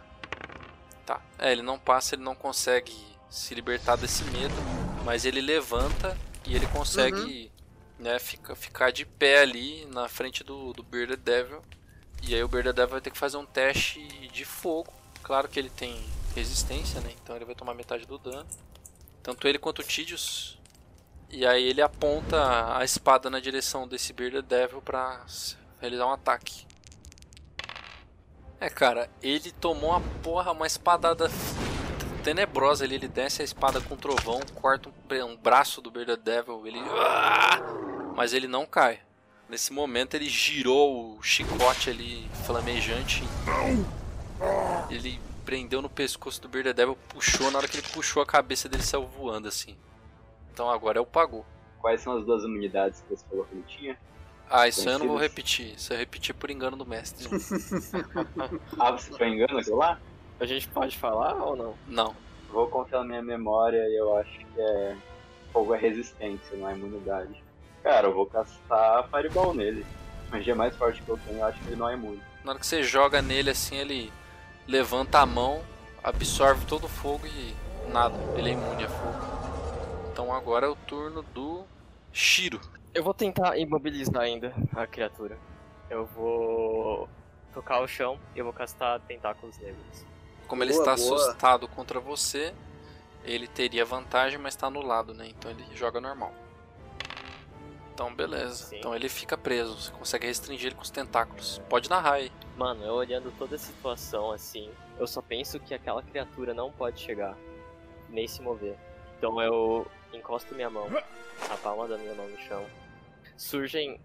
Tá. 1.04 1.20
É, 1.38 1.52
ele 1.52 1.62
não 1.62 1.78
passa, 1.78 2.14
ele 2.14 2.22
não 2.22 2.34
consegue 2.34 2.94
se 3.28 3.54
libertar 3.54 3.96
desse 3.96 4.24
medo, 4.24 4.54
mas 5.04 5.24
ele 5.24 5.40
levanta 5.40 6.16
e 6.46 6.54
ele 6.54 6.66
consegue, 6.68 7.50
né, 7.98 8.18
fica, 8.18 8.54
ficar 8.54 8.90
de 8.90 9.04
pé 9.04 9.40
ali 9.40 9.84
na 9.86 10.08
frente 10.08 10.42
do, 10.42 10.72
do 10.72 10.82
Bearded 10.82 11.18
Devil. 11.18 11.62
E 12.22 12.34
aí 12.34 12.42
o 12.42 12.48
Bearded 12.48 12.74
Devil 12.74 12.92
vai 12.92 13.00
ter 13.00 13.10
que 13.10 13.18
fazer 13.18 13.36
um 13.36 13.44
teste 13.44 14.00
de 14.28 14.44
fogo. 14.44 14.92
Claro 15.22 15.48
que 15.48 15.58
ele 15.58 15.70
tem 15.70 16.02
resistência, 16.34 17.00
né? 17.00 17.14
Então 17.22 17.36
ele 17.36 17.44
vai 17.44 17.54
tomar 17.54 17.74
metade 17.74 18.06
do 18.06 18.18
dano. 18.18 18.46
Tanto 19.22 19.46
ele 19.46 19.58
quanto 19.58 19.80
o 19.80 19.82
Tidius. 19.82 20.58
E 21.34 21.44
aí 21.44 21.64
ele 21.64 21.82
aponta 21.82 22.78
a 22.78 22.84
espada 22.84 23.28
na 23.28 23.40
direção 23.40 23.88
desse 23.88 24.12
Bearded 24.12 24.46
Devil 24.46 24.80
pra 24.80 25.20
realizar 25.80 26.06
um 26.06 26.12
ataque. 26.12 26.64
É, 28.60 28.70
cara, 28.70 29.10
ele 29.20 29.50
tomou 29.50 29.90
uma 29.90 30.00
porra, 30.22 30.52
uma 30.52 30.64
espadada 30.64 31.28
tenebrosa 32.22 32.84
ali. 32.84 32.94
Ele 32.94 33.08
desce 33.08 33.42
a 33.42 33.44
espada 33.44 33.80
com 33.80 33.96
trovão, 33.96 34.40
corta 34.54 34.88
um, 34.88 35.24
um 35.24 35.36
braço 35.36 35.82
do 35.82 35.90
Bearded 35.90 36.22
Devil. 36.22 36.64
Ele. 36.68 36.78
Ah! 36.78 37.58
Mas 38.14 38.32
ele 38.32 38.46
não 38.46 38.64
cai. 38.64 39.00
Nesse 39.48 39.72
momento 39.72 40.14
ele 40.14 40.28
girou 40.28 41.18
o 41.18 41.22
chicote 41.22 41.90
ali 41.90 42.30
flamejante. 42.46 43.24
Ele 44.88 45.20
prendeu 45.44 45.82
no 45.82 45.90
pescoço 45.90 46.40
do 46.40 46.48
Bearded 46.48 46.74
Devil, 46.74 46.96
puxou. 47.08 47.50
Na 47.50 47.58
hora 47.58 47.66
que 47.66 47.78
ele 47.78 47.88
puxou, 47.88 48.22
a 48.22 48.26
cabeça 48.26 48.68
dele 48.68 48.84
saiu 48.84 49.08
voando 49.08 49.48
assim. 49.48 49.76
Então 50.54 50.70
agora 50.70 50.98
é 50.98 51.00
o 51.00 51.06
Pagou. 51.06 51.44
Quais 51.80 52.00
são 52.00 52.16
as 52.16 52.24
duas 52.24 52.44
imunidades 52.44 53.00
que 53.00 53.16
você 53.16 53.24
falou 53.28 53.44
que 53.44 53.56
ele 53.56 53.64
tinha? 53.66 53.98
Ah, 54.48 54.68
isso 54.68 54.88
aí 54.88 54.94
eu 54.94 55.00
não 55.00 55.08
vou 55.08 55.16
repetir. 55.16 55.74
Isso 55.74 55.92
eu 55.92 55.98
repeti 55.98 56.32
por 56.32 56.48
engano 56.48 56.76
do 56.76 56.86
mestre. 56.86 57.28
Ah, 58.78 58.92
você 58.92 59.12
foi 59.12 59.28
engano 59.28 59.58
aquilo 59.58 59.78
lá? 59.78 59.98
A 60.38 60.46
gente 60.46 60.68
pode 60.68 60.96
falar 60.96 61.34
ou 61.34 61.56
não? 61.56 61.74
não. 61.88 62.16
Vou 62.50 62.68
confiar 62.68 63.00
na 63.00 63.04
minha 63.04 63.22
memória 63.22 63.78
e 63.88 63.96
eu 63.96 64.16
acho 64.16 64.38
que 64.38 64.60
é. 64.60 64.96
Fogo 65.52 65.74
é 65.74 65.78
resistência, 65.78 66.56
não 66.56 66.68
é 66.68 66.74
imunidade. 66.74 67.42
Cara, 67.82 68.08
eu 68.08 68.14
vou 68.14 68.26
castar 68.26 69.08
Fireball 69.08 69.54
nele. 69.54 69.84
Magia 70.30 70.54
mais 70.54 70.76
forte 70.76 71.02
que 71.02 71.08
eu 71.08 71.18
tenho, 71.26 71.38
eu 71.38 71.44
acho 71.44 71.60
que 71.60 71.68
ele 71.68 71.76
não 71.76 71.88
é 71.88 71.94
imune. 71.94 72.20
Na 72.44 72.52
hora 72.52 72.60
que 72.60 72.66
você 72.66 72.82
joga 72.82 73.20
nele 73.20 73.50
assim, 73.50 73.76
ele 73.76 74.12
levanta 74.66 75.18
a 75.18 75.26
mão, 75.26 75.62
absorve 76.02 76.64
todo 76.66 76.84
o 76.84 76.88
fogo 76.88 77.26
e 77.26 77.54
nada. 77.90 78.16
Ele 78.36 78.50
é 78.50 78.52
imune 78.52 78.84
a 78.84 78.88
fogo. 78.88 79.43
Então 80.14 80.32
agora 80.32 80.66
é 80.66 80.68
o 80.68 80.76
turno 80.76 81.22
do 81.22 81.64
Shiro. 82.12 82.60
Eu 82.94 83.02
vou 83.02 83.12
tentar 83.12 83.58
imobilizar 83.58 84.22
ainda 84.22 84.54
a 84.72 84.86
criatura. 84.86 85.36
Eu 85.90 86.06
vou 86.06 87.08
tocar 87.52 87.80
o 87.80 87.88
chão 87.88 88.16
e 88.32 88.38
eu 88.38 88.44
vou 88.44 88.54
castar 88.54 89.00
tentáculos 89.00 89.58
negros. 89.58 90.06
Como 90.46 90.62
ele 90.62 90.72
Boa, 90.72 90.82
está 90.82 90.94
boa. 90.94 91.16
assustado 91.16 91.66
contra 91.66 91.98
você, 91.98 92.54
ele 93.24 93.48
teria 93.48 93.84
vantagem, 93.84 94.38
mas 94.38 94.54
está 94.54 94.68
anulado, 94.68 95.12
né? 95.12 95.26
Então 95.26 95.50
ele 95.50 95.64
joga 95.74 96.00
normal. 96.00 96.32
Então 97.92 98.14
beleza. 98.14 98.66
Sim. 98.66 98.78
Então 98.78 98.94
ele 98.94 99.08
fica 99.08 99.36
preso. 99.36 99.74
Você 99.74 99.90
consegue 99.90 100.28
restringir 100.28 100.66
ele 100.66 100.76
com 100.76 100.82
os 100.82 100.90
tentáculos. 100.90 101.60
Pode 101.68 101.90
narrar 101.90 102.12
aí. 102.12 102.30
Mano, 102.56 102.84
eu 102.84 102.94
olhando 102.94 103.36
toda 103.36 103.56
a 103.56 103.58
situação 103.58 104.30
assim, 104.30 104.70
eu 104.96 105.08
só 105.08 105.20
penso 105.20 105.58
que 105.58 105.74
aquela 105.74 106.04
criatura 106.04 106.54
não 106.54 106.70
pode 106.70 107.00
chegar, 107.00 107.36
nem 108.08 108.28
se 108.28 108.40
mover. 108.40 108.78
Então 109.18 109.42
eu 109.42 109.86
encosto 110.16 110.54
minha 110.54 110.70
mão, 110.70 110.86
a 111.50 111.56
palma 111.56 111.88
da 111.88 111.96
minha 111.96 112.14
mão 112.14 112.28
no 112.28 112.38
chão. 112.38 112.64
Surgem 113.36 114.00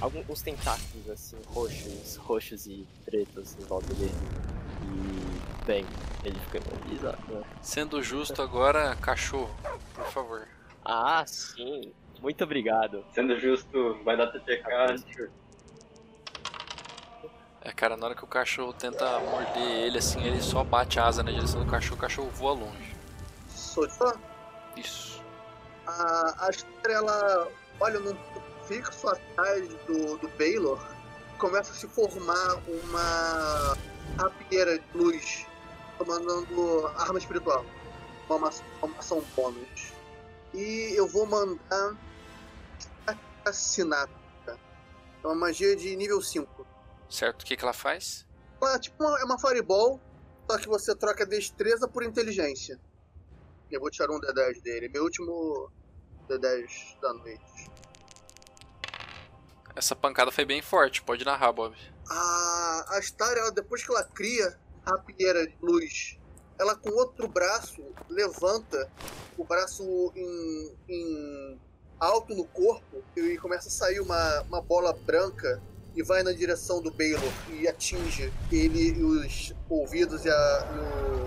alguns 0.00 0.42
tentáculos 0.42 1.08
assim, 1.10 1.36
roxos, 1.46 2.16
roxos 2.16 2.66
e 2.66 2.86
pretos 3.04 3.56
em 3.58 3.64
volta 3.64 3.92
dele. 3.94 4.14
E, 4.82 5.64
bem, 5.64 5.86
ele 6.24 6.38
fica 6.40 6.58
imobilizado, 6.58 7.18
né? 7.28 7.42
Sendo 7.60 8.02
justo 8.02 8.42
agora, 8.42 8.96
cachorro, 8.96 9.54
por 9.94 10.06
favor. 10.06 10.48
Ah, 10.84 11.24
sim. 11.26 11.92
Muito 12.20 12.44
obrigado. 12.44 13.04
Sendo 13.12 13.38
justo, 13.38 13.98
vai 14.04 14.16
dar 14.16 14.28
TTK. 14.28 15.30
É, 17.64 17.72
cara, 17.72 17.96
na 17.96 18.06
hora 18.06 18.14
que 18.14 18.24
o 18.24 18.26
cachorro 18.26 18.72
tenta 18.72 19.20
morder 19.20 19.62
ele, 19.62 19.98
assim, 19.98 20.20
ele 20.24 20.40
só 20.40 20.64
bate 20.64 20.98
a 20.98 21.06
asa 21.06 21.22
na 21.22 21.30
direção 21.30 21.64
do 21.64 21.70
cachorro, 21.70 21.96
o 21.96 22.00
cachorro 22.00 22.30
voa 22.30 22.52
longe. 22.52 22.96
Sou 23.48 23.88
só. 23.88 24.14
Isso. 24.76 25.11
A, 25.86 26.46
a 26.46 26.50
história, 26.50 26.94
ela 26.94 27.48
olha 27.80 28.00
num 28.00 28.16
fixo 28.66 29.08
atrás 29.08 29.68
do, 29.86 30.16
do 30.18 30.28
Baylor. 30.38 30.78
Começa 31.38 31.72
a 31.72 31.74
se 31.74 31.88
formar 31.88 32.62
uma 32.68 33.76
rapieira 34.16 34.78
de 34.78 34.84
luz 34.96 35.46
comandando 35.98 36.86
arma 36.96 37.18
espiritual. 37.18 37.64
Uma 38.28 38.38
maçã, 38.38 38.62
uma 38.82 38.98
ação 38.98 39.22
bônus. 39.34 39.92
E 40.54 40.92
eu 40.94 41.06
vou 41.08 41.26
mandar 41.26 41.96
assassinato. 43.44 44.12
É 44.46 45.26
uma 45.26 45.34
magia 45.34 45.74
de 45.76 45.94
nível 45.96 46.20
5. 46.20 46.66
Certo? 47.08 47.42
O 47.42 47.44
que, 47.44 47.56
que 47.56 47.64
ela 47.64 47.72
faz? 47.72 48.26
Ela 48.60 48.74
é 48.74 48.78
tipo 48.78 49.02
é 49.04 49.24
uma 49.24 49.38
fireball, 49.38 50.00
só 50.50 50.58
que 50.58 50.68
você 50.68 50.94
troca 50.94 51.26
destreza 51.26 51.86
por 51.86 52.02
inteligência. 52.02 52.80
Eu 53.72 53.80
vou 53.80 53.90
tirar 53.90 54.10
um 54.12 54.20
D10 54.20 54.62
dele, 54.62 54.88
meu 54.90 55.02
último 55.04 55.72
D10 56.28 57.00
da 57.00 57.12
noite. 57.14 57.70
Essa 59.74 59.96
pancada 59.96 60.30
foi 60.30 60.44
bem 60.44 60.60
forte, 60.60 61.02
pode 61.02 61.24
narrar, 61.24 61.50
Bob. 61.52 61.74
A, 62.10 62.84
a 62.90 63.00
Star, 63.02 63.32
ela, 63.36 63.50
depois 63.50 63.82
que 63.82 63.90
ela 63.90 64.04
cria 64.04 64.58
a 64.84 64.90
rapieira 64.90 65.46
de 65.46 65.56
luz, 65.62 66.18
ela 66.58 66.76
com 66.76 66.90
outro 66.90 67.26
braço 67.26 67.82
levanta 68.10 68.90
o 69.38 69.44
braço 69.44 69.82
em, 70.14 70.76
em 70.86 71.60
alto 71.98 72.34
no 72.34 72.44
corpo 72.44 73.02
e 73.16 73.38
começa 73.38 73.68
a 73.68 73.70
sair 73.70 74.00
uma, 74.00 74.42
uma 74.42 74.60
bola 74.60 74.92
branca 74.92 75.62
e 75.96 76.02
vai 76.02 76.22
na 76.22 76.32
direção 76.32 76.82
do 76.82 76.90
Baylor 76.90 77.22
e 77.48 77.66
atinge 77.66 78.30
ele 78.50 78.90
e 78.98 79.02
os 79.02 79.54
ouvidos 79.70 80.26
e, 80.26 80.30
a- 80.30 80.68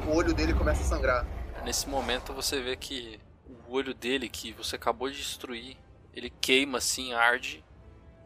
e 0.05 0.09
o, 0.09 0.11
o 0.11 0.15
olho 0.15 0.33
dele 0.35 0.53
começa 0.53 0.81
a 0.81 0.85
sangrar. 0.85 1.25
Nesse 1.65 1.89
momento 1.89 2.31
você 2.31 2.61
vê 2.61 2.75
que 2.75 3.19
o 3.67 3.73
olho 3.73 3.95
dele, 3.95 4.29
que 4.29 4.53
você 4.53 4.75
acabou 4.75 5.09
de 5.09 5.17
destruir, 5.17 5.75
ele 6.13 6.29
queima 6.29 6.77
assim, 6.77 7.11
arde 7.11 7.65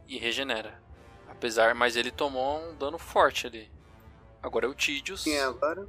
e 0.10 0.18
regenera. 0.18 0.84
Apesar, 1.30 1.74
mas 1.74 1.96
ele 1.96 2.12
tomou 2.12 2.60
um 2.60 2.76
dano 2.76 2.98
forte 2.98 3.48
ali. 3.48 3.72
Agora 4.44 4.66
é 4.66 4.70
o 4.70 4.74
Tidius. 4.74 5.24
Quem 5.24 5.38
é 5.38 5.44
agora? 5.44 5.88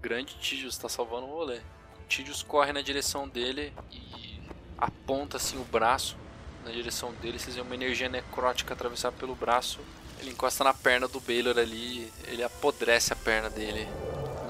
Grande 0.00 0.36
Tidius 0.40 0.76
tá 0.76 0.88
salvando 0.88 1.28
o 1.28 1.30
rolê. 1.30 1.58
O 1.58 2.08
Tidius 2.08 2.42
corre 2.42 2.72
na 2.72 2.82
direção 2.82 3.28
dele 3.28 3.72
e 3.88 4.42
aponta 4.76 5.36
assim 5.36 5.60
o 5.60 5.64
braço 5.64 6.16
na 6.64 6.72
direção 6.72 7.12
dele, 7.14 7.38
vocês 7.38 7.54
veem 7.54 7.66
uma 7.66 7.74
energia 7.74 8.08
necrótica 8.08 8.74
atravessar 8.74 9.12
pelo 9.12 9.34
braço. 9.34 9.80
Ele 10.18 10.30
encosta 10.30 10.62
na 10.64 10.72
perna 10.72 11.08
do 11.08 11.20
Baylor 11.20 11.58
ali, 11.58 12.12
ele 12.26 12.42
apodrece 12.42 13.12
a 13.12 13.16
perna 13.16 13.50
dele. 13.50 13.88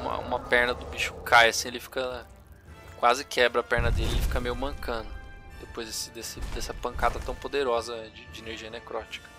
Uma, 0.03 0.18
uma 0.18 0.40
perna 0.40 0.74
do 0.74 0.84
bicho 0.86 1.14
cai 1.24 1.48
assim, 1.48 1.68
ele 1.68 1.78
fica. 1.78 2.26
quase 2.98 3.24
quebra 3.24 3.61
a 3.61 3.64
perna 3.64 3.90
dele, 3.90 4.11
ele 4.11 4.20
fica 4.20 4.40
meio 4.40 4.57
mancando. 4.57 5.09
Depois 5.61 5.86
desse, 5.86 6.11
desse, 6.11 6.40
dessa 6.40 6.74
pancada 6.74 7.20
tão 7.20 7.36
poderosa 7.36 8.11
de, 8.11 8.26
de 8.26 8.40
energia 8.42 8.68
necrótica. 8.68 9.30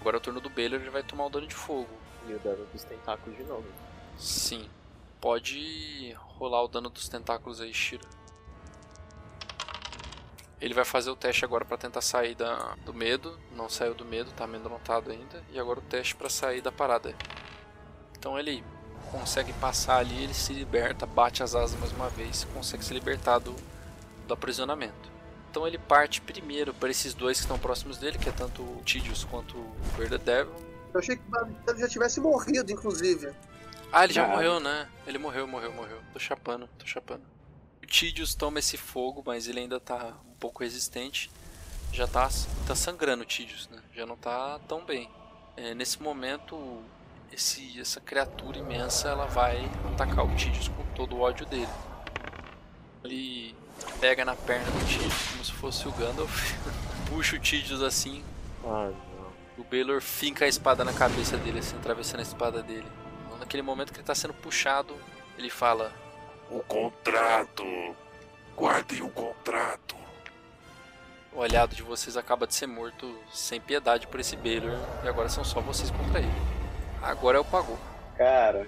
Agora 0.00 0.16
é 0.16 0.18
o 0.18 0.20
turno 0.20 0.40
do 0.40 0.48
Baylor, 0.48 0.80
ele 0.80 0.90
vai 0.90 1.02
tomar 1.02 1.26
o 1.26 1.30
dano 1.30 1.46
de 1.46 1.54
fogo. 1.54 1.90
E 2.28 2.32
o 2.32 2.38
dano 2.38 2.64
dos 2.72 2.84
tentáculos 2.84 3.36
de 3.36 3.42
novo. 3.42 3.66
Sim. 4.16 4.70
Pode 5.20 6.12
rolar 6.38 6.62
o 6.62 6.68
dano 6.68 6.88
dos 6.88 7.08
tentáculos 7.08 7.60
aí, 7.60 7.74
Shiro. 7.74 8.06
Ele 10.60 10.74
vai 10.74 10.84
fazer 10.84 11.10
o 11.10 11.16
teste 11.16 11.44
agora 11.44 11.64
para 11.64 11.76
tentar 11.76 12.00
sair 12.00 12.36
da, 12.36 12.76
do 12.84 12.94
medo. 12.94 13.36
Não 13.50 13.68
saiu 13.68 13.94
do 13.94 14.04
medo, 14.04 14.30
tá 14.30 14.44
amedrontado 14.44 15.10
ainda. 15.10 15.42
E 15.50 15.58
agora 15.58 15.80
o 15.80 15.82
teste 15.82 16.14
para 16.14 16.28
sair 16.28 16.60
da 16.60 16.70
parada. 16.70 17.16
Então 18.16 18.38
ele 18.38 18.64
consegue 19.10 19.52
passar 19.54 19.96
ali, 19.98 20.22
ele 20.24 20.34
se 20.34 20.52
liberta, 20.52 21.04
bate 21.06 21.42
as 21.42 21.54
asas 21.54 21.78
mais 21.78 21.92
uma 21.92 22.08
vez, 22.08 22.44
consegue 22.54 22.84
se 22.84 22.92
libertar 22.94 23.38
do, 23.38 23.54
do 24.26 24.34
aprisionamento. 24.34 25.10
Então 25.50 25.66
ele 25.66 25.78
parte 25.78 26.20
primeiro 26.20 26.72
para 26.72 26.90
esses 26.90 27.12
dois 27.12 27.38
que 27.38 27.44
estão 27.44 27.58
próximos 27.58 27.98
dele, 27.98 28.18
que 28.18 28.28
é 28.28 28.32
tanto 28.32 28.62
o 28.62 28.80
Tidius 28.84 29.24
quanto 29.24 29.56
o 29.58 29.74
Verdadeiro. 29.96 30.50
Eu 30.94 31.00
achei 31.00 31.16
que 31.16 31.22
ele 31.68 31.78
já 31.80 31.88
tivesse 31.88 32.20
morrido, 32.20 32.72
inclusive. 32.72 33.32
Ah, 33.92 34.04
ele 34.04 34.14
já 34.14 34.24
Ah. 34.24 34.28
morreu, 34.28 34.58
né? 34.60 34.88
Ele 35.06 35.18
morreu, 35.18 35.46
morreu, 35.46 35.72
morreu. 35.72 35.98
Tô 36.12 36.18
chapando, 36.18 36.66
tô 36.78 36.86
chapando. 36.86 37.22
O 37.82 37.86
Tidius 37.86 38.34
toma 38.34 38.58
esse 38.58 38.78
fogo, 38.78 39.22
mas 39.26 39.46
ele 39.46 39.60
ainda 39.60 39.78
tá 39.78 40.14
um 40.26 40.34
pouco 40.34 40.62
resistente. 40.62 41.30
Já 41.92 42.06
tá, 42.06 42.30
tá 42.66 42.74
sangrando 42.74 43.22
o 43.22 43.26
Tidius, 43.26 43.68
né? 43.68 43.82
Já 43.94 44.06
não 44.06 44.16
tá 44.16 44.58
tão 44.66 44.82
bem. 44.84 45.10
É, 45.54 45.74
nesse 45.74 46.00
momento, 46.02 46.82
esse, 47.32 47.80
essa 47.80 48.00
criatura 48.00 48.58
imensa, 48.58 49.08
ela 49.08 49.26
vai 49.26 49.70
atacar 49.92 50.24
o 50.24 50.34
Tidius 50.36 50.68
com 50.68 50.84
todo 50.94 51.16
o 51.16 51.20
ódio 51.20 51.46
dele. 51.46 51.68
Ele 53.02 53.54
pega 54.00 54.24
na 54.24 54.36
perna 54.36 54.70
do 54.70 54.86
Tidius 54.86 55.28
como 55.30 55.44
se 55.44 55.52
fosse 55.52 55.88
o 55.88 55.92
Gandalf. 55.92 56.54
Puxa 57.08 57.36
o 57.36 57.38
Tidius 57.38 57.82
assim, 57.82 58.24
Ah, 58.64 58.90
o 59.58 59.64
Baylor 59.64 60.00
finca 60.00 60.44
a 60.44 60.48
espada 60.48 60.84
na 60.84 60.92
cabeça 60.92 61.36
dele, 61.36 61.58
assim, 61.58 61.76
atravessando 61.76 62.20
a 62.20 62.22
espada 62.22 62.62
dele. 62.62 62.86
Naquele 63.38 63.62
momento 63.62 63.92
que 63.92 63.98
ele 63.98 64.06
tá 64.06 64.14
sendo 64.14 64.32
puxado, 64.34 64.96
ele 65.36 65.50
fala: 65.50 65.92
O 66.50 66.60
contrato. 66.60 67.64
Guardem 68.56 69.02
o 69.02 69.08
contrato. 69.08 69.96
O 71.32 71.42
aliado 71.42 71.74
de 71.74 71.82
vocês 71.82 72.16
acaba 72.16 72.46
de 72.46 72.54
ser 72.54 72.66
morto 72.66 73.18
sem 73.32 73.60
piedade 73.60 74.06
por 74.06 74.20
esse 74.20 74.36
Baylor, 74.36 74.78
e 75.02 75.08
agora 75.08 75.28
são 75.28 75.42
só 75.42 75.60
vocês 75.60 75.90
contra 75.90 76.20
ele. 76.20 76.51
Agora 77.02 77.38
é 77.38 77.40
o 77.40 77.44
Pagou. 77.44 77.78
Cara, 78.16 78.66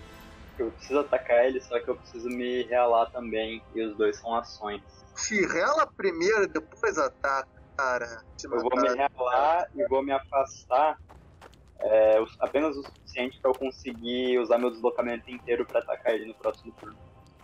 eu 0.58 0.70
preciso 0.72 1.00
atacar 1.00 1.46
ele, 1.46 1.60
só 1.60 1.78
que 1.80 1.88
eu 1.88 1.96
preciso 1.96 2.28
me 2.28 2.62
realar 2.64 3.06
também. 3.06 3.62
E 3.74 3.82
os 3.82 3.96
dois 3.96 4.16
são 4.16 4.34
ações. 4.34 4.82
Se 5.14 5.46
rela 5.46 5.86
primeiro, 5.86 6.48
depois 6.48 6.98
ataca, 6.98 7.48
cara. 7.76 8.22
Eu 8.42 8.60
vou 8.60 8.80
me 8.80 8.94
realar 8.94 9.68
e 9.74 9.86
vou 9.86 10.02
me 10.02 10.12
afastar 10.12 10.98
é, 11.80 12.24
apenas 12.40 12.76
o 12.76 12.82
suficiente 12.82 13.38
pra 13.40 13.50
eu 13.50 13.54
conseguir 13.54 14.38
usar 14.38 14.58
meu 14.58 14.70
deslocamento 14.70 15.30
inteiro 15.30 15.64
pra 15.64 15.80
atacar 15.80 16.14
ele 16.14 16.26
no 16.26 16.34
próximo 16.34 16.72
turno. 16.72 16.96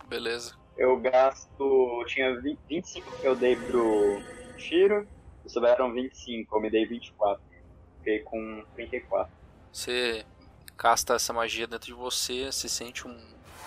Beleza. 0.07 0.55
Eu 0.77 0.97
gasto. 0.99 2.03
Tinha 2.07 2.39
20 2.39 2.59
25 2.67 3.17
que 3.17 3.25
eu 3.25 3.35
dei 3.35 3.55
pro 3.55 4.21
Shiro, 4.57 5.07
e 5.45 5.49
sobraram 5.49 5.93
25, 5.93 6.55
eu 6.55 6.61
me 6.61 6.69
dei 6.69 6.85
24. 6.85 7.41
Fiquei 7.97 8.19
com 8.19 8.63
34. 8.75 9.31
Você 9.71 10.25
casta 10.81 11.13
essa 11.13 11.31
magia 11.31 11.67
dentro 11.67 11.85
de 11.85 11.93
você, 11.93 12.51
você 12.51 12.67
sente 12.67 13.07
um 13.07 13.15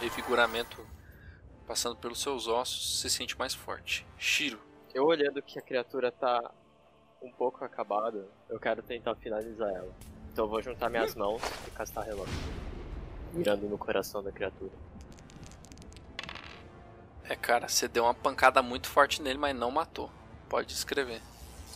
revigoramento 0.01 0.85
passando 1.65 1.95
pelos 1.95 2.21
seus 2.21 2.49
ossos, 2.49 2.99
se 2.99 3.09
sente 3.09 3.39
mais 3.39 3.55
forte. 3.55 4.05
Shiro, 4.19 4.59
Eu 4.93 5.05
olhando 5.05 5.41
que 5.41 5.57
a 5.57 5.63
criatura 5.63 6.11
tá 6.11 6.51
um 7.23 7.31
pouco 7.31 7.65
acabada, 7.65 8.27
eu 8.49 8.59
quero 8.59 8.83
tentar 8.83 9.15
finalizar 9.15 9.71
ela. 9.71 9.95
Então 10.33 10.47
eu 10.47 10.49
vou 10.49 10.61
juntar 10.61 10.91
minhas 10.91 11.15
mãos 11.15 11.41
e 11.69 11.71
castar 11.71 12.05
relógio. 12.05 12.35
Mirando 13.33 13.69
no 13.69 13.79
coração 13.79 14.21
da 14.21 14.33
criatura. 14.33 14.73
é 17.23 17.37
cara, 17.37 17.69
você 17.69 17.87
deu 17.87 18.03
uma 18.03 18.15
pancada 18.15 18.61
muito 18.61 18.89
forte 18.89 19.23
nele, 19.23 19.39
mas 19.39 19.55
não 19.55 19.71
matou. 19.71 20.11
Pode 20.49 20.73
escrever. 20.73 21.23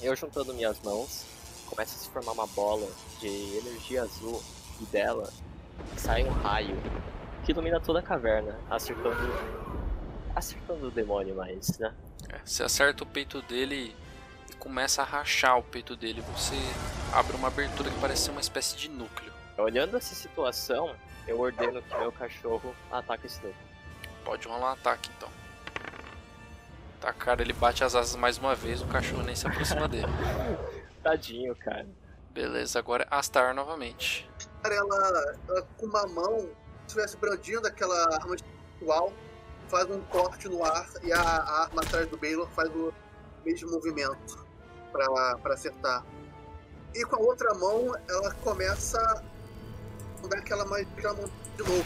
Eu 0.03 0.17
juntando 0.17 0.53
minhas 0.53 0.83
mãos, 0.83 1.25
começa 1.67 1.95
a 1.95 1.99
se 1.99 2.11
formar 2.11 2.33
uma 2.33 2.47
bola 2.49 2.89
de 3.21 3.29
energia 3.57 4.03
azul 4.03 4.43
dela 4.87 5.31
sai 5.97 6.25
um 6.25 6.31
raio 6.31 6.77
que 7.45 7.53
ilumina 7.53 7.81
toda 7.81 8.01
a 8.01 8.03
caverna, 8.03 8.59
acertando. 8.71 9.17
acertando 10.35 10.89
o 10.89 10.91
demônio 10.91 11.35
mais, 11.35 11.79
né? 11.79 11.95
É, 12.29 12.39
você 12.45 12.63
acerta 12.63 13.05
o 13.05 13.07
peito 13.07 13.41
dele 13.43 13.95
e 14.51 14.55
começa 14.57 15.03
a 15.03 15.05
rachar 15.05 15.59
o 15.59 15.63
peito 15.63 15.97
dele. 15.97 16.23
Você 16.33 16.57
abre 17.13 17.37
uma 17.37 17.49
abertura 17.49 17.91
que 17.91 17.99
parece 18.01 18.25
ser 18.25 18.31
uma 18.33 18.41
espécie 18.41 18.77
de 18.77 18.89
núcleo. 18.89 19.33
Olhando 19.57 19.97
essa 19.97 20.15
situação, 20.15 20.95
eu 21.27 21.41
ordeno 21.41 21.83
que 21.83 21.97
meu 21.97 22.13
cachorro 22.13 22.75
ataque 22.91 23.27
esse 23.27 23.37
núcleo. 23.37 23.69
Pode 24.25 24.47
rolar 24.47 24.71
um 24.71 24.73
ataque 24.73 25.11
então. 25.17 25.29
Tá, 27.01 27.13
cara, 27.13 27.43
ele 27.43 27.53
bate 27.53 27.85
as 27.85 27.95
asas 27.95 28.17
mais 28.17 28.39
uma 28.39 28.55
vez, 28.55 28.83
o 28.83 28.87
cachorro 28.87 29.23
nem 29.23 29.35
se 29.35 29.47
aproxima 29.47 29.89
dele. 29.89 30.09
Tadinho, 31.03 31.55
cara. 31.57 31.87
Beleza, 32.31 32.79
agora 32.79 33.05
é 33.05 33.15
Astar 33.15 33.55
novamente. 33.55 34.28
Ela, 34.65 35.37
ela 35.49 35.63
com 35.77 35.87
uma 35.87 36.07
mão, 36.07 36.41
se 36.41 36.49
estivesse 36.89 37.17
brandindo 37.17 37.67
aquela 37.67 38.15
arma 38.15 38.35
espiritual, 38.35 39.13
faz 39.69 39.91
um 39.91 40.01
corte 40.03 40.49
no 40.49 40.65
ar 40.65 40.89
e 41.03 41.13
a, 41.13 41.21
a 41.21 41.63
arma 41.63 41.83
atrás 41.83 42.09
do 42.09 42.17
Baylor 42.17 42.49
faz 42.51 42.69
o 42.71 42.93
mesmo 43.45 43.71
movimento 43.71 44.47
pra 44.93 45.55
acertar. 45.55 46.05
E 46.95 47.05
com 47.05 47.17
a 47.17 47.19
outra 47.21 47.55
mão, 47.55 47.95
ela 48.09 48.35
começa 48.37 48.99
a 49.01 50.27
dar 50.27 50.39
aquela, 50.39 50.65
mais- 50.65 50.87
mão 51.15 51.31
de 51.57 51.63
novo. 51.63 51.85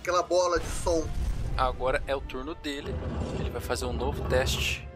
Aquela 0.00 0.22
bola 0.22 0.58
de 0.58 0.66
som. 0.66 1.06
Agora 1.56 2.02
é 2.06 2.14
o 2.16 2.20
turno 2.20 2.54
dele. 2.56 2.92
Ele 3.38 3.50
vai 3.50 3.60
fazer 3.60 3.84
um 3.84 3.92
novo 3.92 4.28
teste. 4.28 4.88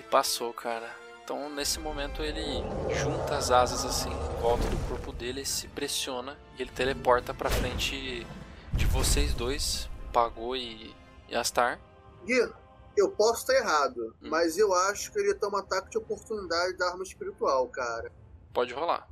E 0.00 0.02
passou, 0.04 0.52
cara. 0.54 0.88
Então 1.24 1.48
nesse 1.50 1.78
momento 1.78 2.22
ele 2.22 2.42
junta 3.02 3.36
as 3.36 3.50
asas 3.50 3.84
assim 3.84 4.10
em 4.10 4.40
volta 4.40 4.66
do 4.68 4.76
corpo 4.88 5.12
dele, 5.12 5.44
se 5.44 5.68
pressiona 5.68 6.36
e 6.58 6.62
ele 6.62 6.70
teleporta 6.70 7.32
pra 7.32 7.48
frente 7.48 8.26
de 8.72 8.86
vocês 8.86 9.32
dois, 9.34 9.88
Pagou 10.12 10.56
e, 10.56 10.94
e 11.28 11.34
Astar. 11.36 11.78
Gui, 12.24 12.52
eu 12.96 13.10
posso 13.10 13.40
estar 13.40 13.54
errado, 13.54 14.14
Hum. 14.22 14.28
mas 14.30 14.58
eu 14.58 14.74
acho 14.74 15.12
que 15.12 15.18
ele 15.18 15.34
toma 15.34 15.60
ataque 15.60 15.90
de 15.90 15.98
oportunidade 15.98 16.76
da 16.76 16.88
arma 16.90 17.02
espiritual, 17.02 17.66
cara. 17.68 18.12
Pode 18.52 18.74
rolar. 18.74 19.08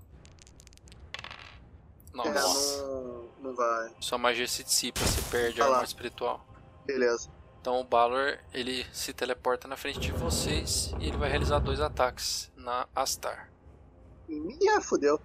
É, 2.12 2.16
Nossa, 2.16 2.82
não, 2.86 3.28
não 3.40 3.54
vai. 3.54 3.94
sua 4.00 4.18
magia 4.18 4.46
se 4.48 4.64
dissipa, 4.64 5.00
você 5.00 5.22
perde 5.30 5.62
a 5.62 5.64
Ah 5.66 5.68
arma 5.74 5.84
espiritual. 5.84 6.44
Beleza. 6.84 7.30
Então 7.60 7.78
o 7.78 7.84
Balor 7.84 8.38
ele 8.54 8.86
se 8.92 9.12
teleporta 9.12 9.68
na 9.68 9.76
frente 9.76 10.00
de 10.00 10.12
vocês 10.12 10.94
e 10.98 11.08
ele 11.08 11.18
vai 11.18 11.28
realizar 11.28 11.58
dois 11.58 11.80
ataques 11.80 12.50
na 12.56 12.88
Astar. 12.94 13.50
Ih, 14.28 14.80
fudeu. 14.80 15.20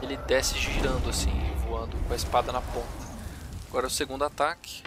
Ele 0.00 0.16
desce 0.18 0.56
girando 0.58 1.08
assim, 1.08 1.32
voando 1.66 1.96
com 2.06 2.12
a 2.12 2.16
espada 2.16 2.52
na 2.52 2.60
ponta. 2.60 3.06
Agora 3.68 3.88
o 3.88 3.90
segundo 3.90 4.24
ataque. 4.24 4.82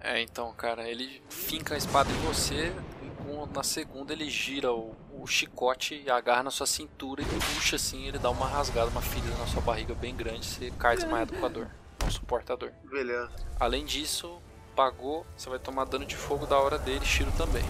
É, 0.00 0.20
então, 0.20 0.52
cara, 0.52 0.86
ele 0.86 1.22
finca 1.30 1.74
a 1.74 1.78
espada 1.78 2.10
em 2.10 2.16
você. 2.26 2.72
E 3.02 3.54
na 3.54 3.62
segunda 3.62 4.12
ele 4.12 4.28
gira 4.28 4.72
o, 4.72 4.94
o 5.12 5.26
chicote 5.26 6.02
e 6.04 6.10
agarra 6.10 6.42
na 6.42 6.50
sua 6.50 6.66
cintura 6.66 7.22
e 7.22 7.24
puxa 7.24 7.76
assim. 7.76 8.06
Ele 8.06 8.18
dá 8.18 8.28
uma 8.28 8.46
rasgada, 8.46 8.90
uma 8.90 9.00
ferida 9.00 9.34
na 9.36 9.46
sua 9.46 9.62
barriga 9.62 9.94
bem 9.94 10.14
grande. 10.14 10.44
Você 10.44 10.70
cai 10.72 10.96
desmaiado 10.96 11.32
com 11.34 11.46
a 11.46 11.48
dor. 11.48 11.70
Não 12.04 12.10
suporta 12.10 12.52
a 12.52 12.56
dor. 12.56 12.72
Beleza. 12.84 13.32
Além 13.58 13.84
disso, 13.84 14.38
pagou, 14.76 15.26
você 15.34 15.48
vai 15.48 15.58
tomar 15.58 15.86
dano 15.86 16.04
de 16.04 16.14
fogo 16.14 16.44
da 16.44 16.58
hora 16.58 16.78
dele, 16.78 17.04
Shiro 17.04 17.32
também. 17.32 17.64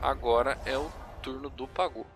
Agora 0.00 0.56
é 0.64 0.78
o 0.78 0.90
turno 1.20 1.50
do 1.50 1.66
pagou. 1.66 2.06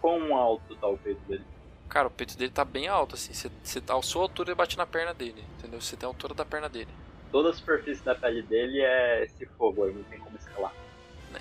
Quão 0.00 0.36
alto 0.36 0.76
tá 0.76 0.86
o 0.86 0.98
peito 0.98 1.20
dele? 1.22 1.44
Cara, 1.88 2.08
o 2.08 2.10
peito 2.10 2.36
dele 2.36 2.50
tá 2.50 2.64
bem 2.64 2.88
alto, 2.88 3.14
assim. 3.14 3.32
Você, 3.32 3.50
você 3.62 3.80
tá 3.80 3.96
a 3.96 4.02
sua 4.02 4.22
altura 4.22 4.52
e 4.52 4.54
bate 4.54 4.76
na 4.76 4.86
perna 4.86 5.14
dele, 5.14 5.42
entendeu? 5.58 5.80
Você 5.80 5.96
tem 5.96 6.06
a 6.06 6.10
altura 6.10 6.34
da 6.34 6.44
perna 6.44 6.68
dele. 6.68 6.90
Toda 7.30 7.48
a 7.48 7.54
superfície 7.54 8.04
da 8.04 8.14
pele 8.14 8.42
dele 8.42 8.80
é 8.82 9.24
esse 9.24 9.46
fogo 9.46 9.84
aí, 9.84 9.94
não 9.94 10.02
tem 10.04 10.18
como 10.18 10.36
escalar. 10.36 10.74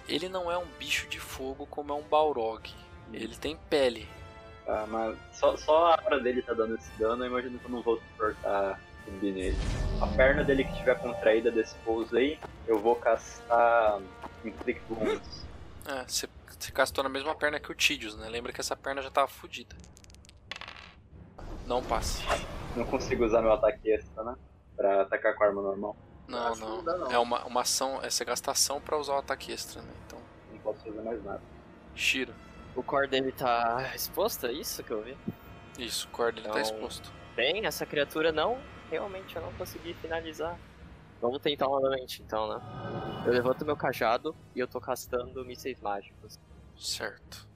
Ele 0.08 0.30
não 0.30 0.50
é 0.50 0.58
um 0.58 0.66
bicho 0.80 1.08
de 1.10 1.20
fogo 1.20 1.66
como 1.66 1.92
é 1.92 1.96
um 1.96 2.04
Balrog. 2.04 2.70
Ele 3.12 3.36
tem 3.36 3.58
pele. 3.70 4.08
Tá, 4.66 4.86
mas 4.88 5.18
só, 5.34 5.58
só 5.58 5.88
a 5.88 6.02
hora 6.06 6.20
dele 6.20 6.42
tá 6.42 6.54
dando 6.54 6.76
esse 6.76 6.90
dano, 6.98 7.26
eu 7.26 7.30
imagino 7.30 7.60
que 7.60 7.66
eu 7.66 7.72
não 7.72 7.82
vou 7.82 7.98
suportar 7.98 8.80
subir 9.06 9.34
nele. 9.34 9.58
A 10.02 10.08
perna 10.08 10.44
dele 10.44 10.64
que 10.64 10.76
tiver 10.76 10.96
contraída 11.00 11.52
desse 11.52 11.76
pouso 11.86 12.16
aí, 12.16 12.40
eu 12.68 12.80
vou 12.80 12.96
castar 12.96 14.00
Inflict 14.44 14.82
Wounds. 14.90 15.46
É, 15.86 16.04
você, 16.08 16.28
você 16.60 16.72
castou 16.72 17.04
na 17.04 17.10
mesma 17.10 17.36
perna 17.36 17.60
que 17.60 17.72
o 17.72 17.76
Tidius, 17.76 18.16
né? 18.18 18.30
Lembra 18.30 18.52
que 18.52 18.62
essa 18.62 18.76
perna 18.76 19.02
já 19.02 19.10
tava 19.10 19.28
fodida. 19.28 19.76
Não 21.66 21.84
passe. 21.84 22.24
Não 22.76 22.86
consigo 22.86 23.26
usar 23.26 23.42
meu 23.42 23.54
ataque 23.54 23.92
extra, 23.92 24.24
né? 24.24 24.36
Pra 24.76 25.02
atacar 25.02 25.36
com 25.36 25.44
a 25.44 25.48
arma 25.48 25.62
normal. 25.62 25.96
Não, 26.28 26.56
não. 26.56 26.78
não 26.78 26.84
dá, 26.84 26.98
não. 26.98 27.12
É 27.12 27.20
uma, 27.20 27.46
uma 27.46 27.62
ação, 27.62 28.02
é 28.02 28.10
você 28.10 28.24
gasta 28.24 28.52
ação 28.52 28.80
pra 28.80 28.98
usar 28.98 29.14
o 29.14 29.18
ataque 29.18 29.52
extra, 29.52 29.82
né? 29.82 29.92
Então, 30.06 30.20
Não 30.52 30.60
posso 30.60 30.80
fazer 30.80 31.02
mais 31.02 31.24
nada. 31.24 31.42
Shiro. 31.96 32.34
O 32.76 32.82
core 32.82 33.08
dele 33.08 33.32
tá 33.34 33.92
exposto, 33.94 34.48
é 34.48 34.54
isso 34.54 34.82
que 34.84 34.92
eu 34.92 35.02
vi? 35.04 35.18
Isso, 35.78 36.08
o 36.08 36.12
core 36.12 36.36
dele 36.36 36.48
tá 36.48 36.54
Não. 36.56 36.62
exposto. 36.62 37.12
Bem, 37.36 37.66
essa 37.66 37.86
criatura 37.86 38.32
não. 38.32 38.58
Realmente 38.92 39.36
eu 39.38 39.42
não 39.42 39.54
consegui 39.54 39.94
finalizar. 39.96 40.60
Vamos 41.22 41.40
tentar 41.42 41.66
novamente 41.66 42.22
então, 42.22 42.50
né? 42.50 42.62
Eu 43.26 43.32
levanto 43.32 43.64
meu 43.66 43.78
cajado 43.78 44.36
e 44.54 44.60
eu 44.60 44.68
tô 44.68 44.82
castando 44.82 45.46
mísseis 45.46 45.80
mágicos. 45.80 46.38
Certo. 46.78 47.48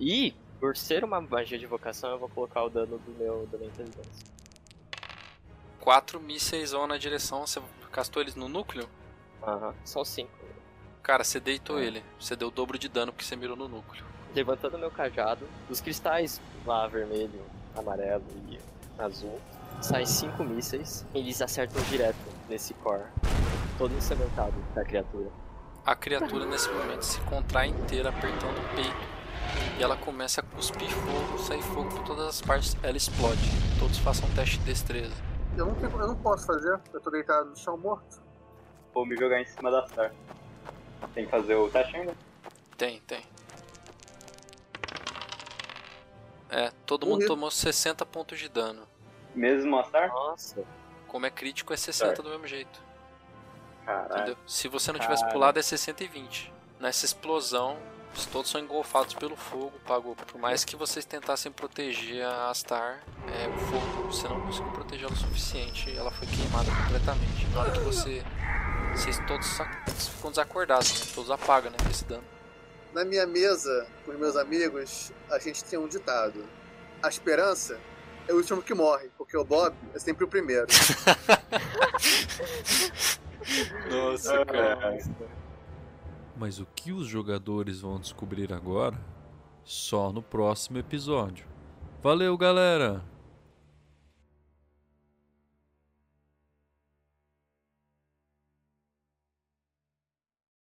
E, 0.00 0.34
por 0.58 0.76
ser 0.76 1.04
uma 1.04 1.20
magia 1.20 1.58
de 1.58 1.66
vocação, 1.66 2.10
eu 2.10 2.18
vou 2.18 2.28
colocar 2.28 2.62
o 2.62 2.70
dano 2.70 2.98
do 2.98 3.10
meu 3.12 3.46
da 3.48 3.58
minha 3.58 3.68
inteligência. 3.70 4.32
Quatro 5.78 6.20
mísseis 6.20 6.70
vão 6.70 6.86
na 6.86 6.96
direção, 6.96 7.46
você 7.46 7.60
castou 7.90 8.22
eles 8.22 8.34
no 8.34 8.48
núcleo? 8.48 8.88
Aham, 9.42 9.74
são 9.84 10.04
cinco. 10.04 10.32
Cara, 11.02 11.24
você 11.24 11.40
deitou 11.40 11.80
É. 11.80 11.84
ele. 11.84 12.04
Você 12.18 12.36
deu 12.36 12.48
o 12.48 12.50
dobro 12.52 12.78
de 12.78 12.88
dano 12.88 13.12
porque 13.12 13.24
você 13.24 13.34
mirou 13.36 13.56
no 13.56 13.68
núcleo. 13.68 14.04
Levantando 14.34 14.78
meu 14.78 14.90
cajado, 14.90 15.46
dos 15.68 15.80
cristais 15.80 16.40
lá 16.64 16.86
vermelho, 16.86 17.44
amarelo 17.76 18.24
e 18.48 18.58
azul, 18.96 19.40
saem 19.80 20.06
cinco 20.06 20.44
mísseis. 20.44 21.06
Eles 21.14 21.40
acertam 21.40 21.82
direto 21.84 22.16
nesse 22.48 22.74
core, 22.74 23.04
todo 23.78 23.94
ensanguentado 23.94 24.54
da 24.74 24.84
criatura. 24.84 25.30
A 25.84 25.96
criatura 25.96 26.46
nesse 26.46 26.70
momento 26.70 27.02
se 27.02 27.20
contrai 27.22 27.68
inteira, 27.68 28.10
apertando 28.10 28.56
o 28.58 28.74
peito. 28.76 29.12
E 29.78 29.82
ela 29.82 29.96
começa 29.96 30.40
a 30.40 30.44
cuspir 30.44 30.88
fogo, 30.90 31.38
sair 31.38 31.62
fogo 31.62 31.88
por 31.88 32.04
todas 32.04 32.26
as 32.26 32.40
partes. 32.40 32.76
Ela 32.82 32.96
explode. 32.96 33.40
Todos 33.80 33.98
façam 33.98 34.28
um 34.28 34.34
teste 34.34 34.58
de 34.58 34.64
destreza. 34.64 35.14
Eu 35.56 35.66
não, 35.66 35.74
tenho, 35.74 35.90
eu 35.90 36.06
não 36.06 36.16
posso 36.16 36.46
fazer, 36.46 36.80
eu 36.92 37.00
tô 37.00 37.10
deitado 37.10 37.50
no 37.50 37.56
chão 37.56 37.76
morto. 37.76 38.22
Vou 38.94 39.04
me 39.04 39.16
jogar 39.16 39.40
em 39.40 39.44
cima 39.44 39.70
da 39.70 39.86
Star. 39.88 40.12
Tem 41.14 41.24
que 41.24 41.30
fazer 41.30 41.56
o 41.56 41.68
teste 41.68 41.96
ainda? 41.96 42.14
Tem, 42.76 43.00
tem. 43.00 43.24
É, 46.48 46.70
todo 46.86 47.06
mundo 47.06 47.16
Morri. 47.16 47.26
tomou 47.26 47.50
60 47.50 48.04
pontos 48.06 48.38
de 48.38 48.48
dano. 48.48 48.82
Mesmo 49.34 49.78
a 49.78 49.84
Star? 49.84 50.08
Nossa, 50.08 50.64
Como 51.08 51.26
é 51.26 51.30
crítico, 51.30 51.72
é 51.72 51.76
60 51.76 52.22
do 52.22 52.30
mesmo 52.30 52.46
jeito. 52.46 52.80
Caralho. 53.84 54.36
Se 54.46 54.68
você 54.68 54.92
não 54.92 55.00
tivesse 55.00 55.22
Cara. 55.22 55.32
pulado, 55.32 55.58
é 55.58 55.62
60 55.62 56.04
e 56.04 56.08
20. 56.08 56.52
Nessa 56.78 57.04
explosão, 57.04 57.78
todos 58.30 58.50
são 58.50 58.60
engolfados 58.60 59.14
pelo 59.14 59.36
fogo, 59.36 59.72
pagou. 59.86 60.14
Por 60.14 60.38
mais 60.38 60.64
que 60.64 60.76
vocês 60.76 61.04
tentassem 61.04 61.50
proteger 61.50 62.24
a 62.24 62.50
Astar, 62.50 63.02
é, 63.28 63.48
o 63.48 63.58
fogo, 63.58 64.06
você 64.06 64.28
não 64.28 64.40
conseguiu 64.40 64.72
protegê-la 64.72 65.12
o 65.12 65.16
suficiente. 65.16 65.96
Ela 65.96 66.10
foi 66.10 66.26
queimada 66.28 66.70
completamente. 66.70 67.46
Na 67.48 67.60
hora 67.60 67.70
que 67.72 67.80
você. 67.80 68.22
Vocês 68.94 69.18
todos 69.26 69.48
ficam 70.10 70.30
desacordados, 70.30 71.00
né? 71.00 71.12
todos 71.14 71.30
apagam 71.30 71.70
né, 71.70 71.78
com 71.82 71.88
esse 71.88 72.04
dano. 72.04 72.24
Na 72.92 73.06
minha 73.06 73.26
mesa, 73.26 73.86
com 74.04 74.12
os 74.12 74.18
meus 74.18 74.36
amigos, 74.36 75.10
a 75.30 75.38
gente 75.38 75.64
tem 75.64 75.78
um 75.78 75.88
ditado: 75.88 76.44
A 77.02 77.08
esperança 77.08 77.80
é 78.28 78.32
o 78.32 78.36
último 78.36 78.62
que 78.62 78.74
morre, 78.74 79.10
porque 79.16 79.36
o 79.36 79.44
Bob 79.44 79.74
é 79.94 79.98
sempre 79.98 80.24
o 80.24 80.28
primeiro. 80.28 80.66
Nossa, 83.90 84.44
Mas 86.36 86.58
o 86.60 86.66
que 86.74 86.92
os 86.92 87.06
jogadores 87.06 87.80
vão 87.80 87.98
descobrir 87.98 88.52
agora? 88.52 88.98
Só 89.64 90.12
no 90.12 90.22
próximo 90.22 90.78
episódio. 90.78 91.46
Valeu, 92.02 92.36
galera! 92.36 93.11